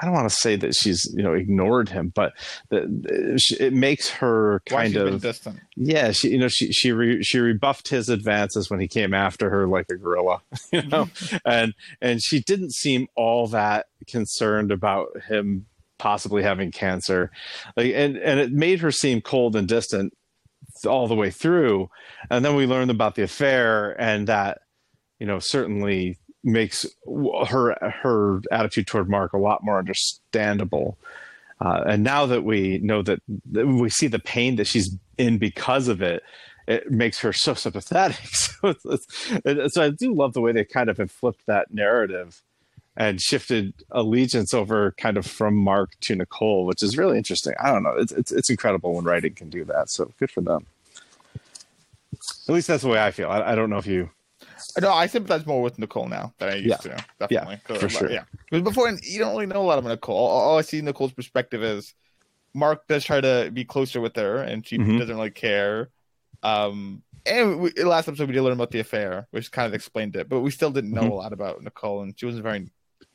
I 0.02 0.04
don't 0.04 0.14
want 0.14 0.28
to 0.28 0.34
say 0.34 0.56
that 0.56 0.74
she's 0.74 1.08
you 1.16 1.22
know 1.22 1.32
ignored 1.32 1.88
him, 1.88 2.08
but 2.12 2.32
the, 2.70 3.38
it 3.60 3.72
makes 3.72 4.10
her 4.10 4.60
kind 4.66 4.96
of 4.96 5.22
distant. 5.22 5.60
yeah, 5.76 6.10
she 6.10 6.30
you 6.30 6.38
know 6.38 6.48
she 6.48 6.72
she 6.72 6.90
re, 6.90 7.22
she 7.22 7.38
rebuffed 7.38 7.88
his 7.88 8.08
advances 8.08 8.68
when 8.68 8.80
he 8.80 8.88
came 8.88 9.14
after 9.14 9.48
her 9.48 9.68
like 9.68 9.86
a 9.90 9.96
gorilla, 9.96 10.42
you 10.72 10.82
know, 10.82 11.08
and 11.46 11.74
and 12.00 12.20
she 12.20 12.40
didn't 12.40 12.72
seem 12.72 13.06
all 13.14 13.46
that 13.48 13.86
concerned 14.08 14.72
about 14.72 15.08
him 15.28 15.66
possibly 16.00 16.42
having 16.42 16.72
cancer, 16.72 17.30
like 17.76 17.92
and 17.94 18.16
and 18.16 18.40
it 18.40 18.50
made 18.50 18.80
her 18.80 18.90
seem 18.90 19.20
cold 19.20 19.54
and 19.54 19.68
distant 19.68 20.12
all 20.84 21.06
the 21.06 21.14
way 21.14 21.30
through, 21.30 21.88
and 22.28 22.44
then 22.44 22.56
we 22.56 22.66
learned 22.66 22.90
about 22.90 23.14
the 23.14 23.22
affair 23.22 23.92
and 24.00 24.26
that 24.26 24.62
you 25.20 25.26
know 25.28 25.38
certainly 25.38 26.18
makes 26.44 26.86
her 27.48 27.76
her 28.02 28.40
attitude 28.50 28.86
toward 28.86 29.08
Mark 29.08 29.32
a 29.32 29.38
lot 29.38 29.62
more 29.64 29.78
understandable. 29.78 30.98
Uh, 31.60 31.84
and 31.86 32.02
now 32.02 32.26
that 32.26 32.42
we 32.44 32.78
know 32.78 33.02
that 33.02 33.20
that 33.52 33.66
we 33.66 33.88
see 33.88 34.08
the 34.08 34.18
pain 34.18 34.56
that 34.56 34.66
she's 34.66 34.96
in 35.18 35.38
because 35.38 35.86
of 35.88 36.02
it, 36.02 36.22
it 36.66 36.90
makes 36.90 37.20
her 37.20 37.32
so 37.32 37.54
sympathetic. 37.54 38.18
So, 38.62 38.68
it's, 38.68 38.84
it's, 38.84 39.30
it- 39.44 39.72
so 39.72 39.82
I 39.82 39.90
do 39.90 40.14
love 40.14 40.34
the 40.34 40.40
way 40.40 40.52
they 40.52 40.64
kind 40.64 40.88
of 40.88 40.96
have 40.98 41.10
flipped 41.10 41.46
that 41.46 41.72
narrative 41.74 42.42
and 42.96 43.20
shifted 43.20 43.72
allegiance 43.90 44.52
over 44.54 44.92
kind 44.98 45.16
of 45.16 45.26
from 45.26 45.56
Mark 45.56 45.92
to 46.02 46.14
Nicole, 46.14 46.64
which 46.66 46.82
is 46.82 46.96
really 46.98 47.16
interesting. 47.16 47.54
I 47.60 47.72
don't 47.72 47.82
know. 47.82 47.94
It's, 47.96 48.12
it's, 48.12 48.30
it's 48.30 48.50
incredible 48.50 48.94
when 48.94 49.04
writing 49.04 49.34
can 49.34 49.48
do 49.50 49.64
that. 49.64 49.88
So 49.90 50.12
good 50.18 50.30
for 50.30 50.42
them. 50.42 50.66
At 52.48 52.54
least 52.54 52.68
that's 52.68 52.82
the 52.82 52.88
way 52.88 53.02
I 53.02 53.10
feel. 53.10 53.30
I, 53.30 53.52
I 53.52 53.54
don't 53.54 53.70
know 53.70 53.78
if 53.78 53.86
you. 53.86 54.10
No, 54.80 54.92
I 54.92 55.06
sympathize 55.06 55.46
more 55.46 55.62
with 55.62 55.78
Nicole 55.78 56.08
now 56.08 56.32
than 56.38 56.48
I 56.50 56.54
used 56.56 56.68
Yeah. 56.84 56.96
to. 56.96 57.04
Definitely, 57.20 57.60
'Cause, 57.64 57.80
for 57.80 57.88
sure. 57.88 58.10
Yeah, 58.10 58.24
because 58.50 58.62
before 58.62 58.90
you 59.02 59.18
don't 59.18 59.32
really 59.32 59.46
know 59.46 59.62
a 59.62 59.66
lot 59.66 59.78
of 59.78 59.84
Nicole. 59.84 60.16
All, 60.16 60.58
I 60.58 60.62
see 60.62 60.80
Nicole's 60.80 61.12
perspective 61.12 61.62
is 61.62 61.94
Mark 62.54 62.86
does 62.86 63.04
try 63.04 63.20
to 63.20 63.50
be 63.52 63.64
closer 63.64 64.00
with 64.00 64.14
her, 64.16 64.42
and 64.42 64.66
she 64.66 64.76
Mhm. 64.78 64.98
doesn't 64.98 65.16
really 65.16 65.30
care. 65.30 65.88
Um, 66.42 67.02
and 67.24 67.60
we, 67.60 67.70
last 67.82 68.08
episode 68.08 68.28
we 68.28 68.34
did 68.34 68.42
learn 68.42 68.52
about 68.54 68.70
the 68.72 68.80
affair, 68.80 69.26
which 69.30 69.50
kind 69.52 69.66
of 69.66 69.74
explained 69.74 70.16
it, 70.16 70.28
but 70.28 70.40
we 70.40 70.50
still 70.50 70.70
didn't 70.70 70.90
know 70.92 71.02
Mhm. 71.02 71.10
a 71.10 71.14
lot 71.14 71.32
about 71.32 71.62
Nicole, 71.62 72.02
and 72.02 72.18
she 72.18 72.26
wasn't 72.26 72.42
very, 72.42 72.68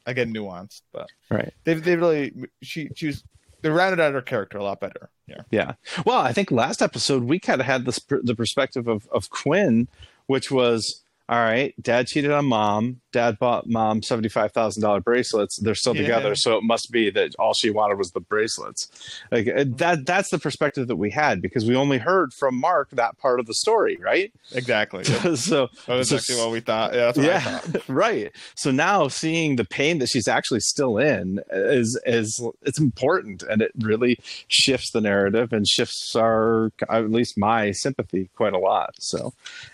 again, 0.06 0.34
nuanced. 0.34 0.82
But 0.94 1.10
Right. 1.30 1.54
they 1.66 1.74
they 1.76 1.96
really 1.96 2.34
she 2.62 2.90
she 2.96 3.08
was 3.08 3.24
they 3.62 3.70
rounded 3.70 4.00
out 4.00 4.14
her 4.14 4.22
character 4.22 4.58
a 4.60 4.64
lot 4.64 4.80
better. 4.80 5.10
Yeah, 5.28 5.42
Yeah. 5.52 5.74
Well, 6.06 6.20
I 6.20 6.32
think 6.32 6.52
last 6.52 6.82
episode 6.82 7.24
we 7.24 7.38
kind 7.40 7.60
of 7.60 7.66
had 7.68 7.86
this 7.86 8.00
the 8.10 8.36
perspective 8.36 8.88
of 8.88 9.08
of 9.10 9.30
Quinn, 9.30 9.88
which 10.28 10.50
was 10.52 11.04
all 11.30 11.40
right, 11.40 11.74
dad 11.82 12.08
cheated 12.08 12.32
on 12.32 12.46
mom. 12.46 13.02
Dad 13.12 13.38
bought 13.40 13.68
mom 13.68 14.00
$75,000 14.02 15.04
bracelets. 15.04 15.58
They're 15.58 15.76
still 15.76 15.96
Yeah. 15.96 16.04
together. 16.04 16.36
So 16.36 16.56
it 16.58 16.64
must 16.64 16.92
be 16.92 17.10
that 17.10 17.36
all 17.40 17.54
she 17.54 17.70
wanted 17.70 17.98
was 17.98 18.12
the 18.12 18.20
bracelets. 18.22 18.88
Like 19.32 19.48
uh, 19.48 19.66
that, 19.78 20.06
that's 20.06 20.30
the 20.30 20.38
perspective 20.40 20.88
that 20.88 20.96
we 20.96 21.10
had 21.10 21.42
because 21.42 21.66
we 21.66 21.76
only 21.76 21.98
heard 21.98 22.32
from 22.34 22.56
Mark 22.56 22.90
that 22.92 23.18
part 23.18 23.40
of 23.42 23.46
the 23.46 23.56
story, 23.56 23.98
right? 24.00 24.32
Exactly. 24.54 25.04
Yeah. 25.06 25.20
so, 25.36 25.68
That's 25.88 26.10
so- 26.10 26.16
exactly 26.16 26.36
what 26.38 26.52
we 26.52 26.60
thought. 26.62 26.94
Yeah, 26.94 27.12
that's 27.12 27.18
what 27.18 27.30
I 27.30 27.40
thought. 27.40 27.68
yeah, 27.76 27.82
right. 27.94 28.32
So 28.56 28.72
now 28.72 29.08
seeing 29.10 29.56
the 29.58 29.66
pain 29.66 30.00
that 30.00 30.08
she's 30.10 30.28
actually 30.28 30.62
still 30.62 30.98
in 30.98 31.40
is 31.52 32.00
is 32.06 32.42
it's 32.62 32.80
important, 32.80 33.44
and 33.44 33.62
it 33.62 33.72
really 33.80 34.18
shifts 34.48 34.92
the 34.92 35.02
narrative 35.02 35.52
and 35.52 35.68
shifts 35.68 36.16
our 36.16 36.72
at 36.90 37.10
least 37.12 37.38
my 37.38 37.72
sympathy 37.72 38.30
quite 38.36 38.54
a 38.54 38.60
lot. 38.60 38.92
So 39.00 39.34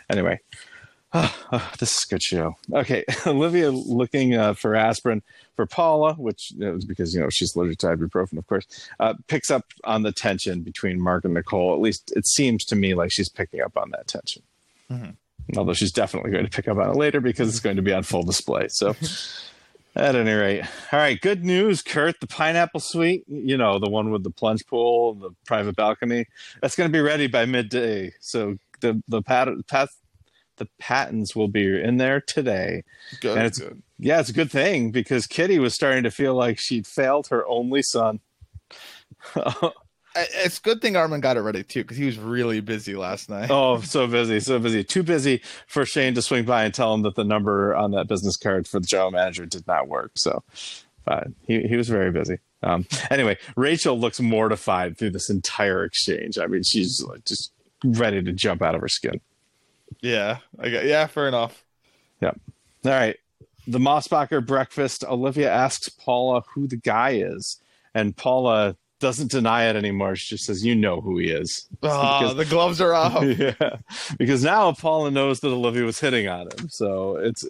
anyway. 0.09 0.39
this 1.79 1.97
is 1.97 2.05
a 2.05 2.09
good 2.15 2.23
show. 2.23 2.55
Okay, 2.73 3.03
Olivia 3.27 3.71
looking 3.71 4.35
uh, 4.35 4.53
for 4.53 4.75
aspirin 4.75 5.21
for 5.55 5.65
Paula, 5.65 6.13
which 6.15 6.51
you 6.51 6.59
know, 6.65 6.75
is 6.75 6.85
because 6.85 7.13
you 7.13 7.21
know 7.21 7.29
she's 7.29 7.55
allergic 7.55 7.77
to 7.79 7.87
ibuprofen, 7.87 8.37
of 8.37 8.47
course. 8.47 8.65
Uh, 8.99 9.13
picks 9.27 9.51
up 9.51 9.65
on 9.83 10.01
the 10.01 10.11
tension 10.11 10.61
between 10.61 10.99
Mark 10.99 11.23
and 11.25 11.33
Nicole. 11.33 11.73
At 11.73 11.79
least 11.81 12.11
it 12.15 12.25
seems 12.25 12.65
to 12.65 12.75
me 12.75 12.93
like 12.95 13.11
she's 13.11 13.29
picking 13.29 13.61
up 13.61 13.77
on 13.77 13.91
that 13.91 14.07
tension 14.07 14.41
Mhm. 14.91 15.15
although 15.55 15.73
she's 15.73 15.91
definitely 15.91 16.31
going 16.31 16.45
to 16.45 16.51
pick 16.51 16.67
up 16.67 16.77
on 16.77 16.89
it 16.89 16.95
later 16.97 17.21
because 17.21 17.47
it's 17.49 17.59
going 17.59 17.77
to 17.77 17.81
be 17.81 17.93
on 17.93 18.03
full 18.03 18.23
display. 18.23 18.67
So, 18.67 18.95
at 19.95 20.15
any 20.15 20.31
rate, 20.31 20.63
all 20.91 20.99
right, 20.99 21.19
good 21.19 21.43
news, 21.45 21.81
Kurt. 21.81 22.19
The 22.19 22.27
pineapple 22.27 22.79
suite, 22.79 23.23
you 23.27 23.55
know, 23.57 23.77
the 23.79 23.89
one 23.89 24.09
with 24.11 24.23
the 24.23 24.29
plunge 24.29 24.65
pool, 24.67 25.13
the 25.13 25.29
private 25.45 25.75
balcony, 25.75 26.25
that's 26.61 26.75
going 26.75 26.89
to 26.89 26.93
be 26.95 27.01
ready 27.01 27.27
by 27.27 27.45
midday. 27.45 28.13
So 28.19 28.57
the 28.81 29.01
the 29.07 29.21
pat, 29.21 29.47
pat 29.67 29.89
the 30.57 30.67
Pattons 30.79 31.35
will 31.35 31.47
be 31.47 31.81
in 31.81 31.97
there 31.97 32.21
today. 32.21 32.83
Good. 33.21 33.37
And 33.37 33.45
it's- 33.47 33.59
good. 33.59 33.81
Yeah, 33.99 34.19
it's 34.19 34.29
a 34.29 34.33
good 34.33 34.51
thing 34.51 34.91
because 34.91 35.27
Kitty 35.27 35.59
was 35.59 35.73
starting 35.73 36.03
to 36.03 36.11
feel 36.11 36.35
like 36.35 36.59
she'd 36.59 36.85
failed 36.85 37.27
her 37.27 37.45
only 37.47 37.81
son. 37.81 38.19
It's 40.15 40.59
a 40.59 40.61
good 40.61 40.79
thing 40.79 40.95
Armand 40.95 41.23
got 41.23 41.37
it 41.37 41.41
ready 41.41 41.63
too, 41.63 41.81
because 41.81 41.97
he 41.97 42.05
was 42.05 42.19
really 42.19 42.59
busy 42.59 42.95
last 42.95 43.31
night. 43.31 43.49
Oh, 43.49 43.81
so 43.81 44.05
busy, 44.05 44.39
so 44.39 44.59
busy. 44.59 44.83
Too 44.83 45.01
busy 45.01 45.41
for 45.65 45.87
Shane 45.87 46.13
to 46.13 46.21
swing 46.21 46.45
by 46.45 46.65
and 46.65 46.73
tell 46.73 46.93
him 46.93 47.01
that 47.01 47.15
the 47.15 47.23
number 47.23 47.75
on 47.75 47.91
that 47.91 48.07
business 48.07 48.37
card 48.37 48.67
for 48.67 48.79
the 48.79 48.85
general 48.85 49.09
manager 49.09 49.47
did 49.47 49.65
not 49.65 49.87
work. 49.87 50.11
So 50.15 50.43
uh, 51.07 51.23
he, 51.47 51.63
he 51.63 51.75
was 51.75 51.89
very 51.89 52.11
busy. 52.11 52.37
Um, 52.61 52.85
anyway, 53.09 53.39
Rachel 53.57 53.99
looks 53.99 54.19
mortified 54.19 54.99
through 54.99 55.11
this 55.11 55.31
entire 55.31 55.83
exchange. 55.83 56.37
I 56.37 56.45
mean, 56.45 56.61
she's 56.61 57.01
like 57.01 57.25
just 57.25 57.51
ready 57.83 58.21
to 58.21 58.31
jump 58.31 58.61
out 58.61 58.75
of 58.75 58.81
her 58.81 58.87
skin. 58.89 59.19
Yeah. 60.01 60.37
Okay. 60.59 60.89
Yeah. 60.89 61.07
Fair 61.07 61.27
enough. 61.27 61.63
Yeah. 62.21 62.31
All 62.85 62.91
right. 62.91 63.17
The 63.67 63.79
Mossbacher 63.79 64.45
breakfast. 64.45 65.03
Olivia 65.07 65.51
asks 65.51 65.89
Paula 65.89 66.43
who 66.53 66.67
the 66.67 66.75
guy 66.77 67.11
is, 67.11 67.59
and 67.93 68.15
Paula 68.15 68.75
doesn't 68.99 69.31
deny 69.31 69.65
it 69.69 69.75
anymore. 69.75 70.15
She 70.15 70.35
just 70.35 70.45
says, 70.45 70.65
"You 70.65 70.75
know 70.75 70.99
who 71.01 71.17
he 71.17 71.27
is." 71.29 71.67
Oh, 71.81 72.19
Because- 72.19 72.35
the 72.37 72.45
gloves 72.45 72.81
are 72.81 72.93
off. 72.93 73.23
yeah, 73.37 73.77
because 74.17 74.43
now 74.43 74.71
Paula 74.73 75.11
knows 75.11 75.39
that 75.41 75.47
Olivia 75.49 75.83
was 75.83 75.99
hitting 75.99 76.27
on 76.27 76.47
him, 76.47 76.69
so 76.69 77.17
it's 77.17 77.45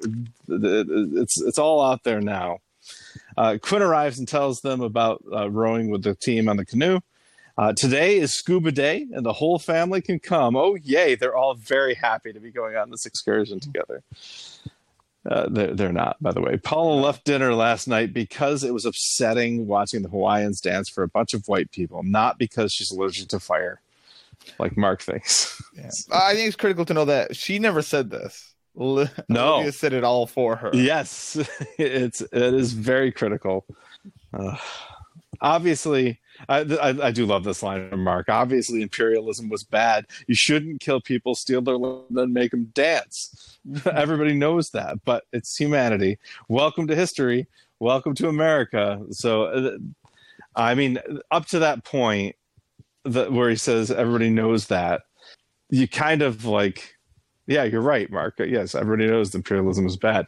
it's 0.47 1.41
it's 1.41 1.57
all 1.59 1.81
out 1.81 2.03
there 2.03 2.21
now. 2.21 2.59
Uh, 3.37 3.57
Quinn 3.61 3.81
arrives 3.81 4.19
and 4.19 4.27
tells 4.27 4.59
them 4.61 4.81
about 4.81 5.23
uh, 5.31 5.49
rowing 5.49 5.89
with 5.89 6.03
the 6.03 6.13
team 6.15 6.47
on 6.49 6.57
the 6.57 6.65
canoe. 6.65 6.99
Uh, 7.57 7.71
today 7.73 8.17
is 8.17 8.33
scuba 8.33 8.71
day, 8.71 9.05
and 9.11 9.25
the 9.25 9.33
whole 9.33 9.59
family 9.59 10.01
can 10.01 10.19
come. 10.19 10.55
Oh, 10.55 10.75
yay! 10.75 11.15
They're 11.15 11.35
all 11.35 11.53
very 11.53 11.93
happy 11.93 12.33
to 12.33 12.39
be 12.39 12.51
going 12.51 12.75
on 12.75 12.89
this 12.89 13.05
excursion 13.05 13.59
together. 13.59 14.03
Uh, 15.29 15.47
they're, 15.49 15.73
they're 15.73 15.93
not, 15.93 16.21
by 16.21 16.31
the 16.31 16.41
way. 16.41 16.57
Paula 16.57 16.99
left 16.99 17.23
dinner 17.23 17.53
last 17.53 17.87
night 17.87 18.11
because 18.11 18.63
it 18.63 18.73
was 18.73 18.85
upsetting 18.85 19.67
watching 19.67 20.01
the 20.01 20.09
Hawaiians 20.09 20.59
dance 20.59 20.89
for 20.89 21.03
a 21.03 21.07
bunch 21.07 21.33
of 21.33 21.47
white 21.47 21.71
people, 21.71 22.03
not 22.03 22.37
because 22.37 22.73
she's 22.73 22.91
allergic 22.91 23.29
to 23.29 23.39
fire, 23.39 23.79
like 24.59 24.75
Mark 24.77 25.01
thinks. 25.01 25.61
Yeah. 25.75 25.89
I 26.13 26.35
think 26.35 26.47
it's 26.47 26.55
critical 26.55 26.85
to 26.85 26.93
know 26.93 27.05
that 27.05 27.35
she 27.35 27.57
never 27.57 27.81
said 27.81 28.11
this. 28.11 28.53
No. 28.75 29.55
Olivia 29.55 29.71
said 29.71 29.91
it 29.91 30.03
all 30.03 30.27
for 30.27 30.55
her. 30.55 30.69
Yes, 30.71 31.35
it's 31.79 32.21
it 32.21 32.53
is 32.53 32.73
very 32.73 33.11
critical. 33.11 33.65
Uh, 34.31 34.55
obviously, 35.41 36.19
I, 36.49 36.59
I 36.59 37.07
I 37.07 37.11
do 37.11 37.25
love 37.25 37.43
this 37.43 37.63
line 37.63 37.89
from 37.89 38.03
Mark. 38.03 38.29
Obviously, 38.29 38.81
imperialism 38.81 39.49
was 39.49 39.63
bad. 39.63 40.05
You 40.27 40.35
shouldn't 40.35 40.81
kill 40.81 41.01
people, 41.01 41.35
steal 41.35 41.61
their 41.61 41.77
land, 41.77 42.05
then 42.09 42.33
make 42.33 42.51
them 42.51 42.65
dance. 42.73 43.59
Everybody 43.91 44.33
knows 44.33 44.71
that, 44.71 45.03
but 45.05 45.25
it's 45.31 45.55
humanity. 45.55 46.17
Welcome 46.49 46.87
to 46.87 46.95
history. 46.95 47.47
Welcome 47.79 48.15
to 48.15 48.29
America. 48.29 49.01
So, 49.11 49.43
uh, 49.43 49.77
I 50.55 50.75
mean, 50.75 50.99
up 51.31 51.45
to 51.47 51.59
that 51.59 51.83
point, 51.83 52.35
that 53.05 53.31
where 53.31 53.49
he 53.49 53.55
says 53.55 53.91
everybody 53.91 54.29
knows 54.29 54.67
that, 54.67 55.01
you 55.69 55.87
kind 55.87 56.21
of 56.21 56.45
like 56.45 56.95
yeah, 57.47 57.63
you're 57.63 57.81
right, 57.81 58.09
Mark. 58.09 58.35
Yes, 58.39 58.73
everybody 58.73 59.09
knows 59.09 59.35
imperialism 59.35 59.85
is 59.85 59.97
bad. 59.97 60.27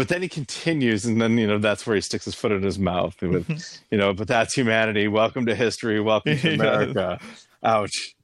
But 0.00 0.08
then 0.08 0.22
he 0.22 0.28
continues, 0.30 1.04
and 1.04 1.20
then 1.20 1.36
you 1.36 1.46
know 1.46 1.58
that's 1.58 1.86
where 1.86 1.94
he 1.94 2.00
sticks 2.00 2.24
his 2.24 2.34
foot 2.34 2.52
in 2.52 2.62
his 2.62 2.78
mouth 2.78 3.20
with, 3.20 3.82
you 3.90 3.98
know, 3.98 4.14
but 4.14 4.28
that's 4.28 4.54
humanity. 4.54 5.08
Welcome 5.08 5.44
to 5.44 5.54
history. 5.54 6.00
Welcome 6.00 6.38
to 6.38 6.54
America. 6.54 7.20
Ouch. 7.62 8.14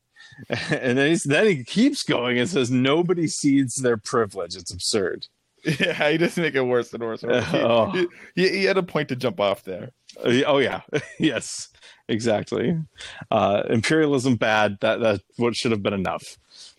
And 0.71 0.97
then 0.97 1.09
he's 1.11 1.25
then 1.25 1.47
he 1.47 1.65
keeps 1.65 2.03
going 2.03 2.39
and 2.39 2.49
says 2.49 2.71
nobody 2.71 3.27
cedes 3.27 3.75
their 3.75 3.99
privilege. 3.99 4.57
It's 4.57 4.73
absurd. 4.73 5.27
Yeah, 5.65 6.11
he 6.11 6.17
just 6.17 6.39
make 6.39 6.55
it 6.55 6.63
worse 6.63 6.95
and 6.95 7.03
worse. 7.03 7.23
and 7.23 7.33
worse. 7.33 7.45
He, 7.51 7.59
Oh. 7.59 7.91
he, 7.91 8.07
he, 8.35 8.49
he 8.61 8.65
had 8.65 8.79
a 8.79 8.83
point 8.83 9.11
to 9.11 9.17
jump 9.17 9.39
off 9.39 9.63
there. 9.65 9.91
Oh 10.25 10.57
yeah, 10.57 10.81
yes, 11.19 11.69
exactly. 12.09 12.79
Uh, 13.31 13.65
imperialism 13.69 14.37
bad. 14.37 14.79
That 14.81 15.01
that 15.01 15.21
what 15.37 15.55
should 15.55 15.73
have 15.73 15.83
been 15.83 15.93
enough. 15.93 16.39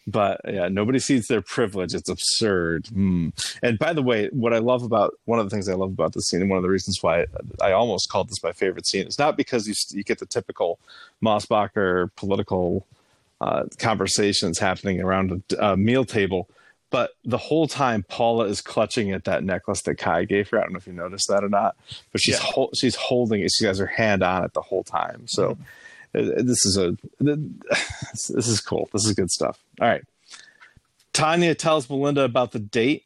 But 0.10 0.40
yeah, 0.48 0.70
nobody 0.70 1.00
sees 1.00 1.28
their 1.28 1.42
privilege. 1.42 1.94
It's 1.94 2.08
absurd. 2.08 2.88
Hmm. 2.88 3.30
And 3.62 3.78
by 3.78 3.92
the 3.92 4.02
way, 4.02 4.30
what 4.32 4.54
I 4.54 4.60
love 4.60 4.84
about 4.84 5.14
one 5.26 5.38
of 5.38 5.46
the 5.46 5.50
things 5.50 5.68
I 5.68 5.74
love 5.74 5.90
about 5.90 6.14
this 6.14 6.28
scene, 6.30 6.40
and 6.40 6.50
one 6.50 6.56
of 6.58 6.64
the 6.64 6.70
reasons 6.70 7.04
why 7.04 7.26
I 7.62 7.74
almost 7.74 8.10
called 8.10 8.30
this 8.30 8.42
my 8.42 8.54
favorite 8.54 8.88
scene, 8.88 9.06
is 9.06 9.20
not 9.20 9.36
because 9.36 9.68
you 9.68 9.74
you 9.90 10.04
get 10.06 10.20
the 10.20 10.26
typical 10.26 10.80
Mossbacher 11.22 12.10
political 12.16 12.86
uh, 13.42 13.66
conversations 13.80 14.58
happening 14.60 15.02
around 15.02 15.44
a, 15.60 15.72
a 15.72 15.78
meal 15.78 16.06
table. 16.06 16.48
But 16.90 17.12
the 17.26 17.38
whole 17.38 17.68
time, 17.68 18.04
Paula 18.08 18.46
is 18.46 18.62
clutching 18.62 19.12
at 19.12 19.26
that 19.26 19.44
necklace 19.44 19.82
that 19.82 19.96
Kai 19.96 20.24
gave 20.24 20.50
her. 20.52 20.60
I 20.60 20.62
don't 20.64 20.72
know 20.72 20.78
if 20.78 20.88
you 20.88 20.94
noticed 20.94 21.28
that 21.28 21.44
or 21.44 21.50
not, 21.50 21.76
but 22.14 22.22
she's 22.22 22.36
Yeah. 22.36 22.46
hol- 22.46 22.72
she's 22.74 22.96
holding 22.96 23.42
it. 23.42 23.52
She 23.52 23.66
has 23.66 23.78
her 23.78 23.86
hand 23.88 24.24
on 24.24 24.46
it 24.46 24.54
the 24.54 24.62
whole 24.62 24.84
time. 24.86 25.24
So 25.28 25.52
uh, 25.52 25.56
this 26.14 26.66
is 26.66 26.78
a 26.78 26.98
this 27.20 28.30
is 28.30 28.62
cool. 28.62 28.90
This 28.94 29.06
is 29.06 29.14
good 29.14 29.32
stuff. 29.32 29.60
All 29.82 29.88
right. 29.88 30.04
Tanya 31.14 31.56
tells 31.56 31.88
Belinda 31.88 32.24
about 32.24 32.52
the 32.52 32.60
date, 32.60 33.06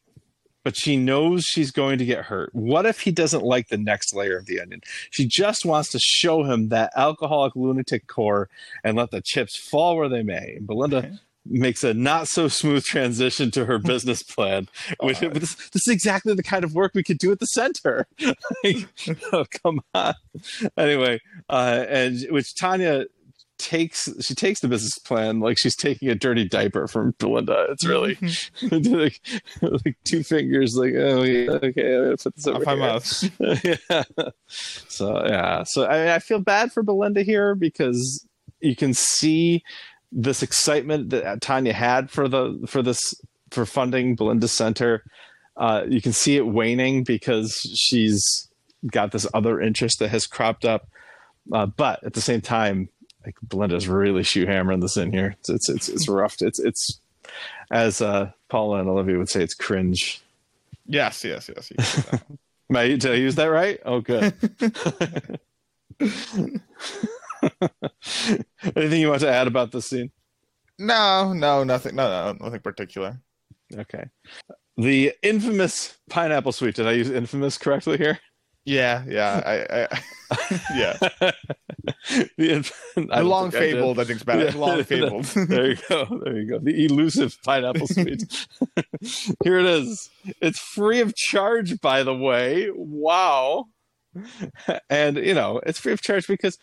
but 0.64 0.76
she 0.76 0.96
knows 0.96 1.44
she's 1.44 1.70
going 1.70 1.98
to 1.98 2.04
get 2.04 2.26
hurt. 2.26 2.54
What 2.54 2.84
if 2.84 3.00
he 3.00 3.10
doesn't 3.10 3.42
like 3.42 3.68
the 3.68 3.78
next 3.78 4.14
layer 4.14 4.36
of 4.36 4.46
the 4.46 4.60
onion? 4.60 4.82
She 5.10 5.26
just 5.26 5.64
wants 5.64 5.90
to 5.92 5.98
show 5.98 6.44
him 6.44 6.68
that 6.68 6.92
alcoholic 6.94 7.56
lunatic 7.56 8.06
core 8.06 8.50
and 8.84 8.96
let 8.96 9.10
the 9.10 9.22
chips 9.22 9.56
fall 9.56 9.96
where 9.96 10.08
they 10.08 10.22
may. 10.22 10.58
Belinda 10.60 10.98
Okay. 10.98 11.12
Makes 11.44 11.82
a 11.84 11.94
not 11.94 12.28
so 12.28 12.48
smooth 12.48 12.84
transition 12.84 13.50
to 13.52 13.64
her 13.64 13.78
business 13.92 14.22
plan. 14.22 14.68
Which 15.00 15.22
Uh, 15.22 15.28
this, 15.28 15.54
this 15.70 15.86
is 15.86 15.92
exactly 15.92 16.34
the 16.34 16.42
kind 16.42 16.64
of 16.64 16.74
work 16.74 16.92
we 16.94 17.02
could 17.02 17.18
do 17.18 17.32
at 17.32 17.40
the 17.40 17.46
center. 17.46 18.06
Like, 18.64 18.88
oh, 19.32 19.44
come 19.62 19.80
on. 19.94 20.14
Anyway, 20.76 21.20
uh, 21.48 21.84
and 21.88 22.18
which 22.30 22.54
Tanya 22.54 23.06
takes 23.58 24.08
she 24.20 24.34
takes 24.34 24.60
the 24.60 24.68
business 24.68 24.98
plan 24.98 25.38
like 25.40 25.56
she's 25.58 25.76
taking 25.76 26.08
a 26.08 26.14
dirty 26.14 26.48
diaper 26.48 26.86
from 26.86 27.14
Belinda. 27.18 27.66
It's 27.70 27.84
really 27.84 28.16
like, 28.70 29.20
like 29.60 29.96
two 30.04 30.22
fingers, 30.22 30.76
like 30.76 30.94
oh 30.96 31.22
yeah, 31.22 31.50
okay, 31.50 31.96
I'm 31.96 32.04
gonna 32.04 32.16
put 32.16 32.34
this 32.36 32.46
over 32.46 32.64
my 32.64 32.74
mouth. 32.74 33.30
yeah. 33.64 34.02
So 34.48 35.26
yeah, 35.26 35.64
so 35.64 35.84
I, 35.84 36.16
I 36.16 36.18
feel 36.18 36.40
bad 36.40 36.72
for 36.72 36.82
Belinda 36.82 37.22
here 37.22 37.54
because 37.54 38.26
you 38.60 38.76
can 38.76 38.94
see 38.94 39.62
this 40.12 40.42
excitement 40.42 41.10
that 41.10 41.40
Tanya 41.40 41.72
had 41.72 42.10
for 42.10 42.28
the 42.28 42.60
for 42.66 42.82
this 42.82 43.14
for 43.50 43.66
funding 43.66 44.14
Belinda 44.14 44.48
Center. 44.48 45.04
Uh, 45.56 45.84
you 45.88 46.00
can 46.00 46.12
see 46.12 46.36
it 46.36 46.46
waning 46.46 47.04
because 47.04 47.54
she's 47.74 48.48
got 48.90 49.12
this 49.12 49.26
other 49.34 49.60
interest 49.60 49.98
that 49.98 50.08
has 50.08 50.26
cropped 50.26 50.64
up. 50.64 50.88
Uh, 51.52 51.66
but 51.66 52.02
at 52.04 52.14
the 52.14 52.20
same 52.20 52.40
time, 52.40 52.88
like 53.24 53.36
Belinda's 53.42 53.88
really 53.88 54.22
shoe 54.22 54.46
hammering 54.46 54.80
this 54.80 54.96
in 54.96 55.12
here. 55.12 55.36
It's 55.40 55.50
it's 55.50 55.68
it's, 55.68 55.88
it's 55.88 56.08
rough. 56.08 56.36
It's 56.40 56.58
it's 56.60 57.00
as 57.70 58.00
uh, 58.00 58.30
Paula 58.48 58.80
and 58.80 58.88
Olivia 58.88 59.18
would 59.18 59.30
say, 59.30 59.42
it's 59.42 59.54
cringe. 59.54 60.20
Yes, 60.86 61.24
yes, 61.24 61.48
yes. 61.54 61.70
you 61.70 61.76
can 61.76 61.84
do 61.84 62.10
that. 62.10 62.22
Am 62.70 62.76
I, 62.76 62.88
did 62.88 63.06
I 63.06 63.14
use 63.14 63.34
that 63.34 63.46
right? 63.46 63.80
Oh, 63.84 64.00
good. 64.00 64.34
Anything 68.76 69.00
you 69.00 69.08
want 69.08 69.20
to 69.20 69.30
add 69.30 69.46
about 69.46 69.72
this 69.72 69.86
scene? 69.86 70.10
no, 70.78 71.32
no, 71.32 71.64
nothing. 71.64 71.94
No, 71.94 72.08
no, 72.32 72.44
nothing 72.44 72.60
particular. 72.60 73.20
Okay. 73.76 74.04
the 74.76 75.12
infamous 75.22 75.96
pineapple 76.10 76.52
suite. 76.52 76.74
Did 76.76 76.86
I 76.86 76.92
use 76.92 77.10
infamous 77.10 77.56
correctly 77.58 77.98
here? 77.98 78.18
Yeah, 78.64 79.02
yeah, 79.08 79.42
I, 79.44 79.82
I 79.82 80.02
yeah. 80.76 80.96
the 82.38 82.52
inf- 82.52 82.72
I 83.10 83.18
The 83.20 83.24
long 83.24 83.48
I 83.48 83.50
fabled, 83.50 83.98
I 83.98 84.04
think, 84.04 84.16
it's 84.16 84.24
better. 84.24 84.44
Yeah. 84.44 84.54
Long 84.56 84.84
fabled. 84.84 85.24
there 85.24 85.70
you 85.70 85.76
go. 85.88 86.20
There 86.24 86.38
you 86.38 86.48
go. 86.48 86.58
The 86.60 86.84
elusive 86.84 87.36
pineapple 87.42 87.88
suite. 87.88 88.46
Here 89.42 89.58
it 89.58 89.66
is. 89.66 90.08
It's 90.40 90.60
free 90.60 91.00
of 91.00 91.14
charge, 91.16 91.80
by 91.80 92.04
the 92.04 92.14
way. 92.14 92.70
Wow. 92.72 93.66
And, 94.88 95.16
you 95.16 95.34
know, 95.34 95.60
it's 95.66 95.80
free 95.80 95.92
of 95.92 96.00
charge 96.02 96.28
because 96.28 96.56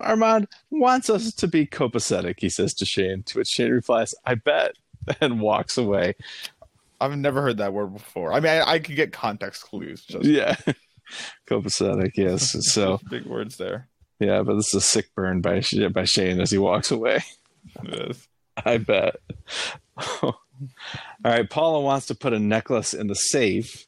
Armand 0.00 0.48
wants 0.70 1.08
us 1.10 1.32
to 1.34 1.48
be 1.48 1.66
copacetic, 1.66 2.36
he 2.38 2.48
says 2.48 2.74
to 2.74 2.84
Shane, 2.84 3.22
to 3.24 3.38
which 3.38 3.48
Shane 3.48 3.70
replies, 3.72 4.14
I 4.24 4.34
bet, 4.34 4.72
and 5.20 5.40
walks 5.40 5.76
away. 5.78 6.14
I've 7.00 7.16
never 7.16 7.42
heard 7.42 7.58
that 7.58 7.72
word 7.72 7.92
before. 7.92 8.32
I 8.32 8.40
mean, 8.40 8.52
I, 8.52 8.72
I 8.72 8.78
could 8.78 8.96
get 8.96 9.12
context 9.12 9.62
clues. 9.62 10.04
Just 10.04 10.24
Yeah. 10.24 10.56
copacetic, 11.46 12.12
yes. 12.16 12.52
So, 12.72 13.00
big 13.10 13.26
words 13.26 13.56
there. 13.56 13.88
yeah, 14.20 14.42
but 14.42 14.54
this 14.54 14.68
is 14.68 14.74
a 14.74 14.80
sick 14.80 15.14
burn 15.14 15.40
by, 15.40 15.62
by 15.92 16.04
Shane 16.04 16.40
as 16.40 16.50
he 16.50 16.58
walks 16.58 16.90
away. 16.90 17.22
It 17.82 18.10
is. 18.10 18.28
I 18.64 18.78
bet. 18.78 19.16
All 20.22 20.34
right, 21.24 21.48
Paula 21.48 21.80
wants 21.80 22.06
to 22.06 22.14
put 22.14 22.32
a 22.32 22.38
necklace 22.38 22.94
in 22.94 23.08
the 23.08 23.14
safe, 23.14 23.86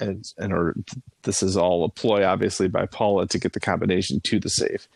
and 0.00 0.24
in 0.38 0.52
order, 0.52 0.74
this 1.22 1.42
is 1.42 1.56
all 1.56 1.84
a 1.84 1.88
ploy, 1.88 2.24
obviously, 2.24 2.68
by 2.68 2.86
Paula 2.86 3.26
to 3.28 3.38
get 3.38 3.52
the 3.52 3.60
combination 3.60 4.20
to 4.24 4.40
the 4.40 4.48
safe, 4.48 4.88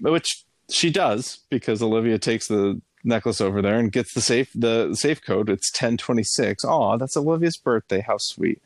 which 0.00 0.44
she 0.70 0.90
does 0.90 1.40
because 1.50 1.82
Olivia 1.82 2.18
takes 2.18 2.48
the 2.48 2.80
necklace 3.02 3.40
over 3.40 3.62
there 3.62 3.78
and 3.78 3.92
gets 3.92 4.14
the 4.14 4.20
safe 4.20 4.50
the 4.54 4.94
safe 4.94 5.22
code. 5.22 5.48
It's 5.48 5.70
ten 5.70 5.96
twenty 5.96 6.22
six. 6.22 6.64
Oh, 6.66 6.96
that's 6.98 7.16
Olivia's 7.16 7.56
birthday. 7.56 8.00
How 8.00 8.18
sweet! 8.18 8.62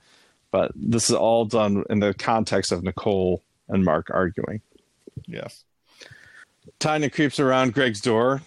But 0.50 0.72
this 0.74 1.08
is 1.08 1.16
all 1.16 1.44
done 1.44 1.84
in 1.90 2.00
the 2.00 2.14
context 2.14 2.72
of 2.72 2.82
Nicole 2.82 3.42
and 3.68 3.84
Mark 3.84 4.08
arguing. 4.12 4.60
Yes. 5.26 5.64
Tanya 6.78 7.10
creeps 7.10 7.38
around 7.38 7.74
Greg's 7.74 8.00
door, 8.00 8.42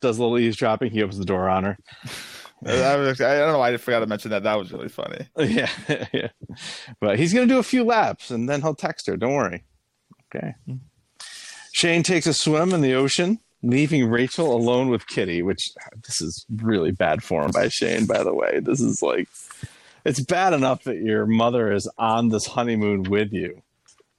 does 0.00 0.18
a 0.18 0.22
little 0.22 0.38
eavesdropping. 0.38 0.90
He 0.90 1.02
opens 1.02 1.18
the 1.18 1.24
door 1.24 1.48
on 1.48 1.64
her. 1.64 1.78
I, 2.66 2.96
was, 2.96 3.20
I 3.20 3.38
don't 3.38 3.52
know 3.52 3.58
why 3.58 3.72
I 3.72 3.76
forgot 3.76 4.00
to 4.00 4.06
mention 4.06 4.30
that. 4.30 4.42
That 4.44 4.58
was 4.58 4.72
really 4.72 4.88
funny. 4.88 5.28
Yeah, 5.38 5.68
yeah. 6.12 6.28
But 7.00 7.18
he's 7.18 7.34
going 7.34 7.46
to 7.46 7.54
do 7.54 7.58
a 7.58 7.64
few 7.64 7.84
laps 7.84 8.30
and 8.30 8.48
then 8.48 8.62
he'll 8.62 8.74
text 8.74 9.06
her. 9.06 9.16
Don't 9.16 9.34
worry. 9.34 9.64
Okay. 10.34 10.54
Mm-hmm. 10.68 10.76
Shane 11.74 12.04
takes 12.04 12.26
a 12.26 12.32
swim 12.32 12.72
in 12.72 12.82
the 12.82 12.94
ocean, 12.94 13.40
leaving 13.62 14.06
Rachel 14.08 14.54
alone 14.54 14.90
with 14.90 15.08
Kitty, 15.08 15.42
which 15.42 15.70
this 16.06 16.20
is 16.20 16.46
really 16.54 16.92
bad 16.92 17.22
form 17.24 17.50
by 17.50 17.66
Shane, 17.68 18.06
by 18.06 18.22
the 18.22 18.32
way. 18.32 18.60
This 18.60 18.80
is 18.80 19.02
like, 19.02 19.28
it's 20.04 20.20
bad 20.20 20.52
enough 20.52 20.84
that 20.84 20.98
your 20.98 21.26
mother 21.26 21.72
is 21.72 21.90
on 21.98 22.28
this 22.28 22.46
honeymoon 22.46 23.02
with 23.02 23.32
you, 23.32 23.60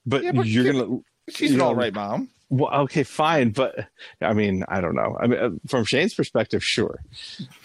but, 0.05 0.21
Yeah, 0.23 0.33
but 0.33 0.47
you're 0.47 0.65
going 0.65 0.85
to. 0.85 1.03
She's 1.31 1.51
You 1.51 1.57
know- 1.57 1.67
all 1.67 1.75
right 1.75 1.93
mom. 1.93 2.27
Well, 2.49 2.71
okay, 2.81 3.03
fine, 3.03 3.51
but 3.51 3.87
I 4.21 4.33
mean, 4.33 4.63
I 4.67 4.79
don't 4.81 4.93
know. 4.93 5.17
I 5.19 5.25
mean, 5.27 5.39
uh, 5.39 5.49
from 5.67 5.83
Shane's 5.85 6.13
perspective, 6.13 6.63
sure, 6.63 6.99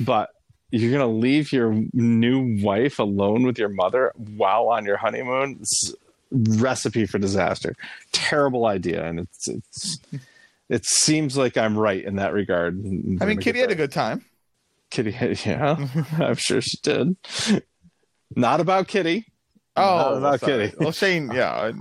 but 0.00 0.30
you're 0.70 0.90
gonna 0.92 1.12
leave 1.12 1.52
your 1.52 1.74
new 1.92 2.62
wife 2.62 2.98
alone 2.98 3.42
with 3.42 3.58
your 3.58 3.68
mother 3.68 4.12
while 4.16 4.68
on 4.68 4.86
your 4.86 4.96
honeymoon. 4.96 5.58
It's 5.60 5.92
recipe 6.30 7.06
for 7.06 7.18
disaster. 7.18 7.74
Terrible 8.12 8.66
idea, 8.66 9.04
and 9.04 9.20
it's 9.20 9.48
it's. 9.48 9.98
It 10.68 10.86
seems 10.86 11.36
like 11.36 11.56
I'm 11.56 11.76
right 11.76 12.04
in 12.04 12.16
that 12.16 12.32
regard. 12.32 12.74
I 13.20 13.24
mean, 13.24 13.38
Kitty 13.38 13.58
had 13.58 13.72
a 13.72 13.74
good 13.74 13.90
time. 13.90 14.24
Kitty, 14.90 15.10
yeah, 15.44 15.76
I'm 16.18 16.36
sure 16.36 16.60
she 16.60 16.78
did. 16.82 17.16
Not 18.36 18.60
about 18.60 18.86
Kitty. 18.88 19.26
Oh, 19.76 19.96
Not 19.96 20.16
about 20.16 20.40
sorry. 20.40 20.68
Kitty. 20.68 20.76
Well, 20.78 20.92
Shane, 20.92 21.30
yeah, 21.34 21.72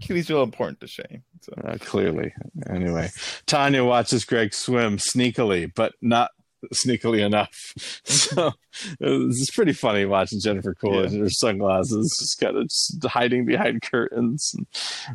Kitty's 0.00 0.30
real 0.30 0.42
important 0.42 0.80
to 0.80 0.86
Shane. 0.86 1.22
So. 1.42 1.52
Uh, 1.62 1.76
clearly. 1.78 2.32
Anyway, 2.70 3.10
Tanya 3.46 3.84
watches 3.84 4.24
Greg 4.24 4.54
swim 4.54 4.96
sneakily, 4.96 5.70
but 5.74 5.94
not 6.00 6.30
sneakily 6.72 7.24
enough. 7.24 7.74
So 8.04 8.52
it's 9.00 9.50
pretty 9.50 9.72
funny 9.72 10.04
watching 10.04 10.40
Jennifer 10.40 10.74
Coolidge 10.74 11.12
in 11.12 11.20
her 11.20 11.30
sunglasses, 11.30 12.16
just 12.18 12.40
kind 12.40 12.56
of 12.56 12.64
just 12.64 13.04
hiding 13.06 13.44
behind 13.46 13.82
curtains 13.82 14.52
and 14.56 14.66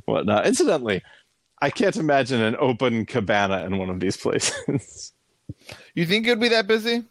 whatnot. 0.06 0.48
Incidentally, 0.48 1.04
I 1.62 1.70
can't 1.70 1.98
imagine 1.98 2.42
an 2.42 2.56
open 2.60 3.06
cabana 3.06 3.66
in 3.66 3.78
one 3.78 3.90
of 3.90 4.00
these 4.00 4.18
places. 4.18 5.14
You 5.96 6.06
think 6.06 6.28
it'd 6.28 6.40
be 6.40 6.50
that 6.50 6.68
busy? 6.68 7.04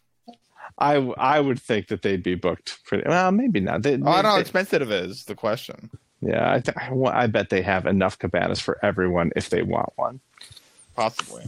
I 0.78 0.94
I 1.18 1.40
would 1.40 1.60
think 1.60 1.88
that 1.88 2.02
they'd 2.02 2.22
be 2.22 2.34
booked 2.36 2.78
pretty 2.84 3.06
well. 3.08 3.32
Maybe 3.32 3.58
not. 3.60 3.82
They, 3.82 3.94
Oh, 3.94 4.06
I 4.06 4.22
don't 4.22 4.22
know 4.22 4.28
how 4.30 4.38
expensive 4.38 4.82
it 4.82 4.90
is. 4.90 5.24
The 5.24 5.34
question. 5.34 5.90
yeah, 6.20 6.52
I, 6.54 6.60
th- 6.60 6.76
I 6.76 6.92
I 7.24 7.26
bet 7.26 7.50
they 7.50 7.62
have 7.62 7.84
enough 7.86 8.18
cabanas 8.18 8.60
for 8.60 8.78
everyone 8.82 9.32
if 9.36 9.50
they 9.50 9.62
want 9.62 9.92
one. 9.96 10.20
Possibly. 10.94 11.46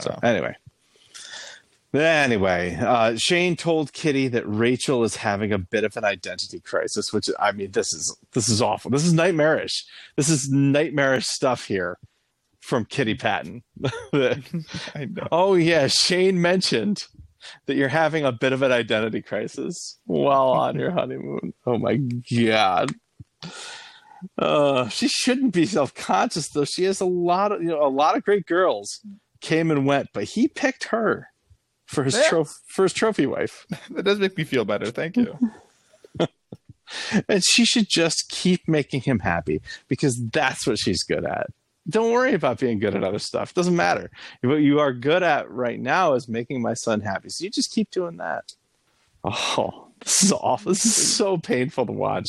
So 0.00 0.10
know. 0.10 0.28
anyway, 0.28 0.56
anyway, 1.94 2.76
uh, 2.80 3.16
Shane 3.16 3.56
told 3.56 3.92
Kitty 3.92 4.28
that 4.28 4.44
Rachel 4.46 5.04
is 5.04 5.16
having 5.16 5.52
a 5.52 5.58
bit 5.58 5.84
of 5.84 5.96
an 5.96 6.04
identity 6.04 6.60
crisis, 6.60 7.12
which 7.12 7.28
I 7.38 7.52
mean, 7.52 7.72
this 7.72 7.92
is 7.92 8.16
this 8.32 8.48
is 8.48 8.62
awful. 8.62 8.90
This 8.90 9.04
is 9.04 9.12
nightmarish. 9.12 9.84
This 10.16 10.30
is 10.30 10.48
nightmarish 10.50 11.26
stuff 11.26 11.66
here 11.66 11.98
from 12.60 12.86
Kitty 12.86 13.14
Patton. 13.14 13.62
I 14.12 15.04
know. 15.10 15.28
oh 15.30 15.54
yeah, 15.54 15.86
Shane 15.88 16.40
mentioned 16.40 17.06
that 17.66 17.74
you're 17.74 17.88
having 17.88 18.24
a 18.24 18.32
bit 18.32 18.52
of 18.52 18.62
an 18.62 18.72
identity 18.72 19.20
crisis 19.20 19.98
while 20.04 20.50
on 20.50 20.78
your 20.78 20.92
honeymoon. 20.92 21.52
Oh 21.66 21.76
my 21.76 21.96
god. 21.96 22.92
Uh, 24.38 24.88
she 24.88 25.08
shouldn't 25.08 25.52
be 25.52 25.66
self-conscious 25.66 26.50
though. 26.50 26.64
She 26.64 26.84
has 26.84 27.00
a 27.00 27.06
lot 27.06 27.52
of 27.52 27.62
you 27.62 27.68
know 27.68 27.84
a 27.84 27.88
lot 27.88 28.16
of 28.16 28.24
great 28.24 28.46
girls 28.46 29.00
came 29.40 29.70
and 29.70 29.84
went, 29.84 30.08
but 30.14 30.24
he 30.24 30.48
picked 30.48 30.84
her 30.84 31.31
for 31.92 32.04
his 32.04 32.14
Yeah. 32.16 32.28
trophy 32.28 32.50
for 32.66 32.82
his 32.84 32.92
trophy 32.92 33.26
wife, 33.26 33.66
That 33.90 34.04
does 34.04 34.18
make 34.18 34.36
me 34.36 34.44
feel 34.44 34.64
better. 34.64 34.86
Thank 34.90 35.16
you. 35.16 35.38
and 37.28 37.42
she 37.44 37.64
should 37.64 37.86
just 37.88 38.28
keep 38.28 38.66
making 38.68 39.02
him 39.02 39.20
happy 39.20 39.60
because 39.88 40.20
that's 40.32 40.66
what 40.66 40.78
she's 40.78 41.02
good 41.04 41.24
at. 41.24 41.46
Don't 41.88 42.12
worry 42.12 42.34
about 42.34 42.60
being 42.60 42.78
good 42.78 42.94
at 42.94 43.02
other 43.02 43.18
stuff. 43.18 43.54
Doesn't 43.54 43.74
matter. 43.74 44.10
What 44.42 44.56
you 44.56 44.78
are 44.78 44.92
good 44.92 45.22
at 45.22 45.50
right 45.50 45.80
now 45.80 46.14
is 46.14 46.28
making 46.28 46.62
my 46.62 46.74
son 46.74 47.00
happy. 47.00 47.28
So 47.28 47.44
you 47.44 47.50
just 47.50 47.72
keep 47.72 47.90
doing 47.90 48.18
that. 48.18 48.52
Oh, 49.24 49.88
this 50.04 50.22
is 50.22 50.32
awful. 50.32 50.70
This 50.72 50.84
is 50.84 51.16
so 51.16 51.36
painful 51.38 51.86
to 51.86 51.92
watch. 51.92 52.28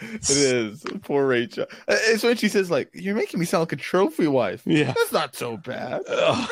It 0.00 0.30
is. 0.30 0.82
Poor 1.02 1.26
Rachel. 1.26 1.66
Uh, 1.86 1.96
It's 2.08 2.24
when 2.24 2.36
she 2.36 2.48
says, 2.48 2.70
like, 2.72 2.90
you're 2.92 3.14
making 3.14 3.38
me 3.38 3.46
sound 3.46 3.62
like 3.62 3.72
a 3.72 3.76
trophy 3.76 4.26
wife. 4.26 4.62
Yeah. 4.66 4.86
That's 4.96 5.12
not 5.12 5.34
so 5.36 5.56
bad. 5.56 6.02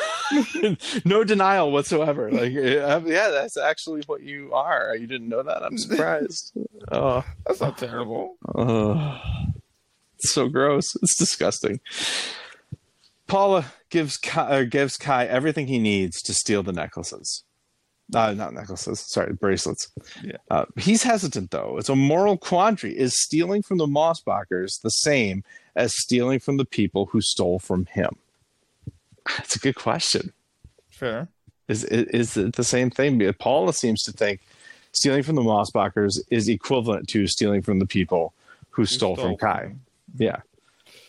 No 1.05 1.23
denial 1.23 1.71
whatsoever. 1.71 2.31
Like, 2.31 2.53
uh, 2.55 3.01
yeah, 3.05 3.29
that's 3.29 3.55
actually 3.57 4.01
what 4.07 4.21
you 4.23 4.51
are. 4.53 4.95
You 4.95 5.05
didn't 5.05 5.29
know 5.29 5.43
that. 5.43 5.63
I'm 5.63 5.77
surprised. 5.77 6.53
Oh, 6.91 7.23
That's 7.45 7.61
not 7.61 7.77
terrible. 7.77 8.35
oh. 8.55 9.19
it's 10.17 10.33
so 10.33 10.47
gross. 10.49 10.95
It's 11.01 11.17
disgusting. 11.17 11.79
Paula 13.27 13.65
gives 13.89 14.17
Kai, 14.17 14.41
uh, 14.61 14.63
gives 14.63 14.97
Kai 14.97 15.25
everything 15.25 15.67
he 15.67 15.79
needs 15.79 16.21
to 16.23 16.33
steal 16.33 16.61
the 16.61 16.73
necklaces. 16.73 17.43
Uh, 18.13 18.33
not 18.33 18.53
necklaces. 18.53 18.99
Sorry, 18.99 19.33
bracelets. 19.33 19.89
Yeah. 20.23 20.37
Uh, 20.51 20.65
he's 20.77 21.03
hesitant 21.03 21.51
though. 21.51 21.77
It's 21.77 21.89
a 21.89 21.95
moral 21.95 22.37
quandary. 22.37 22.97
Is 22.97 23.19
stealing 23.19 23.61
from 23.61 23.77
the 23.77 23.87
Mossbachers 23.87 24.81
the 24.81 24.89
same 24.89 25.43
as 25.75 25.97
stealing 25.97 26.39
from 26.39 26.57
the 26.57 26.65
people 26.65 27.07
who 27.07 27.21
stole 27.21 27.59
from 27.59 27.85
him? 27.85 28.15
That's 29.25 29.55
a 29.55 29.59
good 29.59 29.75
question. 29.75 30.33
Fair. 30.89 31.27
Is 31.67 31.83
is 31.85 32.35
it 32.37 32.55
the 32.55 32.63
same 32.63 32.89
thing? 32.89 33.33
Paula 33.39 33.73
seems 33.73 34.03
to 34.03 34.11
think 34.11 34.41
stealing 34.91 35.23
from 35.23 35.35
the 35.35 35.41
Mossbachers 35.41 36.19
is 36.29 36.49
equivalent 36.49 37.07
to 37.09 37.25
stealing 37.27 37.61
from 37.61 37.79
the 37.79 37.87
people 37.87 38.33
who 38.69 38.85
stole, 38.85 39.15
from 39.15 39.37
Kai. 39.37 39.61
from. 39.61 39.81
Yeah, 40.17 40.37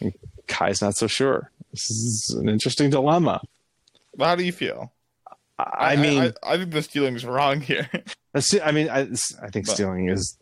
And 0.00 0.14
Kai's 0.46 0.80
not 0.80 0.96
so 0.96 1.06
sure. 1.06 1.50
This 1.72 1.90
is 1.90 2.30
an 2.30 2.48
interesting 2.48 2.90
dilemma. 2.90 3.42
Well, 4.16 4.28
how 4.28 4.36
do 4.36 4.44
you 4.44 4.52
feel? 4.52 4.92
I, 5.58 5.92
I 5.92 5.96
mean, 5.96 6.22
I, 6.42 6.54
I 6.54 6.56
think 6.58 6.72
the 6.72 6.82
stealing's 6.82 7.24
wrong 7.24 7.60
here. 7.60 7.88
I, 8.62 8.72
mean, 8.72 8.88
I, 8.88 9.00
I 9.42 9.50
think 9.50 9.66
But- 9.66 9.74
stealing 9.74 10.08
is 10.08 10.36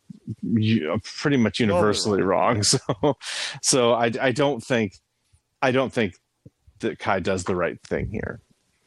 uh, 0.45 0.97
pretty 1.05 1.37
much 1.37 1.61
universally 1.61 2.23
wrong. 2.23 2.63
So, 2.73 3.17
so 3.63 3.93
I, 3.93 4.11
I 4.21 4.33
don't 4.33 4.61
think, 4.61 4.95
I 5.61 5.71
don't 5.73 5.93
think 5.93 6.15
that 6.81 6.99
Kai 6.99 7.21
does 7.21 7.45
the 7.45 7.55
right 7.57 7.81
thing 7.83 8.09
here. 8.11 8.41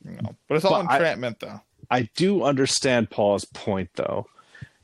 no. 0.03 0.35
But 0.47 0.55
it's 0.55 0.65
all 0.65 0.83
But 0.83 0.91
entrapment, 0.93 1.39
though. 1.39 1.61
I 1.91 2.09
do 2.15 2.43
understand 2.43 3.11
Paul's 3.11 3.45
point, 3.45 3.89
though. 3.95 4.25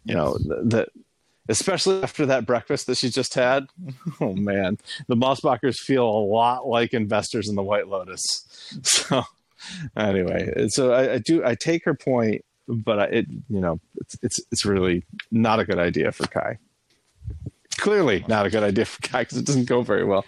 You 0.05 0.15
know 0.15 0.37
Yes. 0.39 0.47
th- 0.47 0.59
that, 0.65 0.89
especially 1.49 2.01
after 2.03 2.25
that 2.27 2.45
breakfast 2.45 2.85
that 2.87 2.97
she 2.97 3.09
just 3.09 3.33
had. 3.33 3.65
oh 4.21 4.33
man, 4.33 4.77
the 5.07 5.15
Mossbachers 5.15 5.77
feel 5.77 6.07
a 6.07 6.25
lot 6.25 6.67
like 6.67 6.93
investors 6.93 7.49
in 7.49 7.55
the 7.55 7.63
White 7.63 7.87
Lotus. 7.87 8.45
So, 8.83 9.23
anyway, 9.95 10.67
so 10.69 10.91
I, 10.93 11.13
I 11.13 11.17
do 11.19 11.43
I 11.45 11.55
take 11.55 11.85
her 11.85 11.93
point 11.93 12.43
but 12.67 12.99
I- 12.99 13.05
it 13.05 13.25
you 13.49 13.59
know 13.59 13.79
it's 13.97 14.17
it's 14.21 14.39
it's 14.51 14.65
really 14.65 15.05
not 15.31 15.59
a 15.59 15.65
good 15.65 15.79
idea 15.79 16.11
for 16.11 16.27
Kai. 16.27 16.57
Clearly, 17.77 18.23
not 18.27 18.45
a 18.45 18.49
good 18.49 18.63
idea 18.63 18.85
for 18.85 19.01
Kai 19.01 19.21
because 19.23 19.37
it 19.39 19.45
doesn't 19.45 19.65
go 19.65 19.81
very 19.81 20.03
well. 20.03 20.25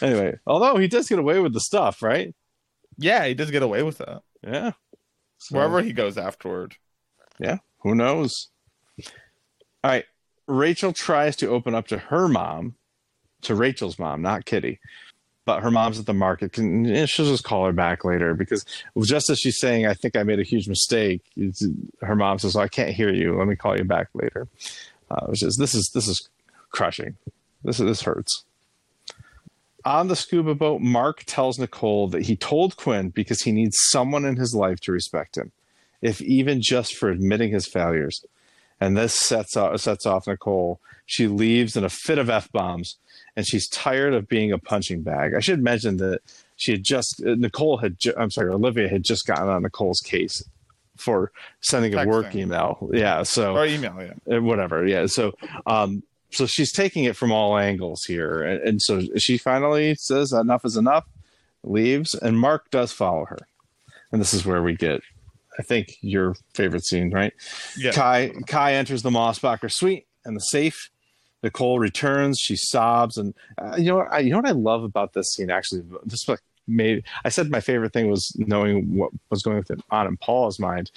Anyway, 0.00 0.38
although 0.46 0.76
he 0.76 0.88
does 0.88 1.08
get 1.08 1.18
away 1.18 1.38
with 1.38 1.52
the 1.52 1.60
stuff, 1.60 2.02
right? 2.02 2.34
Yeah, 2.98 3.24
he 3.26 3.34
does 3.34 3.50
get 3.50 3.62
away 3.62 3.82
with 3.82 3.98
that. 3.98 4.22
Yeah. 4.42 4.72
So- 5.38 5.56
Wherever 5.56 5.82
he 5.82 5.92
goes 5.92 6.16
afterward. 6.18 6.74
Yeah, 7.38 7.58
who 7.82 7.94
knows? 7.94 8.48
All 9.84 9.90
right. 9.90 10.04
Rachel 10.48 10.92
tries 10.92 11.36
to 11.36 11.48
open 11.48 11.74
up 11.74 11.88
to 11.88 11.98
her 11.98 12.28
mom, 12.28 12.76
to 13.42 13.54
Rachel's 13.54 13.98
mom, 13.98 14.22
not 14.22 14.44
Kitty. 14.46 14.80
But 15.46 15.62
her 15.62 15.70
mom's 15.70 15.98
at 15.98 16.04
the 16.04 16.12
market. 16.12 16.52
Can, 16.52 16.84
eh, 16.84 17.06
she'll 17.06 17.24
just 17.24 17.44
call 17.44 17.64
her 17.64 17.72
back 17.72 18.04
later 18.04 18.34
because 18.34 18.66
just 19.04 19.30
as 19.30 19.38
she's 19.38 19.58
saying, 19.58 19.86
I 19.86 19.94
think 19.94 20.16
I 20.16 20.22
made 20.22 20.40
a 20.40 20.44
huge 20.44 20.68
mistake, 20.68 21.22
her 22.02 22.16
mom 22.16 22.38
says, 22.38 22.56
oh, 22.56 22.60
I 22.60 22.68
can't 22.68 22.90
hear 22.90 23.12
you. 23.12 23.38
Let 23.38 23.48
me 23.48 23.56
call 23.56 23.78
you 23.78 23.84
back 23.84 24.08
later. 24.12 24.48
Uh, 25.10 25.26
which 25.26 25.42
is, 25.42 25.56
this 25.56 25.74
is, 25.74 25.90
this 25.94 26.08
is 26.08 26.28
crushing. 26.70 27.16
This, 27.62 27.78
this 27.78 28.02
hurts. 28.02 28.44
On 29.84 30.08
the 30.08 30.16
scuba 30.16 30.56
boat, 30.56 30.80
Mark 30.80 31.22
tells 31.26 31.60
Nicole 31.60 32.08
that 32.08 32.22
he 32.22 32.34
told 32.34 32.76
Quinn 32.76 33.10
because 33.10 33.42
he 33.42 33.52
needs 33.52 33.78
someone 33.90 34.24
in 34.24 34.34
his 34.34 34.52
life 34.52 34.80
to 34.80 34.92
respect 34.92 35.38
him 35.38 35.52
if 36.02 36.20
even 36.22 36.60
just 36.60 36.94
for 36.94 37.08
admitting 37.08 37.52
his 37.52 37.66
failures. 37.66 38.24
And 38.80 38.96
this 38.96 39.14
sets 39.14 39.56
off, 39.56 39.80
sets 39.80 40.06
off 40.06 40.26
Nicole. 40.26 40.80
She 41.06 41.28
leaves 41.28 41.76
in 41.76 41.84
a 41.84 41.88
fit 41.88 42.18
of 42.18 42.28
f 42.28 42.50
bombs, 42.52 42.96
and 43.36 43.46
she's 43.46 43.68
tired 43.68 44.14
of 44.14 44.28
being 44.28 44.50
a 44.52 44.58
punching 44.58 45.02
bag. 45.02 45.34
I 45.34 45.40
should 45.40 45.62
mention 45.62 45.98
that 45.98 46.20
she 46.56 46.72
had 46.72 46.82
just 46.84 47.22
uh, 47.24 47.34
Nicole 47.36 47.76
had. 47.76 47.98
Ju- 47.98 48.14
I'm 48.16 48.30
sorry, 48.30 48.50
Olivia 48.52 48.88
had 48.88 49.02
just 49.04 49.26
gotten 49.26 49.48
on 49.48 49.62
Nicole's 49.62 50.00
case 50.00 50.42
for 50.96 51.30
sending 51.60 51.94
a 51.94 52.06
work 52.06 52.34
email. 52.34 52.88
Yeah, 52.92 53.22
so 53.22 53.54
Or 53.54 53.66
email, 53.66 53.94
yeah. 54.00 54.36
uh, 54.38 54.40
whatever. 54.40 54.86
Yeah. 54.86 55.04
So, 55.06 55.34
um, 55.66 56.02
so 56.30 56.46
she's 56.46 56.72
taking 56.72 57.04
it 57.04 57.14
from 57.16 57.30
all 57.32 57.58
angles 57.58 58.04
here, 58.04 58.42
and, 58.42 58.62
and 58.62 58.82
so 58.82 59.02
she 59.18 59.36
finally 59.36 59.94
says 59.96 60.32
enough 60.32 60.64
is 60.64 60.76
enough, 60.78 61.04
leaves, 61.62 62.14
and 62.14 62.40
Mark 62.40 62.70
does 62.70 62.92
follow 62.92 63.26
her, 63.26 63.38
and 64.10 64.20
this 64.20 64.32
is 64.32 64.46
where 64.46 64.62
we 64.62 64.74
get, 64.74 65.02
I 65.58 65.62
think, 65.62 65.96
your 66.00 66.34
favorite 66.54 66.84
scene, 66.86 67.10
right? 67.12 67.34
Yeah. 67.76 67.92
Kai 67.92 68.32
Kai 68.46 68.72
enters 68.74 69.02
the 69.02 69.10
Mossbacher 69.10 69.70
suite 69.70 70.06
and 70.24 70.34
the 70.34 70.40
safe. 70.40 70.88
Nicole 71.46 71.78
returns. 71.78 72.38
She 72.38 72.56
sobs, 72.56 73.16
and 73.16 73.34
uh, 73.58 73.76
you 73.78 73.86
know 73.86 73.96
what? 73.96 74.12
I, 74.12 74.18
you 74.18 74.30
know 74.30 74.38
what 74.38 74.48
I 74.48 74.52
love 74.52 74.82
about 74.82 75.12
this 75.14 75.32
scene. 75.32 75.50
Actually, 75.50 75.82
this 76.04 76.28
like 76.28 76.40
made 76.66 77.04
I 77.24 77.28
said 77.28 77.48
my 77.50 77.60
favorite 77.60 77.92
thing 77.92 78.10
was 78.10 78.34
knowing 78.36 78.96
what 78.96 79.10
was 79.30 79.42
going 79.42 79.62
on 79.90 80.06
in 80.06 80.16
Paul's 80.16 80.58
mind. 80.58 80.90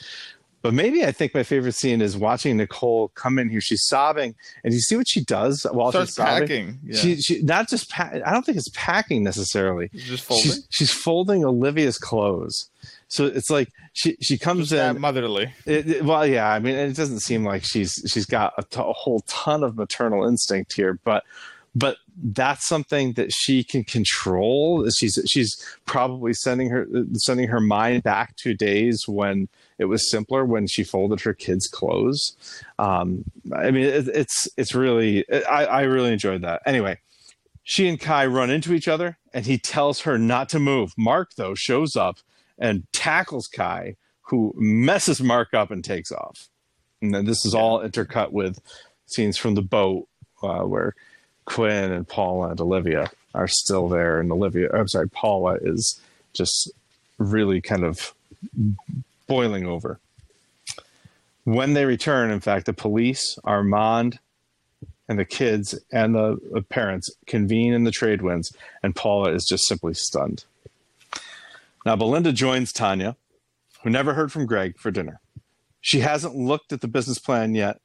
But 0.62 0.74
maybe 0.74 1.06
I 1.06 1.14
think 1.14 1.34
my 1.34 1.44
favorite 1.44 1.76
scene 1.76 2.02
is 2.02 2.18
watching 2.18 2.58
Nicole 2.58 3.10
come 3.16 3.40
in 3.40 3.48
here. 3.50 3.62
She's 3.62 3.86
sobbing, 3.86 4.36
and 4.64 4.74
you 4.74 4.82
see 4.82 4.98
what 4.98 5.08
she 5.08 5.24
does 5.24 5.66
while 5.72 5.92
Starts 5.92 6.10
she's 6.10 6.16
sobbing. 6.16 6.42
packing. 6.48 6.80
Yeah. 6.84 6.98
She, 6.98 7.16
she 7.22 7.42
not 7.44 7.70
just 7.70 7.90
pa- 7.90 8.10
I 8.26 8.34
don't 8.34 8.46
think 8.46 8.58
it's 8.58 8.72
packing 8.76 9.24
necessarily. 9.24 9.90
Just 9.94 10.24
folding. 10.26 10.44
She's, 10.44 10.68
she's 10.70 10.92
folding 10.92 11.46
Olivia's 11.46 11.98
clothes. 11.98 12.70
So 13.10 13.26
it's 13.26 13.50
like 13.50 13.70
she 13.94 14.16
she 14.22 14.38
comes 14.38 14.70
Just 14.70 14.72
that 14.72 14.96
in. 14.96 15.02
motherly. 15.02 15.54
It, 15.66 15.90
it- 15.90 16.06
well, 16.06 16.26
yeah. 16.26 16.48
I 16.50 16.60
mean, 16.60 16.76
it 16.76 16.96
doesn't 16.96 17.20
seem 17.20 17.44
like 17.44 17.64
she's 17.66 17.94
she's 18.08 18.26
got 18.26 18.54
a, 18.58 18.64
t- 18.64 18.80
a 18.80 18.94
whole 18.94 19.22
ton 19.28 19.64
of 19.64 19.76
maternal 19.76 20.26
instinct 20.28 20.74
here, 20.74 21.00
but 21.04 21.24
but 21.76 21.98
that's 22.22 22.68
something 22.68 23.14
that 23.14 23.32
she 23.32 23.64
can 23.64 23.84
control. 23.84 24.88
She's 24.90 25.20
she's 25.28 25.64
probably 25.86 26.34
sending 26.34 26.70
her 26.70 26.88
sending 27.14 27.48
her 27.48 27.60
mind 27.60 28.04
back 28.04 28.36
to 28.38 28.54
days 28.54 29.08
when 29.08 29.48
it 29.80 29.86
was 29.86 30.10
simpler 30.12 30.46
when 30.46 30.68
she 30.68 30.84
folded 30.84 31.22
her 31.22 31.34
kids' 31.34 31.68
clothes. 31.68 32.36
Um, 32.78 33.24
I 33.56 33.72
mean, 33.72 33.86
it, 33.86 34.08
it's 34.08 34.48
it's 34.58 34.76
really 34.76 35.26
I, 35.48 35.66
I 35.66 35.82
really 35.82 36.12
enjoyed 36.14 36.42
that. 36.44 36.62
Anyway, 36.66 37.00
she 37.64 37.88
and 37.88 38.00
Kai 38.00 38.26
run 38.28 38.50
into 38.52 38.74
each 38.74 38.88
other, 38.88 39.18
and 39.34 39.46
he 39.46 39.58
tells 39.58 40.02
her 40.02 40.18
not 40.20 40.50
to 40.50 40.60
move. 40.60 40.94
Mark 40.98 41.32
though 41.38 41.56
shows 41.56 41.96
up 41.96 42.18
and 42.60 42.84
tackles 42.92 43.48
Kai, 43.48 43.96
who 44.24 44.54
messes 44.56 45.22
Mark 45.22 45.54
up 45.54 45.72
and 45.72 45.84
takes 45.84 46.12
off. 46.12 46.50
And 47.02 47.14
then 47.14 47.26
this 47.26 47.46
is 47.46 47.56
all 47.56 47.80
intercut 47.80 48.32
with 48.32 48.60
scenes 49.08 49.38
from 49.38 49.56
the 49.56 49.62
boat 49.62 50.08
uh, 50.44 50.62
where 50.62 50.94
Quinn 51.46 51.92
and 51.92 52.08
Paula 52.08 52.50
and 52.50 52.62
Olivia 52.62 53.10
are 53.34 53.48
still 53.48 53.88
there, 53.88 54.20
and 54.20 54.32
Olivia, 54.32 54.70
I'm 54.74 54.88
sorry, 54.88 55.10
Paula 55.10 55.58
is 55.62 56.00
just 56.34 56.72
really 57.18 57.62
kind 57.62 57.84
of 57.84 58.14
boiling 59.28 59.66
over. 59.66 60.00
When 61.44 61.74
they 61.74 61.86
return, 61.86 62.32
in 62.32 62.40
fact, 62.40 62.66
the 62.66 62.74
police, 62.74 63.38
Armand, 63.44 64.20
and 65.08 65.18
the 65.18 65.26
kids 65.26 65.78
and 65.92 66.14
the 66.14 66.38
the 66.52 66.62
parents 66.62 67.10
convene 67.26 67.74
in 67.74 67.84
the 67.84 67.92
trade 67.92 68.22
winds, 68.22 68.56
and 68.84 68.96
Paula 68.96 69.32
is 69.32 69.46
just 69.46 69.68
simply 69.68 69.96
stunned. 69.96 70.46
Now, 71.86 71.96
Belinda 71.96 72.32
joins 72.34 72.72
Tanya, 72.72 73.16
who 73.84 73.90
never 73.90 74.14
heard 74.14 74.32
from 74.32 74.46
Greg, 74.46 74.78
for 74.78 74.92
dinner. 74.92 75.22
She 75.82 76.00
hasn't 76.02 76.36
looked 76.36 76.74
at 76.74 76.82
the 76.82 76.88
business 76.88 77.20
plan 77.20 77.56
yet, 77.56 77.80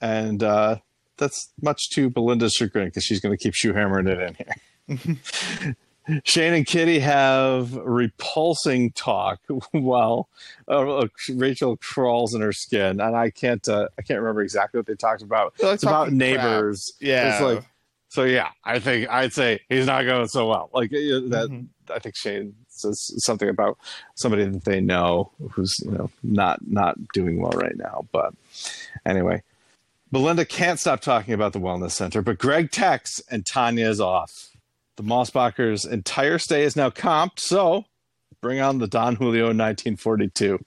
and 0.00 0.42
uh, 0.42 0.76
that's 1.16 1.52
much 1.60 1.90
to 1.90 2.08
Belinda's 2.10 2.54
chagrin 2.54 2.86
because 2.86 3.04
she's 3.04 3.20
going 3.20 3.36
to 3.36 3.42
keep 3.42 3.54
shoe 3.54 3.72
hammering 3.72 4.06
it 4.06 4.20
in 4.20 4.34
here. 4.34 5.74
Shane 6.24 6.52
and 6.52 6.66
Kitty 6.66 6.98
have 6.98 7.74
repulsing 7.76 8.92
talk 8.92 9.40
while 9.72 10.28
uh, 10.68 11.06
Rachel 11.30 11.78
crawls 11.78 12.34
in 12.34 12.42
her 12.42 12.52
skin, 12.52 13.00
and 13.00 13.16
I 13.16 13.30
can't 13.30 13.66
uh, 13.66 13.88
I 13.98 14.02
can't 14.02 14.20
remember 14.20 14.42
exactly 14.42 14.78
what 14.78 14.86
they 14.86 14.96
talked 14.96 15.22
about. 15.22 15.54
Like 15.62 15.74
It's 15.74 15.82
about 15.82 16.04
talking 16.04 16.18
crap. 16.18 16.36
neighbors. 16.36 16.92
Yeah. 17.00 17.32
It's 17.32 17.42
like 17.42 17.64
so. 18.14 18.24
Yeah, 18.24 18.48
I 18.64 18.78
think 18.78 19.08
I'd 19.10 19.32
say 19.32 19.60
he's 19.68 19.86
not 19.86 20.04
going 20.04 20.28
so 20.28 20.48
well. 20.48 20.70
Like 20.72 20.90
uh, 20.92 21.20
that. 21.28 21.48
Mhm. 21.50 21.66
I 21.94 21.98
think 21.98 22.16
Shane 22.16 22.54
says 22.68 23.10
something 23.24 23.48
about 23.48 23.76
somebody 24.14 24.44
that 24.46 24.64
they 24.64 24.80
know 24.80 25.30
who's 25.50 25.78
you 25.84 25.90
know 25.90 26.10
not 26.22 26.60
not 26.66 26.96
doing 27.12 27.40
well 27.40 27.52
right 27.52 27.76
now. 27.76 28.06
But 28.12 28.32
anyway, 29.04 29.42
Belinda 30.10 30.44
can't 30.44 30.80
stop 30.80 31.00
talking 31.00 31.34
about 31.34 31.52
the 31.52 31.60
wellness 31.60 31.90
center, 31.92 32.22
but 32.22 32.38
Greg 32.38 32.70
texts 32.70 33.20
and 33.30 33.44
Tanya 33.44 33.88
is 33.88 34.00
off. 34.00 34.50
The 34.96 35.02
Mossbachers' 35.02 35.90
entire 35.90 36.38
stay 36.38 36.62
is 36.62 36.76
now 36.76 36.88
comped, 36.88 37.40
so 37.40 37.84
bring 38.40 38.60
on 38.60 38.78
the 38.78 38.86
Don 38.86 39.16
Julio 39.16 39.46
1942. 39.46 40.64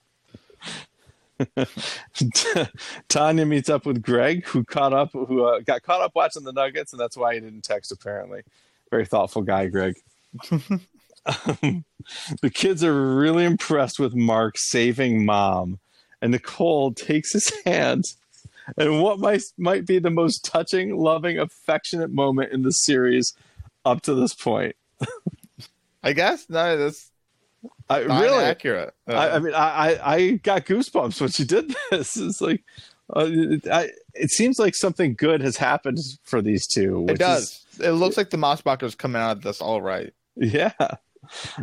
Tanya 3.08 3.46
meets 3.46 3.68
up 3.68 3.86
with 3.86 4.02
Greg, 4.02 4.44
who 4.46 4.64
caught 4.64 4.92
up, 4.92 5.10
who 5.12 5.44
uh, 5.44 5.60
got 5.60 5.82
caught 5.82 6.00
up 6.00 6.12
watching 6.14 6.44
the 6.44 6.52
Nuggets, 6.52 6.92
and 6.92 7.00
that's 7.00 7.16
why 7.16 7.34
he 7.34 7.40
didn't 7.40 7.62
text. 7.62 7.92
Apparently, 7.92 8.42
very 8.90 9.06
thoughtful 9.06 9.42
guy, 9.42 9.66
Greg. 9.66 9.96
Um, 10.50 11.84
the 12.42 12.50
kids 12.50 12.82
are 12.82 13.16
really 13.16 13.44
impressed 13.44 13.98
with 13.98 14.14
Mark 14.14 14.56
saving 14.58 15.24
mom, 15.24 15.78
and 16.20 16.32
Nicole 16.32 16.92
takes 16.92 17.32
his 17.32 17.52
hand. 17.64 18.04
And 18.76 19.00
what 19.02 19.18
might 19.18 19.42
might 19.56 19.86
be 19.86 19.98
the 19.98 20.10
most 20.10 20.44
touching, 20.44 20.96
loving, 20.96 21.38
affectionate 21.38 22.10
moment 22.10 22.52
in 22.52 22.62
the 22.62 22.72
series 22.72 23.34
up 23.84 24.02
to 24.02 24.14
this 24.14 24.34
point. 24.34 24.76
I 26.02 26.12
guess 26.12 26.48
no, 26.48 26.76
that's 26.76 27.10
I 27.90 28.00
really, 28.00 28.44
accurate. 28.44 28.94
Uh, 29.08 29.12
I, 29.12 29.36
I 29.36 29.38
mean, 29.38 29.54
I, 29.54 29.98
I 30.02 30.30
got 30.42 30.66
goosebumps 30.66 31.20
when 31.20 31.30
she 31.30 31.44
did 31.44 31.74
this. 31.90 32.16
It's 32.16 32.40
like, 32.40 32.62
uh, 33.16 33.26
it, 33.28 33.66
I, 33.66 33.90
it 34.14 34.30
seems 34.30 34.58
like 34.58 34.74
something 34.74 35.14
good 35.14 35.40
has 35.40 35.56
happened 35.56 35.98
for 36.22 36.42
these 36.42 36.66
two. 36.66 37.06
it 37.08 37.18
does. 37.18 37.64
it 37.80 37.92
looks 37.92 38.16
like 38.16 38.30
the 38.30 38.36
Mossbacher's 38.36 38.94
coming 38.94 39.22
out 39.22 39.38
of 39.38 39.42
this 39.42 39.60
all 39.60 39.80
right. 39.80 40.12
Yeah, 40.36 40.72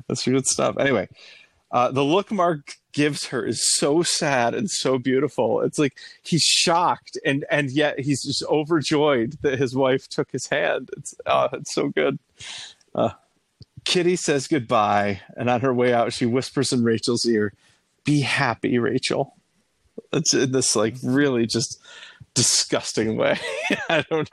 that's 0.07 0.25
good 0.25 0.47
stuff. 0.47 0.77
Anyway, 0.77 1.07
uh, 1.71 1.91
the 1.91 2.03
look 2.03 2.31
Mark 2.31 2.75
gives 2.91 3.27
her 3.27 3.45
is 3.45 3.61
so 3.75 4.01
sad 4.01 4.55
and 4.55 4.69
so 4.69 4.97
beautiful. 4.97 5.61
It's 5.61 5.77
like 5.77 5.97
he's 6.23 6.43
shocked 6.43 7.17
and 7.25 7.45
and 7.51 7.69
yet 7.69 7.99
he's 7.99 8.23
just 8.23 8.43
overjoyed 8.45 9.37
that 9.41 9.59
his 9.59 9.75
wife 9.75 10.07
took 10.07 10.31
his 10.31 10.47
hand. 10.47 10.89
It's 10.97 11.13
oh, 11.25 11.49
it's 11.53 11.73
so 11.73 11.89
good. 11.89 12.17
Uh, 12.93 13.11
Kitty 13.85 14.15
says 14.15 14.47
goodbye, 14.47 15.21
and 15.37 15.49
on 15.49 15.61
her 15.61 15.73
way 15.73 15.93
out, 15.93 16.11
she 16.13 16.25
whispers 16.25 16.73
in 16.73 16.83
Rachel's 16.83 17.25
ear, 17.25 17.53
"Be 18.03 18.21
happy, 18.21 18.77
Rachel." 18.79 19.35
It's 20.11 20.33
in 20.33 20.51
this 20.51 20.75
like 20.75 20.95
really 21.03 21.45
just 21.45 21.79
disgusting 22.33 23.15
way. 23.15 23.39
I 23.89 24.03
don't. 24.09 24.29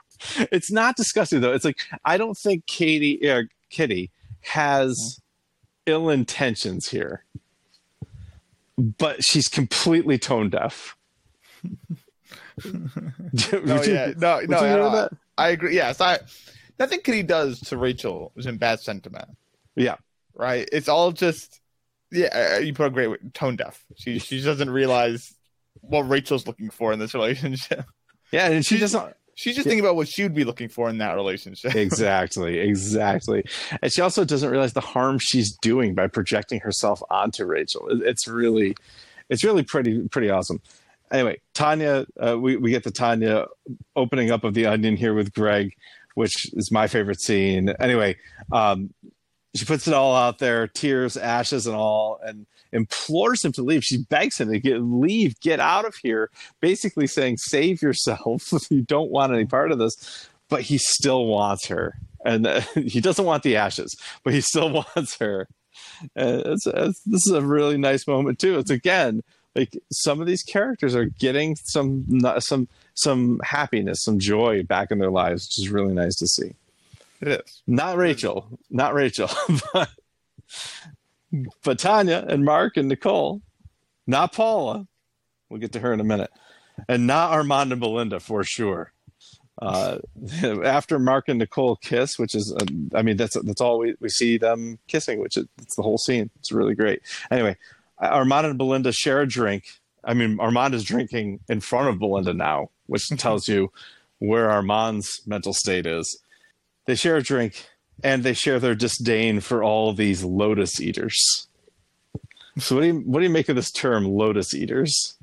It's 0.51 0.71
not 0.71 0.95
disgusting 0.97 1.41
though. 1.41 1.53
It's 1.53 1.65
like 1.65 1.79
I 2.03 2.17
don't 2.17 2.37
think 2.37 2.65
Katie, 2.67 3.29
uh, 3.29 3.43
Kitty, 3.69 4.11
has 4.41 5.19
ill 5.85 6.09
intentions 6.09 6.89
here, 6.89 7.23
but 8.77 9.23
she's 9.23 9.47
completely 9.47 10.17
tone 10.17 10.49
deaf. 10.49 10.97
No, 12.65 13.81
yeah, 13.81 14.13
no, 14.15 14.37
Would 14.37 14.49
no. 14.51 14.57
I, 14.59 14.67
hear 14.67 14.77
don't- 14.77 14.91
that? 14.93 15.11
I 15.39 15.49
agree. 15.49 15.73
Yes, 15.75 15.99
I. 15.99 16.19
Nothing 16.79 17.01
Kitty 17.01 17.23
does 17.23 17.59
to 17.61 17.77
Rachel 17.77 18.31
was 18.35 18.45
in 18.45 18.57
bad 18.57 18.79
sentiment. 18.79 19.29
Yeah. 19.75 19.95
Right. 20.33 20.67
It's 20.71 20.89
all 20.89 21.11
just. 21.11 21.59
Yeah, 22.11 22.55
uh, 22.57 22.59
you 22.59 22.75
put 22.75 22.85
a 22.85 22.89
great 22.91 23.33
tone 23.33 23.55
deaf. 23.55 23.83
She 23.95 24.19
she 24.19 24.41
doesn't 24.41 24.69
realize 24.69 25.33
what 25.81 26.01
Rachel's 26.01 26.45
looking 26.45 26.69
for 26.69 26.93
in 26.93 26.99
this 26.99 27.13
relationship. 27.13 27.85
Yeah, 28.31 28.49
and 28.49 28.65
she 28.65 28.77
doesn't 28.77 29.15
She's 29.35 29.55
just 29.55 29.67
thinking 29.67 29.83
about 29.83 29.95
what 29.95 30.07
she 30.07 30.23
would 30.23 30.35
be 30.35 30.43
looking 30.43 30.69
for 30.69 30.89
in 30.89 30.99
that 30.99 31.15
relationship. 31.15 31.75
exactly, 31.75 32.59
exactly. 32.59 33.43
And 33.81 33.91
she 33.91 34.01
also 34.01 34.23
doesn't 34.23 34.49
realize 34.49 34.73
the 34.73 34.81
harm 34.81 35.17
she's 35.19 35.55
doing 35.57 35.95
by 35.95 36.07
projecting 36.07 36.59
herself 36.59 37.01
onto 37.09 37.45
Rachel. 37.45 37.87
It's 38.03 38.27
really, 38.27 38.75
it's 39.29 39.43
really 39.43 39.63
pretty, 39.63 40.07
pretty 40.09 40.29
awesome. 40.29 40.61
Anyway, 41.11 41.39
Tanya, 41.53 42.05
uh, 42.19 42.37
we 42.39 42.57
we 42.57 42.71
get 42.71 42.83
the 42.83 42.91
Tanya 42.91 43.45
opening 43.95 44.31
up 44.31 44.43
of 44.43 44.53
the 44.53 44.65
onion 44.65 44.95
here 44.95 45.13
with 45.13 45.33
Greg, 45.33 45.73
which 46.15 46.51
is 46.53 46.71
my 46.71 46.87
favorite 46.87 47.21
scene. 47.21 47.69
Anyway, 47.79 48.15
um, 48.51 48.91
she 49.55 49.65
puts 49.65 49.87
it 49.87 49.93
all 49.93 50.15
out 50.15 50.39
there, 50.39 50.67
tears, 50.67 51.15
ashes, 51.15 51.67
and 51.67 51.75
all, 51.75 52.19
and 52.23 52.45
implores 52.71 53.45
him 53.45 53.51
to 53.53 53.61
leave. 53.61 53.83
She 53.83 54.03
begs 54.09 54.39
him 54.39 54.51
to 54.51 54.59
get 54.59 54.81
leave, 54.81 55.39
get 55.41 55.59
out 55.59 55.85
of 55.85 55.95
here, 55.95 56.29
basically 56.59 57.07
saying, 57.07 57.37
"Save 57.37 57.81
yourself. 57.81 58.49
you 58.69 58.81
don't 58.81 59.11
want 59.11 59.33
any 59.33 59.45
part 59.45 59.71
of 59.71 59.77
this." 59.77 60.27
But 60.49 60.61
he 60.61 60.77
still 60.77 61.25
wants 61.25 61.67
her, 61.67 61.95
and 62.25 62.45
uh, 62.47 62.61
he 62.75 62.99
doesn't 62.99 63.25
want 63.25 63.43
the 63.43 63.55
ashes, 63.55 63.95
but 64.23 64.33
he 64.33 64.41
still 64.41 64.71
wants 64.95 65.17
her. 65.19 65.47
And 66.15 66.41
it's, 66.41 66.67
it's, 66.67 67.01
this 67.01 67.25
is 67.25 67.31
a 67.31 67.41
really 67.41 67.77
nice 67.77 68.07
moment 68.07 68.39
too. 68.39 68.57
It's 68.57 68.71
again 68.71 69.21
like 69.55 69.77
some 69.91 70.19
of 70.19 70.27
these 70.27 70.43
characters 70.43 70.95
are 70.95 71.05
getting 71.05 71.55
some 71.63 72.05
some 72.39 72.67
some 72.95 73.39
happiness, 73.43 74.03
some 74.03 74.19
joy 74.19 74.63
back 74.63 74.91
in 74.91 74.99
their 74.99 75.11
lives, 75.11 75.45
which 75.45 75.65
is 75.65 75.69
really 75.71 75.93
nice 75.93 76.15
to 76.15 76.27
see. 76.27 76.55
It 77.23 77.41
is. 77.45 77.63
Not 77.65 77.95
Rachel, 77.95 78.59
not 78.69 78.93
Rachel, 78.93 79.29
but, 79.73 79.89
but 81.63 81.79
Tanya 81.79 82.25
and 82.27 82.43
Mark 82.43 82.75
and 82.75 82.89
Nicole, 82.89 83.41
not 84.05 84.33
Paula. 84.33 84.85
We'll 85.49 85.61
get 85.61 85.71
to 85.71 85.79
her 85.79 85.93
in 85.93 86.01
a 86.01 86.03
minute, 86.03 86.31
and 86.89 87.07
not 87.07 87.31
Armand 87.31 87.71
and 87.71 87.79
Belinda 87.79 88.19
for 88.19 88.43
sure. 88.43 88.91
Uh, 89.61 89.99
after 90.65 90.99
Mark 90.99 91.29
and 91.29 91.39
Nicole 91.39 91.77
kiss, 91.77 92.19
which 92.19 92.35
is, 92.35 92.53
uh, 92.53 92.65
I 92.93 93.03
mean, 93.03 93.15
that's 93.15 93.39
that's 93.41 93.61
all 93.61 93.79
we, 93.79 93.95
we 94.01 94.09
see 94.09 94.37
them 94.37 94.77
kissing, 94.89 95.21
which 95.21 95.37
is 95.37 95.45
it's 95.61 95.77
the 95.77 95.81
whole 95.81 95.97
scene. 95.97 96.29
It's 96.39 96.51
really 96.51 96.75
great. 96.75 97.03
Anyway, 97.31 97.55
Armand 97.99 98.47
and 98.47 98.57
Belinda 98.57 98.91
share 98.91 99.21
a 99.21 99.27
drink. 99.27 99.63
I 100.03 100.13
mean, 100.13 100.41
Armand 100.41 100.73
is 100.73 100.83
drinking 100.83 101.39
in 101.47 101.61
front 101.61 101.87
of 101.87 101.99
Belinda 101.99 102.33
now, 102.33 102.69
which 102.87 103.07
tells 103.11 103.47
you 103.47 103.71
where 104.19 104.51
Armand's 104.51 105.21
mental 105.25 105.53
state 105.53 105.85
is. 105.85 106.19
They 106.85 106.95
share 106.95 107.17
a 107.17 107.23
drink 107.23 107.67
and 108.03 108.23
they 108.23 108.33
share 108.33 108.59
their 108.59 108.75
disdain 108.75 109.39
for 109.39 109.63
all 109.63 109.93
these 109.93 110.23
lotus 110.23 110.81
eaters. 110.81 111.47
So 112.59 112.75
what 112.75 112.81
do 112.81 112.87
you 112.87 112.99
what 112.99 113.19
do 113.19 113.25
you 113.25 113.31
make 113.31 113.49
of 113.49 113.55
this 113.55 113.71
term 113.71 114.05
lotus 114.05 114.53
eaters? 114.53 115.15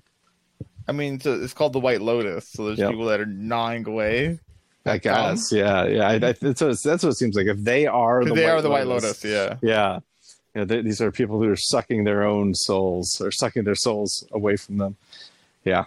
I 0.89 0.93
mean, 0.93 1.15
it's, 1.15 1.27
it's 1.27 1.53
called 1.55 1.73
the 1.73 1.81
White 1.81 2.01
Lotus. 2.01 2.51
So 2.51 2.67
there's 2.67 2.79
Yep. 2.79 2.91
people 2.91 3.05
that 3.07 3.21
are 3.21 3.27
gnawing 3.27 3.87
away. 3.87 4.41
I 4.87 4.97
guess, 4.99 5.53
yeah, 5.53 5.85
yeah. 5.85 6.09
I, 6.09 6.15
I, 6.15 6.19
that's, 6.19 6.41
what 6.43 6.79
that's 6.83 7.03
what 7.05 7.11
it 7.11 7.17
seems 7.17 7.37
like. 7.37 7.47
If 7.47 7.59
they 7.59 7.87
are 7.87 8.25
the 8.25 8.35
they 8.35 8.45
White 8.45 8.51
are 8.51 8.63
the 8.63 8.71
White 8.71 8.87
Lotus. 8.87 9.23
Yeah. 9.23 9.57
yeah, 9.61 9.99
yeah. 10.55 10.65
They, 10.65 10.81
these 10.81 11.03
are 11.03 11.13
people 11.13 11.39
who 11.41 11.51
are 11.51 11.57
sucking 11.57 12.05
their 12.05 12.25
own 12.25 12.55
souls 12.55 13.21
or 13.21 13.31
sucking 13.31 13.65
their 13.65 13.75
souls 13.75 14.27
away 14.33 14.57
from 14.57 14.79
them. 14.79 14.97
Yeah. 15.65 15.85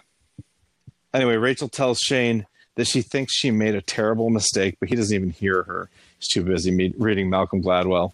Anyway, 1.12 1.34
Rachel 1.36 1.68
tells 1.68 1.98
Shane 1.98 2.46
that 2.76 2.86
she 2.86 3.02
thinks 3.02 3.32
she 3.32 3.50
made 3.50 3.74
a 3.74 3.82
terrible 3.82 4.30
mistake, 4.30 4.76
but 4.80 4.88
he 4.88 4.96
doesn't 4.96 5.14
even 5.14 5.30
hear 5.30 5.62
her. 5.64 5.88
He's 6.18 6.28
too 6.28 6.42
busy 6.42 6.70
me- 6.70 6.94
reading 6.96 7.30
Malcolm 7.30 7.62
Gladwell 7.62 8.12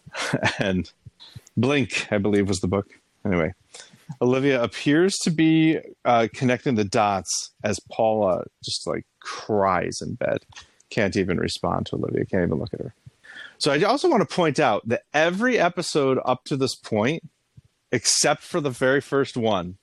and 0.58 0.90
Blink, 1.56 2.06
I 2.10 2.18
believe, 2.18 2.48
was 2.48 2.60
the 2.60 2.68
book. 2.68 2.88
Anyway, 3.24 3.54
Olivia 4.22 4.62
appears 4.62 5.16
to 5.22 5.30
be 5.30 5.78
uh, 6.04 6.28
connecting 6.32 6.76
the 6.76 6.84
dots 6.84 7.50
as 7.64 7.80
Paula 7.90 8.44
just 8.64 8.86
like 8.86 9.04
cries 9.20 10.00
in 10.00 10.14
bed. 10.14 10.38
Can't 10.90 11.16
even 11.16 11.38
respond 11.38 11.86
to 11.86 11.96
Olivia. 11.96 12.24
Can't 12.24 12.44
even 12.44 12.58
look 12.58 12.72
at 12.72 12.80
her. 12.80 12.94
So 13.58 13.72
I 13.72 13.82
also 13.82 14.08
want 14.08 14.28
to 14.28 14.34
point 14.34 14.60
out 14.60 14.86
that 14.88 15.02
every 15.12 15.58
episode 15.58 16.18
up 16.24 16.44
to 16.44 16.56
this 16.56 16.76
point, 16.76 17.24
except 17.90 18.42
for 18.42 18.60
the 18.60 18.70
very 18.70 19.00
first 19.00 19.36
one, 19.36 19.76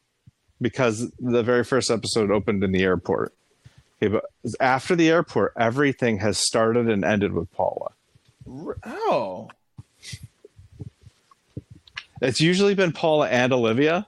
because 0.61 1.11
the 1.19 1.43
very 1.43 1.63
first 1.63 1.91
episode 1.91 2.31
opened 2.31 2.63
in 2.63 2.71
the 2.71 2.83
airport. 2.83 3.33
Okay, 4.03 4.19
but 4.43 4.51
after 4.59 4.95
the 4.95 5.09
airport, 5.09 5.53
everything 5.57 6.19
has 6.19 6.37
started 6.37 6.89
and 6.89 7.05
ended 7.05 7.33
with 7.33 7.51
Paula. 7.51 7.91
Oh. 8.85 9.49
It's 12.21 12.41
usually 12.41 12.75
been 12.75 12.91
Paula 12.91 13.29
and 13.29 13.53
Olivia. 13.53 14.07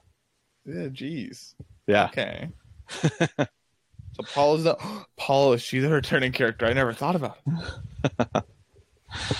Yeah. 0.64 0.88
Jeez. 0.88 1.54
Yeah. 1.86 2.06
Okay. 2.06 2.48
so 2.88 4.22
Paula's 4.34 4.64
the 4.64 4.76
Paula. 5.16 5.54
is 5.54 5.62
She's 5.62 5.84
a 5.84 5.88
returning 5.88 6.32
character. 6.32 6.66
I 6.66 6.72
never 6.72 6.92
thought 6.92 7.16
about. 7.16 7.38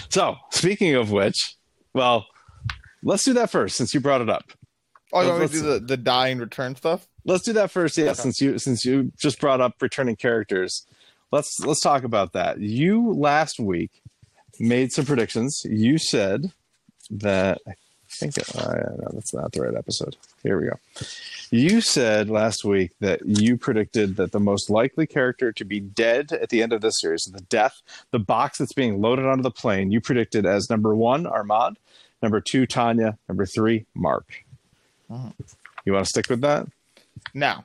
So 0.09 0.37
speaking 0.51 0.95
of 0.95 1.11
which, 1.11 1.57
well, 1.93 2.27
let's 3.03 3.25
do 3.25 3.35
that 3.35 3.51
first 3.51 3.77
since 3.77 3.93
you 3.93 4.01
brought 4.01 4.23
it 4.23 4.31
up. 4.31 4.45
Oh, 5.13 5.21
you 5.21 5.29
want 5.29 5.41
me 5.43 5.49
to 5.49 5.53
do 5.53 5.61
the 5.61 5.81
the 5.81 5.97
die 5.99 6.29
and 6.29 6.41
return 6.41 6.75
stuff? 6.77 7.07
Let's 7.27 7.45
do 7.45 7.53
that 7.55 7.71
first, 7.71 7.99
yeah. 7.99 8.07
Okay. 8.07 8.15
Since 8.15 8.41
you 8.41 8.59
since 8.59 8.85
you 8.85 9.13
just 9.19 9.41
brought 9.41 9.61
up 9.61 9.75
returning 9.83 10.17
characters, 10.17 10.87
let's 11.33 11.59
let's 11.61 11.81
talk 11.81 12.05
about 12.05 12.33
that. 12.33 12.61
You 12.61 13.13
last 13.13 13.59
week 13.59 13.91
made 14.61 14.93
some 14.93 15.05
predictions. 15.05 15.61
You 15.65 15.99
said 15.99 16.53
that 17.11 17.59
I 17.67 17.75
think 18.11 18.35
uh, 18.39 18.73
no, 18.99 19.09
that's 19.13 19.35
not 19.35 19.53
the 19.53 19.63
right 19.63 19.75
episode. 19.77 20.17
Here 20.45 20.59
we 20.61 20.69
go. 20.69 20.79
You 21.51 21.81
said 21.81 22.31
last 22.31 22.65
week 22.65 22.93
that 23.01 23.21
you 23.25 23.57
predicted 23.57 24.17
that 24.17 24.33
the 24.33 24.41
most 24.41 24.71
likely 24.71 25.07
character 25.07 25.53
to 25.53 25.65
be 25.65 25.81
dead 25.81 26.33
at 26.33 26.49
the 26.51 26.63
end 26.63 26.73
of 26.73 26.81
this 26.81 26.95
series, 27.01 27.23
the 27.25 27.41
death, 27.43 27.83
the 28.13 28.19
box 28.19 28.59
that's 28.59 28.73
being 28.73 29.01
loaded 29.01 29.27
onto 29.27 29.43
the 29.43 29.51
plane, 29.51 29.91
you 29.91 30.01
predicted 30.01 30.47
as 30.47 30.71
number 30.71 30.95
one, 30.95 31.27
Armand, 31.27 31.79
number 32.23 32.41
two, 32.41 32.67
Tanya, 32.67 33.19
number 33.29 33.47
three, 33.47 33.87
Mark. 33.95 34.45
Mhm. 35.11 35.33
You 35.85 35.93
want 35.93 36.05
to 36.05 36.09
stick 36.09 36.29
with 36.29 36.41
that? 36.41 36.67
Now 37.35 37.65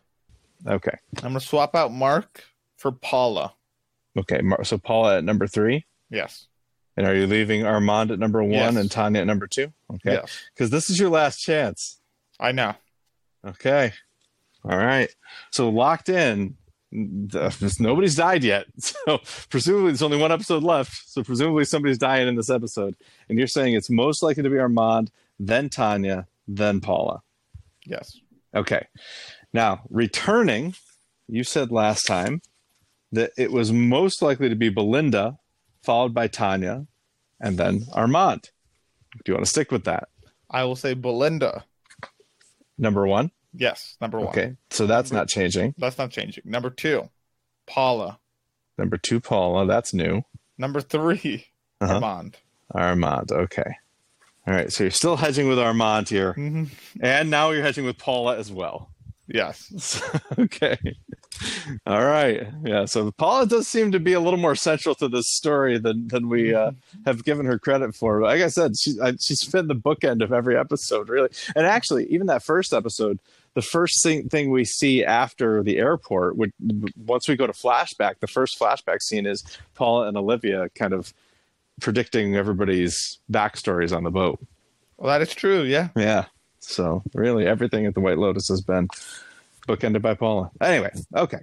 Okay. 0.68 0.96
I'm 1.18 1.22
gonna 1.30 1.40
swap 1.40 1.76
out 1.76 1.92
Mark 1.92 2.44
for 2.78 2.92
Paula. 2.92 3.54
Okay. 4.18 4.42
So 4.64 4.78
Paula 4.78 5.18
at 5.18 5.24
number 5.24 5.48
three. 5.48 5.86
Yes. 6.10 6.48
And 6.98 7.08
are 7.08 7.16
you 7.16 7.26
leaving 7.26 7.66
Armand 7.66 8.12
at 8.12 8.20
number 8.20 8.42
one 8.44 8.52
Yes. 8.52 8.76
and 8.76 8.92
Tanya 8.92 9.22
at 9.22 9.28
number 9.28 9.48
two? 9.48 9.72
Okay. 9.96 10.14
Yes. 10.14 10.38
Because 10.54 10.70
this 10.70 10.90
is 10.90 11.00
your 11.00 11.10
last 11.10 11.40
chance. 11.40 12.00
I 12.40 12.52
know. 12.52 12.74
Okay. 13.48 13.94
All 14.64 14.78
right. 14.78 15.10
So 15.52 15.70
locked 15.70 16.10
in. 16.10 16.58
Nobody's 16.92 18.16
died 18.16 18.44
yet. 18.44 18.66
So 19.08 19.20
presumably 19.50 19.92
there's 19.92 20.02
only 20.02 20.18
one 20.18 20.32
episode 20.32 20.62
left. 20.64 21.10
So 21.10 21.24
presumably 21.24 21.66
somebody's 21.66 21.98
dying 21.98 22.28
in 22.28 22.36
this 22.36 22.50
episode. 22.50 22.96
And 23.30 23.38
you're 23.38 23.48
saying 23.48 23.74
it's 23.74 23.90
most 23.90 24.22
likely 24.22 24.44
to 24.44 24.50
be 24.50 24.60
Armand, 24.60 25.10
then 25.40 25.70
Tanya, 25.70 26.28
then 26.48 26.82
Paula. 26.82 27.22
Yes. 27.86 28.20
Okay. 28.54 28.86
Now, 29.54 29.82
returning, 29.90 30.76
you 31.28 31.44
said 31.44 31.72
last 31.72 32.06
time 32.06 32.42
that 33.12 33.32
it 33.38 33.52
was 33.52 33.72
most 33.72 34.22
likely 34.22 34.50
to 34.50 34.56
be 34.56 34.70
Belinda, 34.70 35.38
followed 35.84 36.14
by 36.14 36.28
Tanya, 36.28 36.86
and 37.40 37.58
then 37.58 37.86
Armand. 37.94 38.50
Do 39.26 39.32
you 39.32 39.34
want 39.34 39.46
to 39.46 39.50
stick 39.52 39.72
with 39.72 39.84
that? 39.86 40.08
I 40.50 40.64
will 40.64 40.76
say 40.76 40.94
Belinda. 40.94 41.66
Number 42.78 43.06
one. 43.06 43.32
Yes. 43.54 43.98
Number 44.00 44.20
one. 44.20 44.30
Okay. 44.30 44.56
So 44.70 44.88
that's 44.88 45.12
not 45.12 45.28
changing. 45.28 45.76
That's 45.78 45.98
not 45.98 46.12
changing. 46.12 46.44
Number 46.46 46.70
two, 46.70 47.10
Paula. 47.68 48.20
Number 48.78 48.98
two, 48.98 49.20
Paula. 49.20 49.66
That's 49.68 49.94
new. 49.94 50.24
Number 50.58 50.80
3 50.80 51.48
Uh-huh. 51.82 51.94
Armand. 51.96 52.38
Armand. 52.74 53.32
Okay. 53.32 53.76
All 54.48 54.54
right. 54.54 54.72
So 54.72 54.84
you're 54.86 54.92
still 54.92 55.18
hedging 55.18 55.48
with 55.48 55.58
Armand 55.60 56.08
here. 56.10 56.34
Mhm. 56.36 56.70
And 57.02 57.30
now 57.30 57.50
you're 57.50 57.64
hedging 57.64 57.84
with 57.86 57.98
Paula 57.98 58.38
as 58.38 58.52
well. 58.52 58.91
Yes. 59.34 60.02
okay. 60.40 60.78
All 61.86 62.04
right. 62.04 62.48
Yeah. 62.64 62.86
So 62.86 63.12
Paula 63.12 63.46
does 63.46 63.68
seem 63.68 63.92
to 63.94 64.00
be 64.00 64.14
a 64.14 64.20
little 64.20 64.40
more 64.40 64.56
central 64.56 64.94
to 64.96 65.08
this 65.08 65.28
story 65.30 65.78
than 65.78 66.08
than 66.08 66.28
we 66.28 66.54
uh, 66.54 66.72
have 67.06 67.24
given 67.24 67.46
her 67.46 67.58
credit 67.58 67.96
for. 67.96 68.20
But 68.20 68.28
like 68.28 68.42
I 68.42 68.48
said, 68.50 68.78
she 68.78 68.96
I, 69.02 69.14
she's 69.20 69.44
been 69.46 69.68
the 69.68 69.76
bookend 69.76 70.22
of 70.22 70.34
every 70.34 70.58
episode, 70.58 71.10
really. 71.10 71.30
And 71.56 71.66
actually, 71.66 72.06
even 72.08 72.28
that 72.28 72.44
first 72.44 72.74
episode, 72.74 73.20
the 73.54 73.62
first 73.62 74.04
thing 74.04 74.28
thing 74.28 74.52
we 74.52 74.66
see 74.66 75.04
after 75.04 75.64
the 75.64 75.78
airport, 75.78 76.36
would 76.38 76.52
once 77.06 77.28
we 77.28 77.36
go 77.36 77.48
to 77.48 77.54
flashback, 77.54 78.20
the 78.20 78.28
first 78.28 78.60
flashback 78.60 79.02
scene 79.02 79.26
is 79.26 79.44
Paula 79.76 80.08
and 80.08 80.18
Olivia 80.18 80.70
kind 80.76 80.94
of 80.94 81.14
predicting 81.80 82.36
everybody's 82.36 83.20
backstories 83.32 83.96
on 83.96 84.04
the 84.04 84.12
boat. 84.12 84.40
Well, 84.98 85.08
that 85.08 85.22
is 85.22 85.34
true. 85.34 85.64
Yeah. 85.64 85.90
Yeah. 85.96 86.26
So 86.62 87.04
really, 87.14 87.46
everything 87.48 87.86
at 87.86 87.94
the 87.94 88.02
White 88.02 88.18
Lotus 88.18 88.48
has 88.48 88.62
been 88.62 88.88
bookended 89.68 90.02
by 90.02 90.14
Paula. 90.14 90.52
Anyway, 90.62 90.92
okay, 91.16 91.40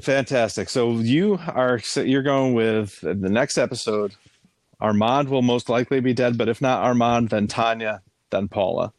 fantastic. 0.00 0.68
So 0.68 0.92
you 0.92 1.38
are 1.48 1.80
you're 1.96 2.22
going 2.22 2.54
with 2.54 3.00
the 3.00 3.14
next 3.14 3.58
episode. 3.58 4.14
Armand 4.80 5.28
will 5.28 5.42
most 5.42 5.68
likely 5.68 6.00
be 6.00 6.12
dead, 6.12 6.36
but 6.36 6.48
if 6.48 6.60
not 6.60 6.82
Armand, 6.82 7.30
then 7.30 7.46
Tanya, 7.46 8.02
then 8.30 8.48
Paula. 8.48 8.92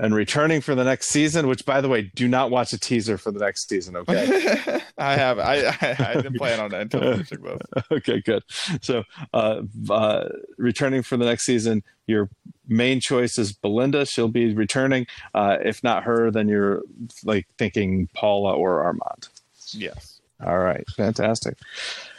And 0.00 0.14
returning 0.14 0.62
for 0.62 0.74
the 0.74 0.82
next 0.82 1.08
season. 1.08 1.46
Which, 1.46 1.64
by 1.64 1.80
the 1.80 1.88
way, 1.88 2.10
do 2.14 2.26
not 2.26 2.50
watch 2.50 2.72
a 2.72 2.78
teaser 2.78 3.18
for 3.18 3.30
the 3.30 3.38
next 3.38 3.68
season. 3.68 3.96
Okay. 3.96 4.80
I 4.98 5.16
have. 5.16 5.38
I, 5.38 5.66
I 5.80 5.96
I 5.98 6.14
didn't 6.14 6.36
plan 6.36 6.58
on 6.58 6.70
that 6.70 6.80
until 6.82 7.00
finishing 7.00 7.42
this. 7.42 7.60
okay, 7.92 8.20
good. 8.20 8.42
So, 8.80 9.04
uh, 9.32 9.62
uh, 9.88 10.28
returning 10.56 11.02
for 11.02 11.16
the 11.16 11.26
next 11.26 11.44
season, 11.44 11.82
your 12.06 12.30
main 12.66 13.00
choice 13.00 13.38
is 13.38 13.52
Belinda. 13.52 14.06
She'll 14.06 14.28
be 14.28 14.54
returning. 14.54 15.06
Uh, 15.34 15.58
if 15.62 15.84
not 15.84 16.04
her, 16.04 16.30
then 16.30 16.48
you're 16.48 16.82
like 17.24 17.46
thinking 17.58 18.08
Paula 18.14 18.54
or 18.54 18.82
Armand. 18.82 19.28
Yes. 19.72 20.20
All 20.44 20.58
right, 20.58 20.84
fantastic. 20.96 21.58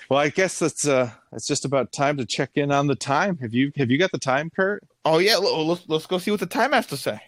Well, 0.10 0.20
I 0.20 0.30
guess 0.30 0.60
that's 0.60 0.86
uh, 0.86 1.10
it's 1.32 1.48
just 1.48 1.66
about 1.66 1.92
time 1.92 2.18
to 2.18 2.26
check 2.26 2.52
in 2.56 2.72
on 2.72 2.88
the 2.88 2.96
time. 2.96 3.38
Have 3.38 3.54
you 3.54 3.72
have 3.78 3.90
you 3.90 3.98
got 3.98 4.12
the 4.12 4.20
time, 4.20 4.50
Kurt? 4.50 4.84
Oh 5.06 5.18
yeah. 5.20 5.38
Let's 5.38 5.84
let's 5.88 6.06
go 6.06 6.18
see 6.18 6.32
what 6.32 6.42
the 6.42 6.46
time 6.46 6.74
has 6.74 6.86
to 6.88 6.98
say. 6.98 7.22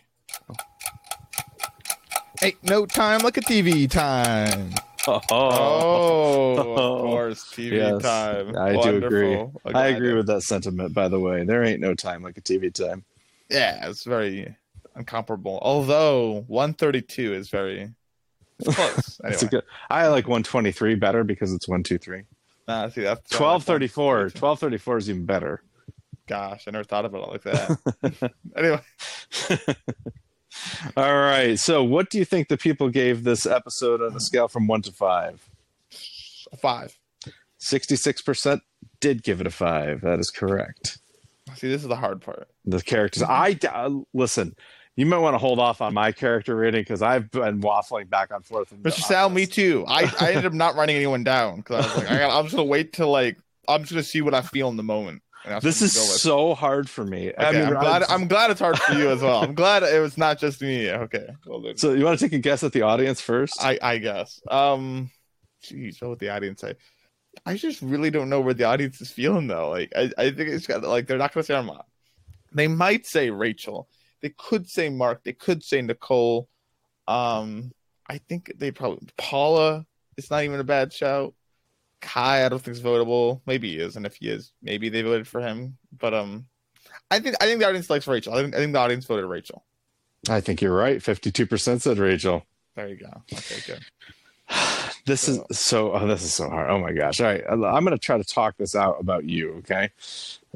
Ain't 2.42 2.62
no 2.64 2.86
time 2.86 3.22
like 3.22 3.38
a 3.38 3.42
TV 3.42 3.90
time. 3.90 4.74
Oh. 5.08 5.22
oh, 5.32 6.56
of 6.58 7.02
course, 7.02 7.44
TV 7.54 7.74
Yes, 7.74 8.02
time. 8.02 8.58
I 8.58 8.74
do 8.74 9.06
agree. 9.06 9.36
Wonderful. 9.36 9.62
I 9.74 9.88
agree 9.88 10.12
it- 10.12 10.16
with 10.16 10.28
that 10.28 10.42
sentiment. 10.42 10.94
By 10.94 11.08
the 11.08 11.20
way, 11.20 11.44
there 11.44 11.64
ain't 11.64 11.80
no 11.82 11.94
time 11.94 12.22
like 12.24 12.38
a 12.38 12.42
TV 12.42 12.74
time. 12.74 13.04
Yeah, 13.50 13.90
it's 13.90 14.04
very 14.04 14.56
incomparable. 14.96 15.60
Although 15.62 16.44
132 16.48 17.34
is 17.34 17.50
very 17.50 17.94
close. 18.64 19.20
Anyway, 19.24 19.48
good. 19.50 19.64
I 19.90 20.08
like 20.08 20.26
123 20.28 20.96
better 20.96 21.24
because 21.24 21.54
it's 21.54 21.68
one 21.68 21.84
two 21.84 21.98
three. 21.98 22.24
nah, 22.68 22.88
see 22.90 23.02
that's 23.02 23.32
1234. 23.32 24.16
1234 24.22 24.98
is 24.98 25.10
even 25.10 25.26
better. 25.26 25.62
Gosh, 26.28 26.64
I 26.68 26.72
never 26.72 26.86
thought 26.86 27.04
about 27.06 27.28
it 27.28 27.32
like 27.32 27.44
that. 27.44 28.34
anyway, 28.56 28.80
All 30.98 31.14
right. 31.14 31.58
So, 31.60 31.84
what 31.84 32.10
do 32.10 32.18
you 32.18 32.26
think 32.26 32.48
the 32.48 32.58
people 32.58 32.90
gave 32.90 33.24
this 33.24 33.46
episode 33.46 34.02
on 34.02 34.16
a 34.16 34.20
scale 34.20 34.48
from 34.48 34.68
one 34.68 34.82
to 34.84 34.92
five? 34.92 35.50
a 36.54 36.58
five. 36.58 36.98
66% 37.60 38.62
did 39.00 39.24
give 39.24 39.42
it 39.42 39.48
a 39.48 39.52
five. 39.52 40.02
That 40.02 40.20
is 40.20 40.30
correct. 40.30 41.00
See, 41.56 41.70
this 41.70 41.82
is 41.82 41.88
the 41.88 41.96
hard 41.96 42.22
part. 42.22 42.48
The 42.66 42.82
characters. 42.82 43.24
I 43.24 43.58
uh, 43.70 43.92
listen. 44.14 44.56
You 44.96 45.08
might 45.08 45.18
want 45.18 45.34
to 45.34 45.40
hold 45.40 45.58
off 45.58 45.82
on 45.82 45.94
my 45.94 46.12
character 46.12 46.56
rating 46.56 46.82
because 46.82 47.02
I've 47.02 47.32
been 47.32 47.62
waffling 47.62 48.10
back 48.10 48.30
and 48.32 48.46
forth. 48.46 48.72
Mr. 48.72 48.84
the 48.84 48.92
Sal, 48.92 49.30
me 49.30 49.48
too. 49.48 49.84
I, 49.88 50.12
I 50.20 50.30
ended 50.30 50.46
up 50.46 50.54
not 50.54 50.76
writing 50.76 50.96
anyone 50.96 51.24
down 51.24 51.58
because 51.58 51.84
I 51.84 51.88
was 51.88 51.98
like, 51.98 52.12
I 52.12 52.30
I'm 52.30 52.46
just 52.46 52.56
gonna 52.56 52.68
wait 52.68 52.94
till 52.94 53.10
like 53.10 53.38
I'm 53.68 53.82
just 53.82 53.92
gonna 53.92 54.04
see 54.04 54.22
what 54.22 54.36
I 54.36 54.42
feel 54.42 54.70
in 54.70 54.78
the 54.78 54.84
moment. 54.84 55.24
This 55.62 55.82
is 55.82 55.96
I'm 55.96 56.00
gonna 56.00 56.08
go 56.08 56.14
with. 56.14 56.22
so 56.22 56.54
hard 56.56 56.90
for 56.90 57.06
me. 57.06 57.30
Okay, 57.30 57.46
I 57.46 57.52
mean, 57.52 57.64
I'm 57.64 57.74
glad. 57.74 58.04
I'm 58.10 58.28
glad 58.28 58.52
it's 58.52 58.60
hard 58.60 58.80
for 58.80 58.94
you 58.94 59.10
as 59.10 59.22
well. 59.22 59.38
I'm 59.44 59.54
glad 59.54 59.84
it 59.84 60.00
was 60.00 60.18
not 60.18 60.40
just 60.40 60.62
me. 60.62 60.90
Okay, 60.90 61.28
well, 61.46 61.74
so 61.76 61.94
you 61.94 62.06
want 62.06 62.18
to 62.20 62.26
take 62.26 62.34
a 62.34 62.40
guess 62.40 62.64
at 62.64 62.72
the 62.72 62.84
audience 62.84 63.20
first? 63.20 63.62
I 63.62 63.78
I 63.82 63.98
guess. 63.98 64.42
Um, 64.50 65.12
geez, 65.62 66.00
what 66.02 66.12
would 66.12 66.20
the 66.20 66.30
audience 66.30 66.62
say? 66.62 66.76
I 67.46 67.56
just 67.56 67.82
really 67.82 68.10
don't 68.10 68.30
know 68.30 68.40
where 68.42 68.54
the 68.54 68.64
audience 68.66 69.02
is 69.02 69.12
feeling 69.12 69.48
though. 69.48 69.70
Like, 69.72 69.92
I, 69.96 70.12
I 70.18 70.32
think 70.32 70.50
it's 70.50 70.68
got 70.68 70.84
like 70.84 71.08
they're 71.08 71.18
not 71.18 71.34
gonna 71.34 71.44
say 71.44 71.56
Armand. 71.56 71.82
They 72.54 72.68
might 72.68 73.06
say 73.06 73.30
Rachel. 73.30 73.90
They 74.22 74.30
could 74.30 74.70
say 74.70 74.90
Mark. 74.90 75.24
They 75.24 75.34
could 75.34 75.64
say 75.64 75.82
Nicole. 75.82 76.48
Um, 77.08 77.72
I 78.08 78.20
think 78.20 78.54
they 78.56 78.72
probably 78.72 79.10
Paula. 79.18 79.86
It's 80.16 80.30
not 80.30 80.44
even 80.44 80.60
a 80.60 80.64
bad 80.64 80.94
shout. 80.94 81.34
Kai, 82.04 82.46
I 82.46 82.50
don't 82.50 82.62
think 82.62 82.78
is 82.78 82.84
votable. 82.84 83.42
Maybe 83.46 83.72
he 83.72 83.80
is, 83.80 83.96
and 83.96 84.06
if 84.06 84.16
he 84.16 84.30
is, 84.30 84.52
maybe 84.62 84.90
they 84.90 85.02
voted 85.02 85.28
for 85.28 85.42
him. 85.42 85.78
But 85.98 86.14
um, 86.14 86.46
I 87.10 87.20
think 87.20 87.36
I 87.42 87.46
think 87.46 87.60
the 87.60 87.68
audience 87.68 87.90
likes 87.90 88.06
Rachel. 88.08 88.34
I 88.34 88.42
think 88.42 88.54
I 88.54 88.60
think 88.60 88.74
the 88.74 88.80
audience 88.80 89.06
voted 89.06 89.26
Rachel. 89.26 89.64
I 90.30 90.42
think 90.42 90.62
you're 90.62 90.76
right. 90.76 91.00
52% 91.00 91.82
said 91.82 91.98
Rachel. 91.98 92.46
There 92.76 92.88
you 92.88 92.96
go. 92.96 93.24
Okay, 93.32 93.60
good. 93.66 93.86
This 95.06 95.28
is 95.28 95.42
so. 95.52 95.92
Oh, 95.92 96.08
this 96.08 96.24
is 96.24 96.34
so 96.34 96.50
hard. 96.50 96.70
Oh 96.70 96.80
my 96.80 96.94
gosh! 96.94 97.20
All 97.20 97.28
right, 97.28 97.44
I'm 97.50 97.60
going 97.60 97.88
to 97.88 97.98
try 97.98 98.18
to 98.18 98.24
talk 98.24 98.56
this 98.56 98.74
out 98.74 99.02
about 99.02 99.26
you. 99.26 99.56
Okay. 99.56 99.90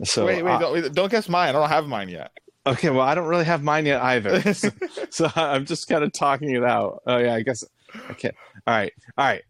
So 0.05 0.25
wait, 0.25 0.41
wait, 0.41 0.51
uh, 0.53 0.59
don't, 0.59 0.73
wait, 0.73 0.93
don't 0.93 1.11
guess 1.11 1.27
mine. 1.27 1.49
I 1.49 1.51
don't 1.51 1.67
have 1.67 1.85
mine 1.85 2.07
yet. 2.07 2.31
okay. 2.65 2.89
Well, 2.89 3.01
I 3.01 3.13
don't 3.13 3.27
really 3.27 3.43
have 3.43 3.61
mine 3.61 3.85
yet 3.85 4.01
either. 4.01 4.53
so, 4.53 4.69
so 5.09 5.29
I'm 5.35 5.65
just 5.65 5.89
kind 5.89 6.01
of 6.01 6.13
talking 6.13 6.51
it 6.51 6.63
out. 6.63 7.03
Oh 7.05 7.17
yeah, 7.17 7.33
I 7.33 7.41
guess. 7.41 7.65
Okay. 8.11 8.31
All 8.65 8.73
right. 8.73 8.93
All 9.17 9.25
right. 9.25 9.41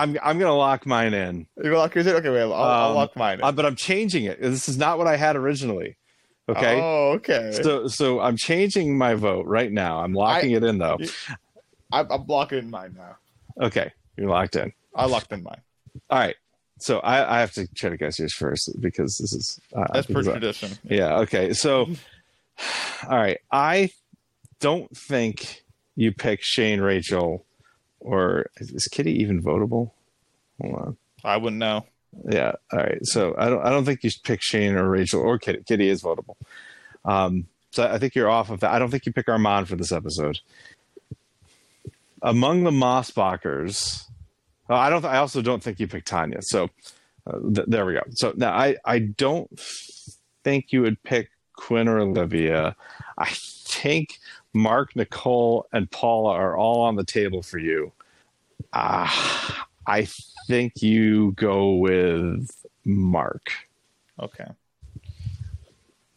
I'm 0.00 0.18
I'm 0.22 0.38
going 0.38 0.50
to 0.50 0.54
lock 0.54 0.86
mine 0.86 1.14
in, 1.14 1.46
You 1.62 1.76
lock 1.76 1.94
yours 1.94 2.06
in? 2.06 2.14
Okay, 2.16 2.30
wait. 2.30 2.42
I'll, 2.42 2.52
I'll 2.54 2.90
Um, 2.90 2.96
lock 2.96 3.16
mine. 3.16 3.38
In. 3.38 3.44
uh, 3.44 3.52
but 3.52 3.66
I'm 3.66 3.76
changing 3.76 4.24
it. 4.24 4.40
This 4.40 4.68
is 4.68 4.76
not 4.78 4.98
what 4.98 5.06
I 5.06 5.16
had 5.16 5.36
originally. 5.36 5.96
Okay. 6.48 6.80
Oh, 6.80 7.12
okay. 7.16 7.52
So 7.62 7.86
so 7.86 8.20
I'm 8.20 8.36
changing 8.36 8.96
my 8.98 9.14
vote 9.14 9.46
right 9.46 9.70
now. 9.70 10.02
I'm 10.02 10.12
locking 10.14 10.50
it 10.52 10.64
in 10.64 10.78
though. 10.78 10.96
You- 10.98 11.08
I'm, 11.92 12.06
I'm 12.10 12.22
blocking 12.22 12.58
in 12.58 12.70
mine 12.70 12.96
now. 12.96 13.16
Okay. 13.66 13.92
You're 14.16 14.28
locked 14.30 14.54
in. 14.56 14.72
I 14.94 15.06
locked 15.06 15.32
in 15.32 15.42
mine. 15.42 15.60
All 16.08 16.18
right. 16.20 16.36
So 16.78 17.00
I, 17.00 17.36
I 17.36 17.40
have 17.40 17.52
to 17.54 17.66
try 17.74 17.90
to 17.90 17.96
guess 17.96 18.18
yours 18.18 18.32
first 18.32 18.80
because 18.80 19.18
this 19.18 19.32
is 19.32 19.60
uh, 19.76 19.86
That's 19.92 20.06
per 20.06 20.20
I- 20.20 20.22
tradition. 20.22 20.70
Yeah. 20.84 21.18
Okay. 21.20 21.52
So, 21.52 21.86
all 23.08 23.18
right. 23.18 23.38
I 23.52 23.90
don't 24.60 24.94
think 24.96 25.62
you 25.96 26.12
pick 26.12 26.42
Shane, 26.42 26.80
Rachel, 26.80 27.44
or 28.00 28.46
is 28.56 28.88
Kitty 28.90 29.20
even 29.20 29.42
votable? 29.42 29.90
Hold 30.60 30.74
on. 30.74 30.96
I 31.22 31.36
wouldn't 31.36 31.60
know. 31.60 31.86
Yeah. 32.28 32.52
All 32.72 32.78
right. 32.78 32.98
So 33.02 33.34
I 33.38 33.48
don't. 33.48 33.64
I 33.64 33.70
don't 33.70 33.84
think 33.84 34.02
you 34.02 34.10
should 34.10 34.22
pick 34.22 34.42
Shane 34.42 34.74
or 34.74 34.88
Rachel 34.88 35.20
or 35.20 35.38
Kitty. 35.38 35.62
Kitty 35.66 35.88
is 35.88 36.02
votable. 36.02 36.36
Um. 37.04 37.46
So 37.72 37.86
I 37.86 37.98
think 37.98 38.14
you're 38.14 38.28
off 38.28 38.50
of 38.50 38.60
that. 38.60 38.72
I 38.72 38.78
don't 38.78 38.90
think 38.90 39.06
you 39.06 39.12
pick 39.12 39.28
Armand 39.28 39.68
for 39.68 39.76
this 39.76 39.92
episode. 39.92 40.40
Among 42.22 42.64
the 42.64 42.72
Mossbachers, 42.72 44.06
oh, 44.68 44.74
I 44.74 44.90
don't. 44.90 45.04
I 45.04 45.18
also 45.18 45.40
don't 45.40 45.62
think 45.62 45.78
you 45.78 45.86
pick 45.86 46.04
Tanya. 46.04 46.38
So 46.42 46.68
uh, 47.26 47.38
th- 47.54 47.68
there 47.68 47.86
we 47.86 47.94
go. 47.94 48.02
So 48.10 48.32
now 48.36 48.52
I. 48.52 48.76
I 48.84 48.98
don't 48.98 49.48
think 50.42 50.72
you 50.72 50.82
would 50.82 51.02
pick 51.02 51.30
Quinn 51.54 51.88
or 51.88 52.00
Olivia. 52.00 52.74
I 53.16 53.30
think 53.30 54.18
Mark, 54.52 54.96
Nicole, 54.96 55.66
and 55.72 55.90
Paula 55.90 56.34
are 56.34 56.56
all 56.56 56.82
on 56.82 56.96
the 56.96 57.04
table 57.04 57.42
for 57.42 57.58
you. 57.58 57.92
Ah, 58.72 59.66
I 59.86 60.06
think 60.46 60.82
you 60.82 61.32
go 61.32 61.74
with 61.76 62.50
Mark. 62.84 63.50
Okay. 64.18 64.46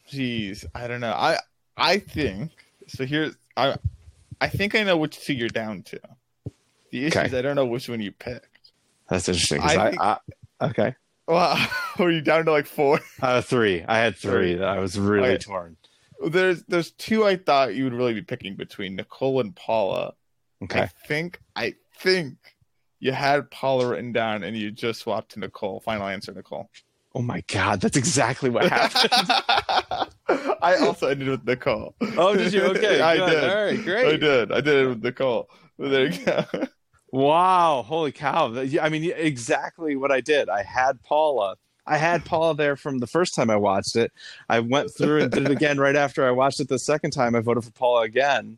Jeez, 0.09 0.65
I 0.75 0.87
don't 0.87 1.01
know. 1.01 1.13
I 1.13 1.37
I 1.77 1.97
think 1.99 2.51
so. 2.87 3.05
Here's 3.05 3.35
I 3.57 3.75
I 4.41 4.49
think 4.49 4.75
I 4.75 4.83
know 4.83 4.97
which 4.97 5.19
two 5.19 5.33
you're 5.33 5.49
down 5.49 5.83
to. 5.83 5.99
The 6.91 7.05
issue 7.05 7.17
Okay. 7.19 7.27
is 7.27 7.33
I 7.33 7.41
don't 7.41 7.55
know 7.55 7.65
which 7.65 7.89
one 7.89 8.01
you 8.01 8.11
picked. 8.11 8.71
That's 9.09 9.27
interesting. 9.27 9.61
I 9.61 9.65
I, 9.65 9.89
think- 9.89 10.01
I, 10.01 10.17
okay. 10.61 10.95
Well, 11.27 11.57
were 11.99 12.11
you 12.11 12.21
down 12.21 12.45
to 12.45 12.51
like 12.51 12.65
four? 12.67 12.99
Uh, 13.21 13.41
three. 13.41 13.83
I 13.87 13.97
had 13.97 14.15
three. 14.17 14.61
I 14.61 14.79
was 14.79 14.99
really 14.99 15.29
Okay. 15.29 15.37
torn. 15.37 15.77
There's 16.27 16.63
there's 16.63 16.91
two 16.91 17.25
I 17.25 17.35
thought 17.35 17.75
you 17.75 17.83
would 17.85 17.93
really 17.93 18.13
be 18.13 18.21
picking 18.21 18.55
between 18.55 18.95
Nicole 18.95 19.39
and 19.41 19.55
Paula. 19.55 20.13
Okay. 20.63 20.81
I 20.81 20.87
think 21.07 21.39
I 21.55 21.75
think 21.99 22.35
you 22.99 23.11
had 23.11 23.51
Paula 23.51 23.87
written 23.87 24.13
down 24.13 24.43
and 24.43 24.55
you 24.55 24.71
just 24.71 25.01
swapped 25.01 25.31
to 25.33 25.39
Nicole. 25.39 25.81
Final 25.81 26.07
answer, 26.07 26.31
Nicole. 26.33 26.69
Oh 27.15 27.21
my 27.21 27.43
God, 27.47 27.81
that's 27.81 27.97
exactly 27.97 28.49
what 28.49 28.69
happened. 28.69 30.09
I 30.63 30.77
also 30.77 31.07
ended 31.07 31.27
with 31.27 31.45
Nicole. 31.45 31.93
oh, 32.17 32.35
did 32.35 32.53
you? 32.53 32.63
Okay, 32.63 33.01
I 33.01 33.17
good. 33.17 33.29
did. 33.29 33.43
All 33.49 33.63
right, 33.65 33.83
great. 33.83 34.13
I 34.13 34.17
did. 34.17 34.51
I 34.51 34.61
did 34.61 34.85
it 34.85 34.87
with 34.87 35.03
Nicole. 35.03 35.49
There 35.77 36.07
you 36.09 36.25
go. 36.25 36.45
Wow, 37.11 37.83
holy 37.85 38.11
cow! 38.11 38.55
I 38.81 38.89
mean, 38.89 39.11
exactly 39.15 39.95
what 39.95 40.11
I 40.11 40.21
did. 40.21 40.49
I 40.49 40.63
had 40.63 41.01
Paula. 41.03 41.57
I 41.85 41.97
had 41.97 42.23
Paula 42.25 42.55
there 42.55 42.75
from 42.75 42.99
the 42.99 43.07
first 43.07 43.35
time 43.35 43.49
I 43.49 43.55
watched 43.57 43.95
it. 43.95 44.11
I 44.49 44.59
went 44.59 44.89
through 44.97 45.21
and 45.23 45.31
did 45.31 45.43
it 45.45 45.51
again 45.51 45.77
right 45.79 45.95
after 45.95 46.25
I 46.25 46.31
watched 46.31 46.59
it 46.59 46.69
the 46.69 46.79
second 46.79 47.11
time. 47.11 47.35
I 47.35 47.41
voted 47.41 47.63
for 47.65 47.71
Paula 47.71 48.03
again, 48.03 48.57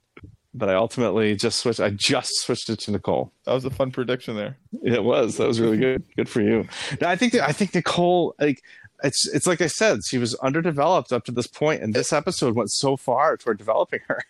but 0.54 0.70
I 0.70 0.76
ultimately 0.76 1.36
just 1.36 1.60
switched. 1.60 1.80
I 1.80 1.90
just 1.90 2.32
switched 2.42 2.70
it 2.70 2.80
to 2.82 2.92
Nicole. 2.92 3.32
That 3.46 3.54
was 3.54 3.66
a 3.66 3.70
fun 3.72 3.92
prediction 3.92 4.36
there. 4.36 4.58
It 4.84 5.04
was. 5.04 5.38
That 5.38 5.48
was 5.48 5.60
really 5.60 5.78
good. 5.78 6.04
Good 6.16 6.30
for 6.30 6.42
you. 6.42 6.68
No, 7.02 7.08
I 7.08 7.16
think 7.16 7.34
that 7.34 7.48
I 7.48 7.52
think 7.52 7.74
Nicole 7.74 8.36
like 8.40 8.62
it's 9.04 9.28
it's 9.34 9.48
like 9.48 9.62
I 9.62 9.68
said, 9.68 10.00
she 10.08 10.18
was 10.18 10.36
underdeveloped 10.36 11.12
up 11.12 11.26
to 11.26 11.32
this 11.32 11.48
point, 11.48 11.82
and 11.82 11.94
this 11.94 12.14
episode 12.14 12.56
went 12.56 12.72
so 12.72 12.96
far 12.96 13.38
toward 13.38 13.58
developing 13.58 14.02
her. 14.08 14.24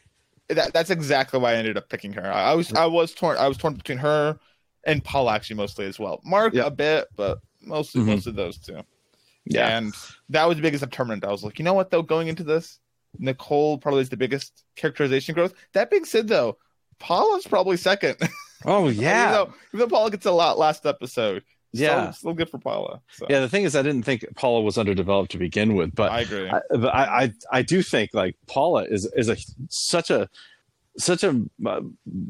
That, 0.48 0.74
that's 0.74 0.90
exactly 0.92 1.40
why 1.40 1.54
I 1.54 1.56
ended 1.56 1.76
up 1.76 1.90
picking 1.90 2.14
her. 2.14 2.26
I, 2.32 2.52
I 2.52 2.54
was 2.54 2.72
I 2.74 2.86
was 2.86 3.14
torn. 3.14 3.36
I 3.38 3.48
was 3.48 3.58
torn 3.58 3.74
between 3.74 3.98
her 3.98 4.38
and 4.86 5.04
Paul 5.04 5.30
actually 5.32 5.56
mostly 5.56 5.86
as 5.88 5.98
well. 5.98 6.22
Mark 6.24 6.54
Yeah. 6.54 6.68
a 6.68 6.70
bit, 6.72 7.08
but 7.16 7.40
mostly 7.66 8.02
Mhm. 8.02 8.06
most 8.08 8.28
of 8.28 8.36
those 8.36 8.58
two. 8.58 8.82
Yeah, 9.46 9.78
And 9.78 9.94
that 10.30 10.46
was 10.46 10.56
the 10.58 10.64
biggest 10.64 10.84
determinant. 10.84 11.24
I 11.24 11.32
was 11.32 11.44
like, 11.44 11.60
you 11.60 11.66
know 11.66 11.74
what 11.74 11.92
though, 11.92 12.02
going 12.02 12.28
into 12.28 12.44
this, 12.44 12.80
Nicole 13.20 13.78
probably 13.78 14.02
is 14.02 14.10
the 14.10 14.18
biggest 14.18 14.64
characterization 14.76 15.36
growth. 15.36 15.54
That 15.74 15.90
being 15.92 16.06
said 16.06 16.28
though, 16.28 16.58
Paula's 17.00 17.46
probably 17.46 17.78
second. 17.78 18.18
Oh 18.66 18.90
even, 18.90 19.02
yeah, 19.04 19.32
though, 19.32 19.54
even 19.74 19.80
though 19.80 19.88
Paula 19.96 20.10
gets 20.12 20.26
a 20.26 20.32
lot 20.32 20.58
last 20.58 20.86
episode. 20.86 21.44
Yeah. 21.74 22.12
Still, 22.12 22.14
still 22.14 22.34
good 22.34 22.50
for 22.50 22.58
Paula. 22.58 23.02
So 23.12 23.28
yeah. 23.30 23.42
The 23.42 23.50
thing 23.50 23.66
is, 23.66 23.76
I 23.76 23.82
didn't 23.82 24.04
think 24.04 24.26
Paula 24.36 24.62
was 24.62 24.78
underdeveloped 24.78 25.32
to 25.32 25.38
begin 25.38 25.76
with, 25.76 25.94
but 25.94 26.10
I 26.12 26.22
agree. 26.22 26.50
I, 26.50 26.62
but 26.70 26.88
I, 26.96 27.24
I 27.24 27.34
I 27.52 27.62
do 27.62 27.82
think 27.84 28.12
like 28.14 28.36
Paula 28.48 28.86
is 28.86 29.06
is 29.16 29.28
a 29.30 29.36
such 29.70 30.10
a 30.10 30.30
such 30.98 31.24
a 31.24 31.42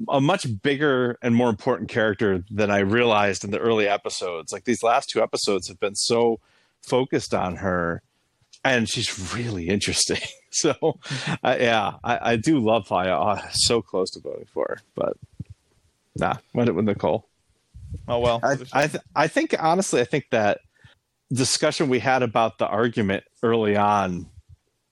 a 0.09 0.21
much 0.21 0.61
bigger 0.61 1.17
and 1.21 1.35
more 1.35 1.49
important 1.49 1.89
character 1.89 2.43
than 2.49 2.71
I 2.71 2.79
realized 2.79 3.43
in 3.43 3.51
the 3.51 3.59
early 3.59 3.87
episodes. 3.87 4.51
Like 4.51 4.65
these 4.65 4.83
last 4.83 5.09
two 5.09 5.21
episodes 5.21 5.67
have 5.67 5.79
been 5.79 5.95
so 5.95 6.39
focused 6.81 7.33
on 7.33 7.57
her, 7.57 8.01
and 8.63 8.89
she's 8.89 9.33
really 9.33 9.67
interesting. 9.69 10.21
so, 10.51 10.99
uh, 11.43 11.57
yeah, 11.59 11.93
I, 12.03 12.31
I, 12.31 12.35
do 12.37 12.59
love 12.59 12.87
Faya. 12.87 13.37
Oh, 13.37 13.47
so 13.51 13.81
close 13.81 14.09
to 14.11 14.19
voting 14.19 14.47
for 14.53 14.65
her, 14.69 14.77
but 14.95 15.17
nah, 16.15 16.35
went 16.53 16.69
it 16.69 16.73
with 16.73 16.85
Nicole. 16.85 17.27
Oh 18.07 18.19
well, 18.19 18.39
I 18.43 18.57
I, 18.73 18.87
th- 18.87 19.03
I 19.15 19.27
think 19.27 19.55
honestly, 19.59 20.01
I 20.01 20.05
think 20.05 20.25
that 20.31 20.59
discussion 21.31 21.89
we 21.89 21.99
had 21.99 22.23
about 22.23 22.57
the 22.57 22.67
argument 22.67 23.23
early 23.43 23.75
on 23.75 24.27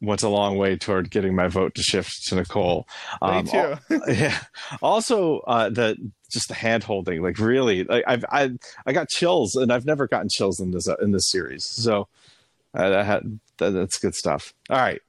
went 0.04 0.22
a 0.22 0.30
long 0.30 0.58
way 0.58 0.76
toward 0.76 1.10
getting 1.10 1.36
my 1.36 1.47
vote 1.47 1.74
to 1.76 1.82
shift 1.82 2.26
to 2.28 2.36
Nicole. 2.36 2.88
Um, 3.22 3.45
Me 3.45 3.51
too. 3.51 3.76
yeah. 4.08 4.38
Also, 4.82 5.39
uh, 5.39 5.70
the 5.70 5.95
just 6.30 6.49
the 6.49 6.54
hand 6.54 6.84
holding, 6.84 7.22
like 7.22 7.39
really, 7.39 7.84
like 7.86 8.04
I've 8.06 8.26
I 8.30 8.51
I 8.86 8.93
got 8.93 9.10
chills, 9.10 9.56
and 9.56 9.72
I've 9.72 9.86
never 9.86 10.08
gotten 10.08 10.30
chills 10.30 10.60
in 10.60 10.72
this 10.72 10.88
uh, 10.88 10.95
in 11.01 11.12
this 11.12 11.30
series. 11.32 11.64
So 11.64 12.08
uh, 12.74 13.04
had, 13.04 13.39
that, 13.58 13.72
that's 13.72 13.97
good 13.97 14.16
stuff. 14.16 14.54
All 14.70 14.78
right, 14.78 15.01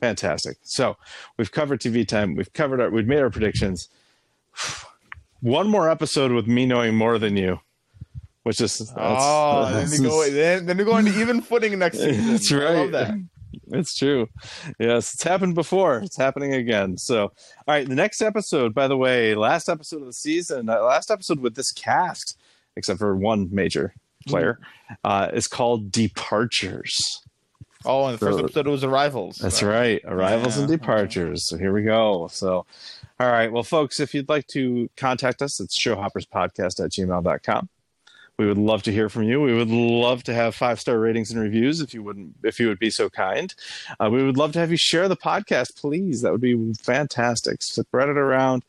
fantastic. 0.00 0.58
So 0.62 0.96
we've 1.38 1.50
covered 1.50 1.80
TV 1.80 2.06
time. 2.06 2.34
We've 2.36 2.52
covered 2.52 2.80
our. 2.80 2.90
We've 2.90 3.08
made 3.08 3.20
our 3.20 3.30
predictions. 3.30 3.88
One 5.40 5.68
more 5.68 5.90
episode 5.90 6.30
with 6.30 6.46
me 6.46 6.66
knowing 6.66 6.94
more 6.94 7.18
than 7.18 7.36
you 7.36 7.58
which 8.44 8.60
is 8.60 8.92
oh, 8.96 9.72
then 9.72 9.92
you 9.92 10.08
go 10.08 10.28
then, 10.30 10.66
then 10.66 10.78
you 10.78 10.84
go 10.84 10.96
into 10.96 11.18
even 11.20 11.40
footing 11.40 11.78
next 11.78 11.98
season. 12.02 12.32
That's 12.32 12.50
right. 12.52 12.66
I 12.66 12.80
love 12.80 12.92
that. 12.92 13.14
It's 13.68 13.96
true. 13.96 14.28
Yes, 14.78 15.14
it's 15.14 15.22
happened 15.22 15.54
before. 15.54 15.98
It's 15.98 16.16
happening 16.16 16.54
again. 16.54 16.98
So, 16.98 17.24
all 17.24 17.32
right, 17.66 17.88
the 17.88 17.94
next 17.94 18.20
episode, 18.20 18.74
by 18.74 18.88
the 18.88 18.96
way, 18.96 19.34
last 19.34 19.68
episode 19.68 20.00
of 20.00 20.06
the 20.06 20.12
season, 20.12 20.68
uh, 20.68 20.80
last 20.82 21.10
episode 21.10 21.40
with 21.40 21.54
this 21.54 21.72
cast, 21.72 22.38
except 22.76 22.98
for 22.98 23.16
one 23.16 23.48
major 23.50 23.94
player, 24.26 24.58
uh, 25.04 25.30
is 25.32 25.46
called 25.46 25.90
Departures. 25.90 27.22
Oh, 27.84 28.06
and 28.06 28.14
the 28.14 28.18
first 28.18 28.38
episode 28.38 28.66
was 28.68 28.84
Arrivals. 28.84 29.38
That's 29.38 29.58
so. 29.58 29.68
right. 29.68 30.00
Arrivals 30.04 30.56
yeah. 30.56 30.62
and 30.62 30.70
Departures. 30.70 31.48
So 31.48 31.58
here 31.58 31.72
we 31.72 31.82
go. 31.82 32.28
So, 32.30 32.64
all 33.18 33.30
right. 33.30 33.50
Well, 33.50 33.64
folks, 33.64 34.00
if 34.00 34.14
you'd 34.14 34.28
like 34.28 34.46
to 34.48 34.88
contact 34.96 35.42
us, 35.42 35.60
it's 35.60 35.78
showhopperspodcast 35.80 36.84
at 36.84 36.92
gmail.com. 36.92 37.68
We 38.38 38.46
would 38.46 38.58
love 38.58 38.82
to 38.84 38.92
hear 38.92 39.08
from 39.08 39.24
you. 39.24 39.40
We 39.40 39.54
would 39.54 39.70
love 39.70 40.22
to 40.24 40.34
have 40.34 40.54
five 40.54 40.80
star 40.80 40.98
ratings 40.98 41.30
and 41.30 41.40
reviews 41.40 41.80
if 41.80 41.92
you 41.92 42.02
wouldn't 42.02 42.34
if 42.42 42.58
you 42.58 42.68
would 42.68 42.78
be 42.78 42.90
so 42.90 43.10
kind. 43.10 43.54
Uh, 44.00 44.08
we 44.10 44.24
would 44.24 44.36
love 44.36 44.52
to 44.52 44.58
have 44.58 44.70
you 44.70 44.76
share 44.76 45.08
the 45.08 45.16
podcast, 45.16 45.76
please. 45.76 46.22
That 46.22 46.32
would 46.32 46.40
be 46.40 46.72
fantastic. 46.82 47.62
Spread 47.62 48.08
it 48.08 48.16
around 48.16 48.64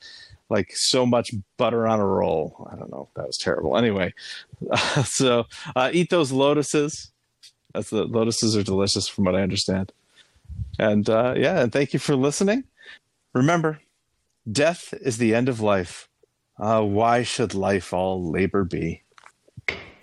like 0.49 0.76
so 0.76 1.05
much 1.05 1.34
butter 1.57 1.88
on 1.88 1.99
a 1.99 2.05
roll. 2.05 2.68
I 2.72 2.76
don't 2.76 2.91
know. 2.91 3.09
That 3.16 3.28
was 3.28 3.38
terrible. 3.38 3.78
Anyway, 3.78 4.14
uh, 4.70 5.03
so 5.03 5.45
uh, 5.76 5.89
eat 5.93 6.09
those 6.09 6.32
lotuses. 6.32 7.11
That's 7.74 7.89
the 7.89 8.05
lotuses 8.05 8.55
are 8.55 8.64
delicious 8.64 9.07
from 9.07 9.24
what 9.26 9.36
I 9.36 9.41
understand. 9.41 9.91
And 10.78 11.09
uh, 11.09 11.36
yeah, 11.38 11.61
and 11.61 11.72
thank 11.72 11.93
you 11.93 11.99
for 11.99 12.16
listening. 12.16 12.66
Remember, 13.34 13.80
death 14.51 14.93
is 15.01 15.18
the 15.18 15.34
end 15.34 15.49
of 15.49 15.59
life. 15.59 16.07
Uh, 16.59 16.82
why 16.82 17.24
should 17.24 17.55
life 17.55 17.93
all 17.93 18.30
labor 18.30 18.64
be? 18.64 19.03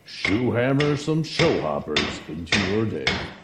Shoe 0.05 0.53
hammer 0.53 0.97
some 0.97 1.23
show 1.23 1.61
hoppers 1.63 2.21
into 2.29 2.59
your 2.59 2.85
day. 2.87 3.40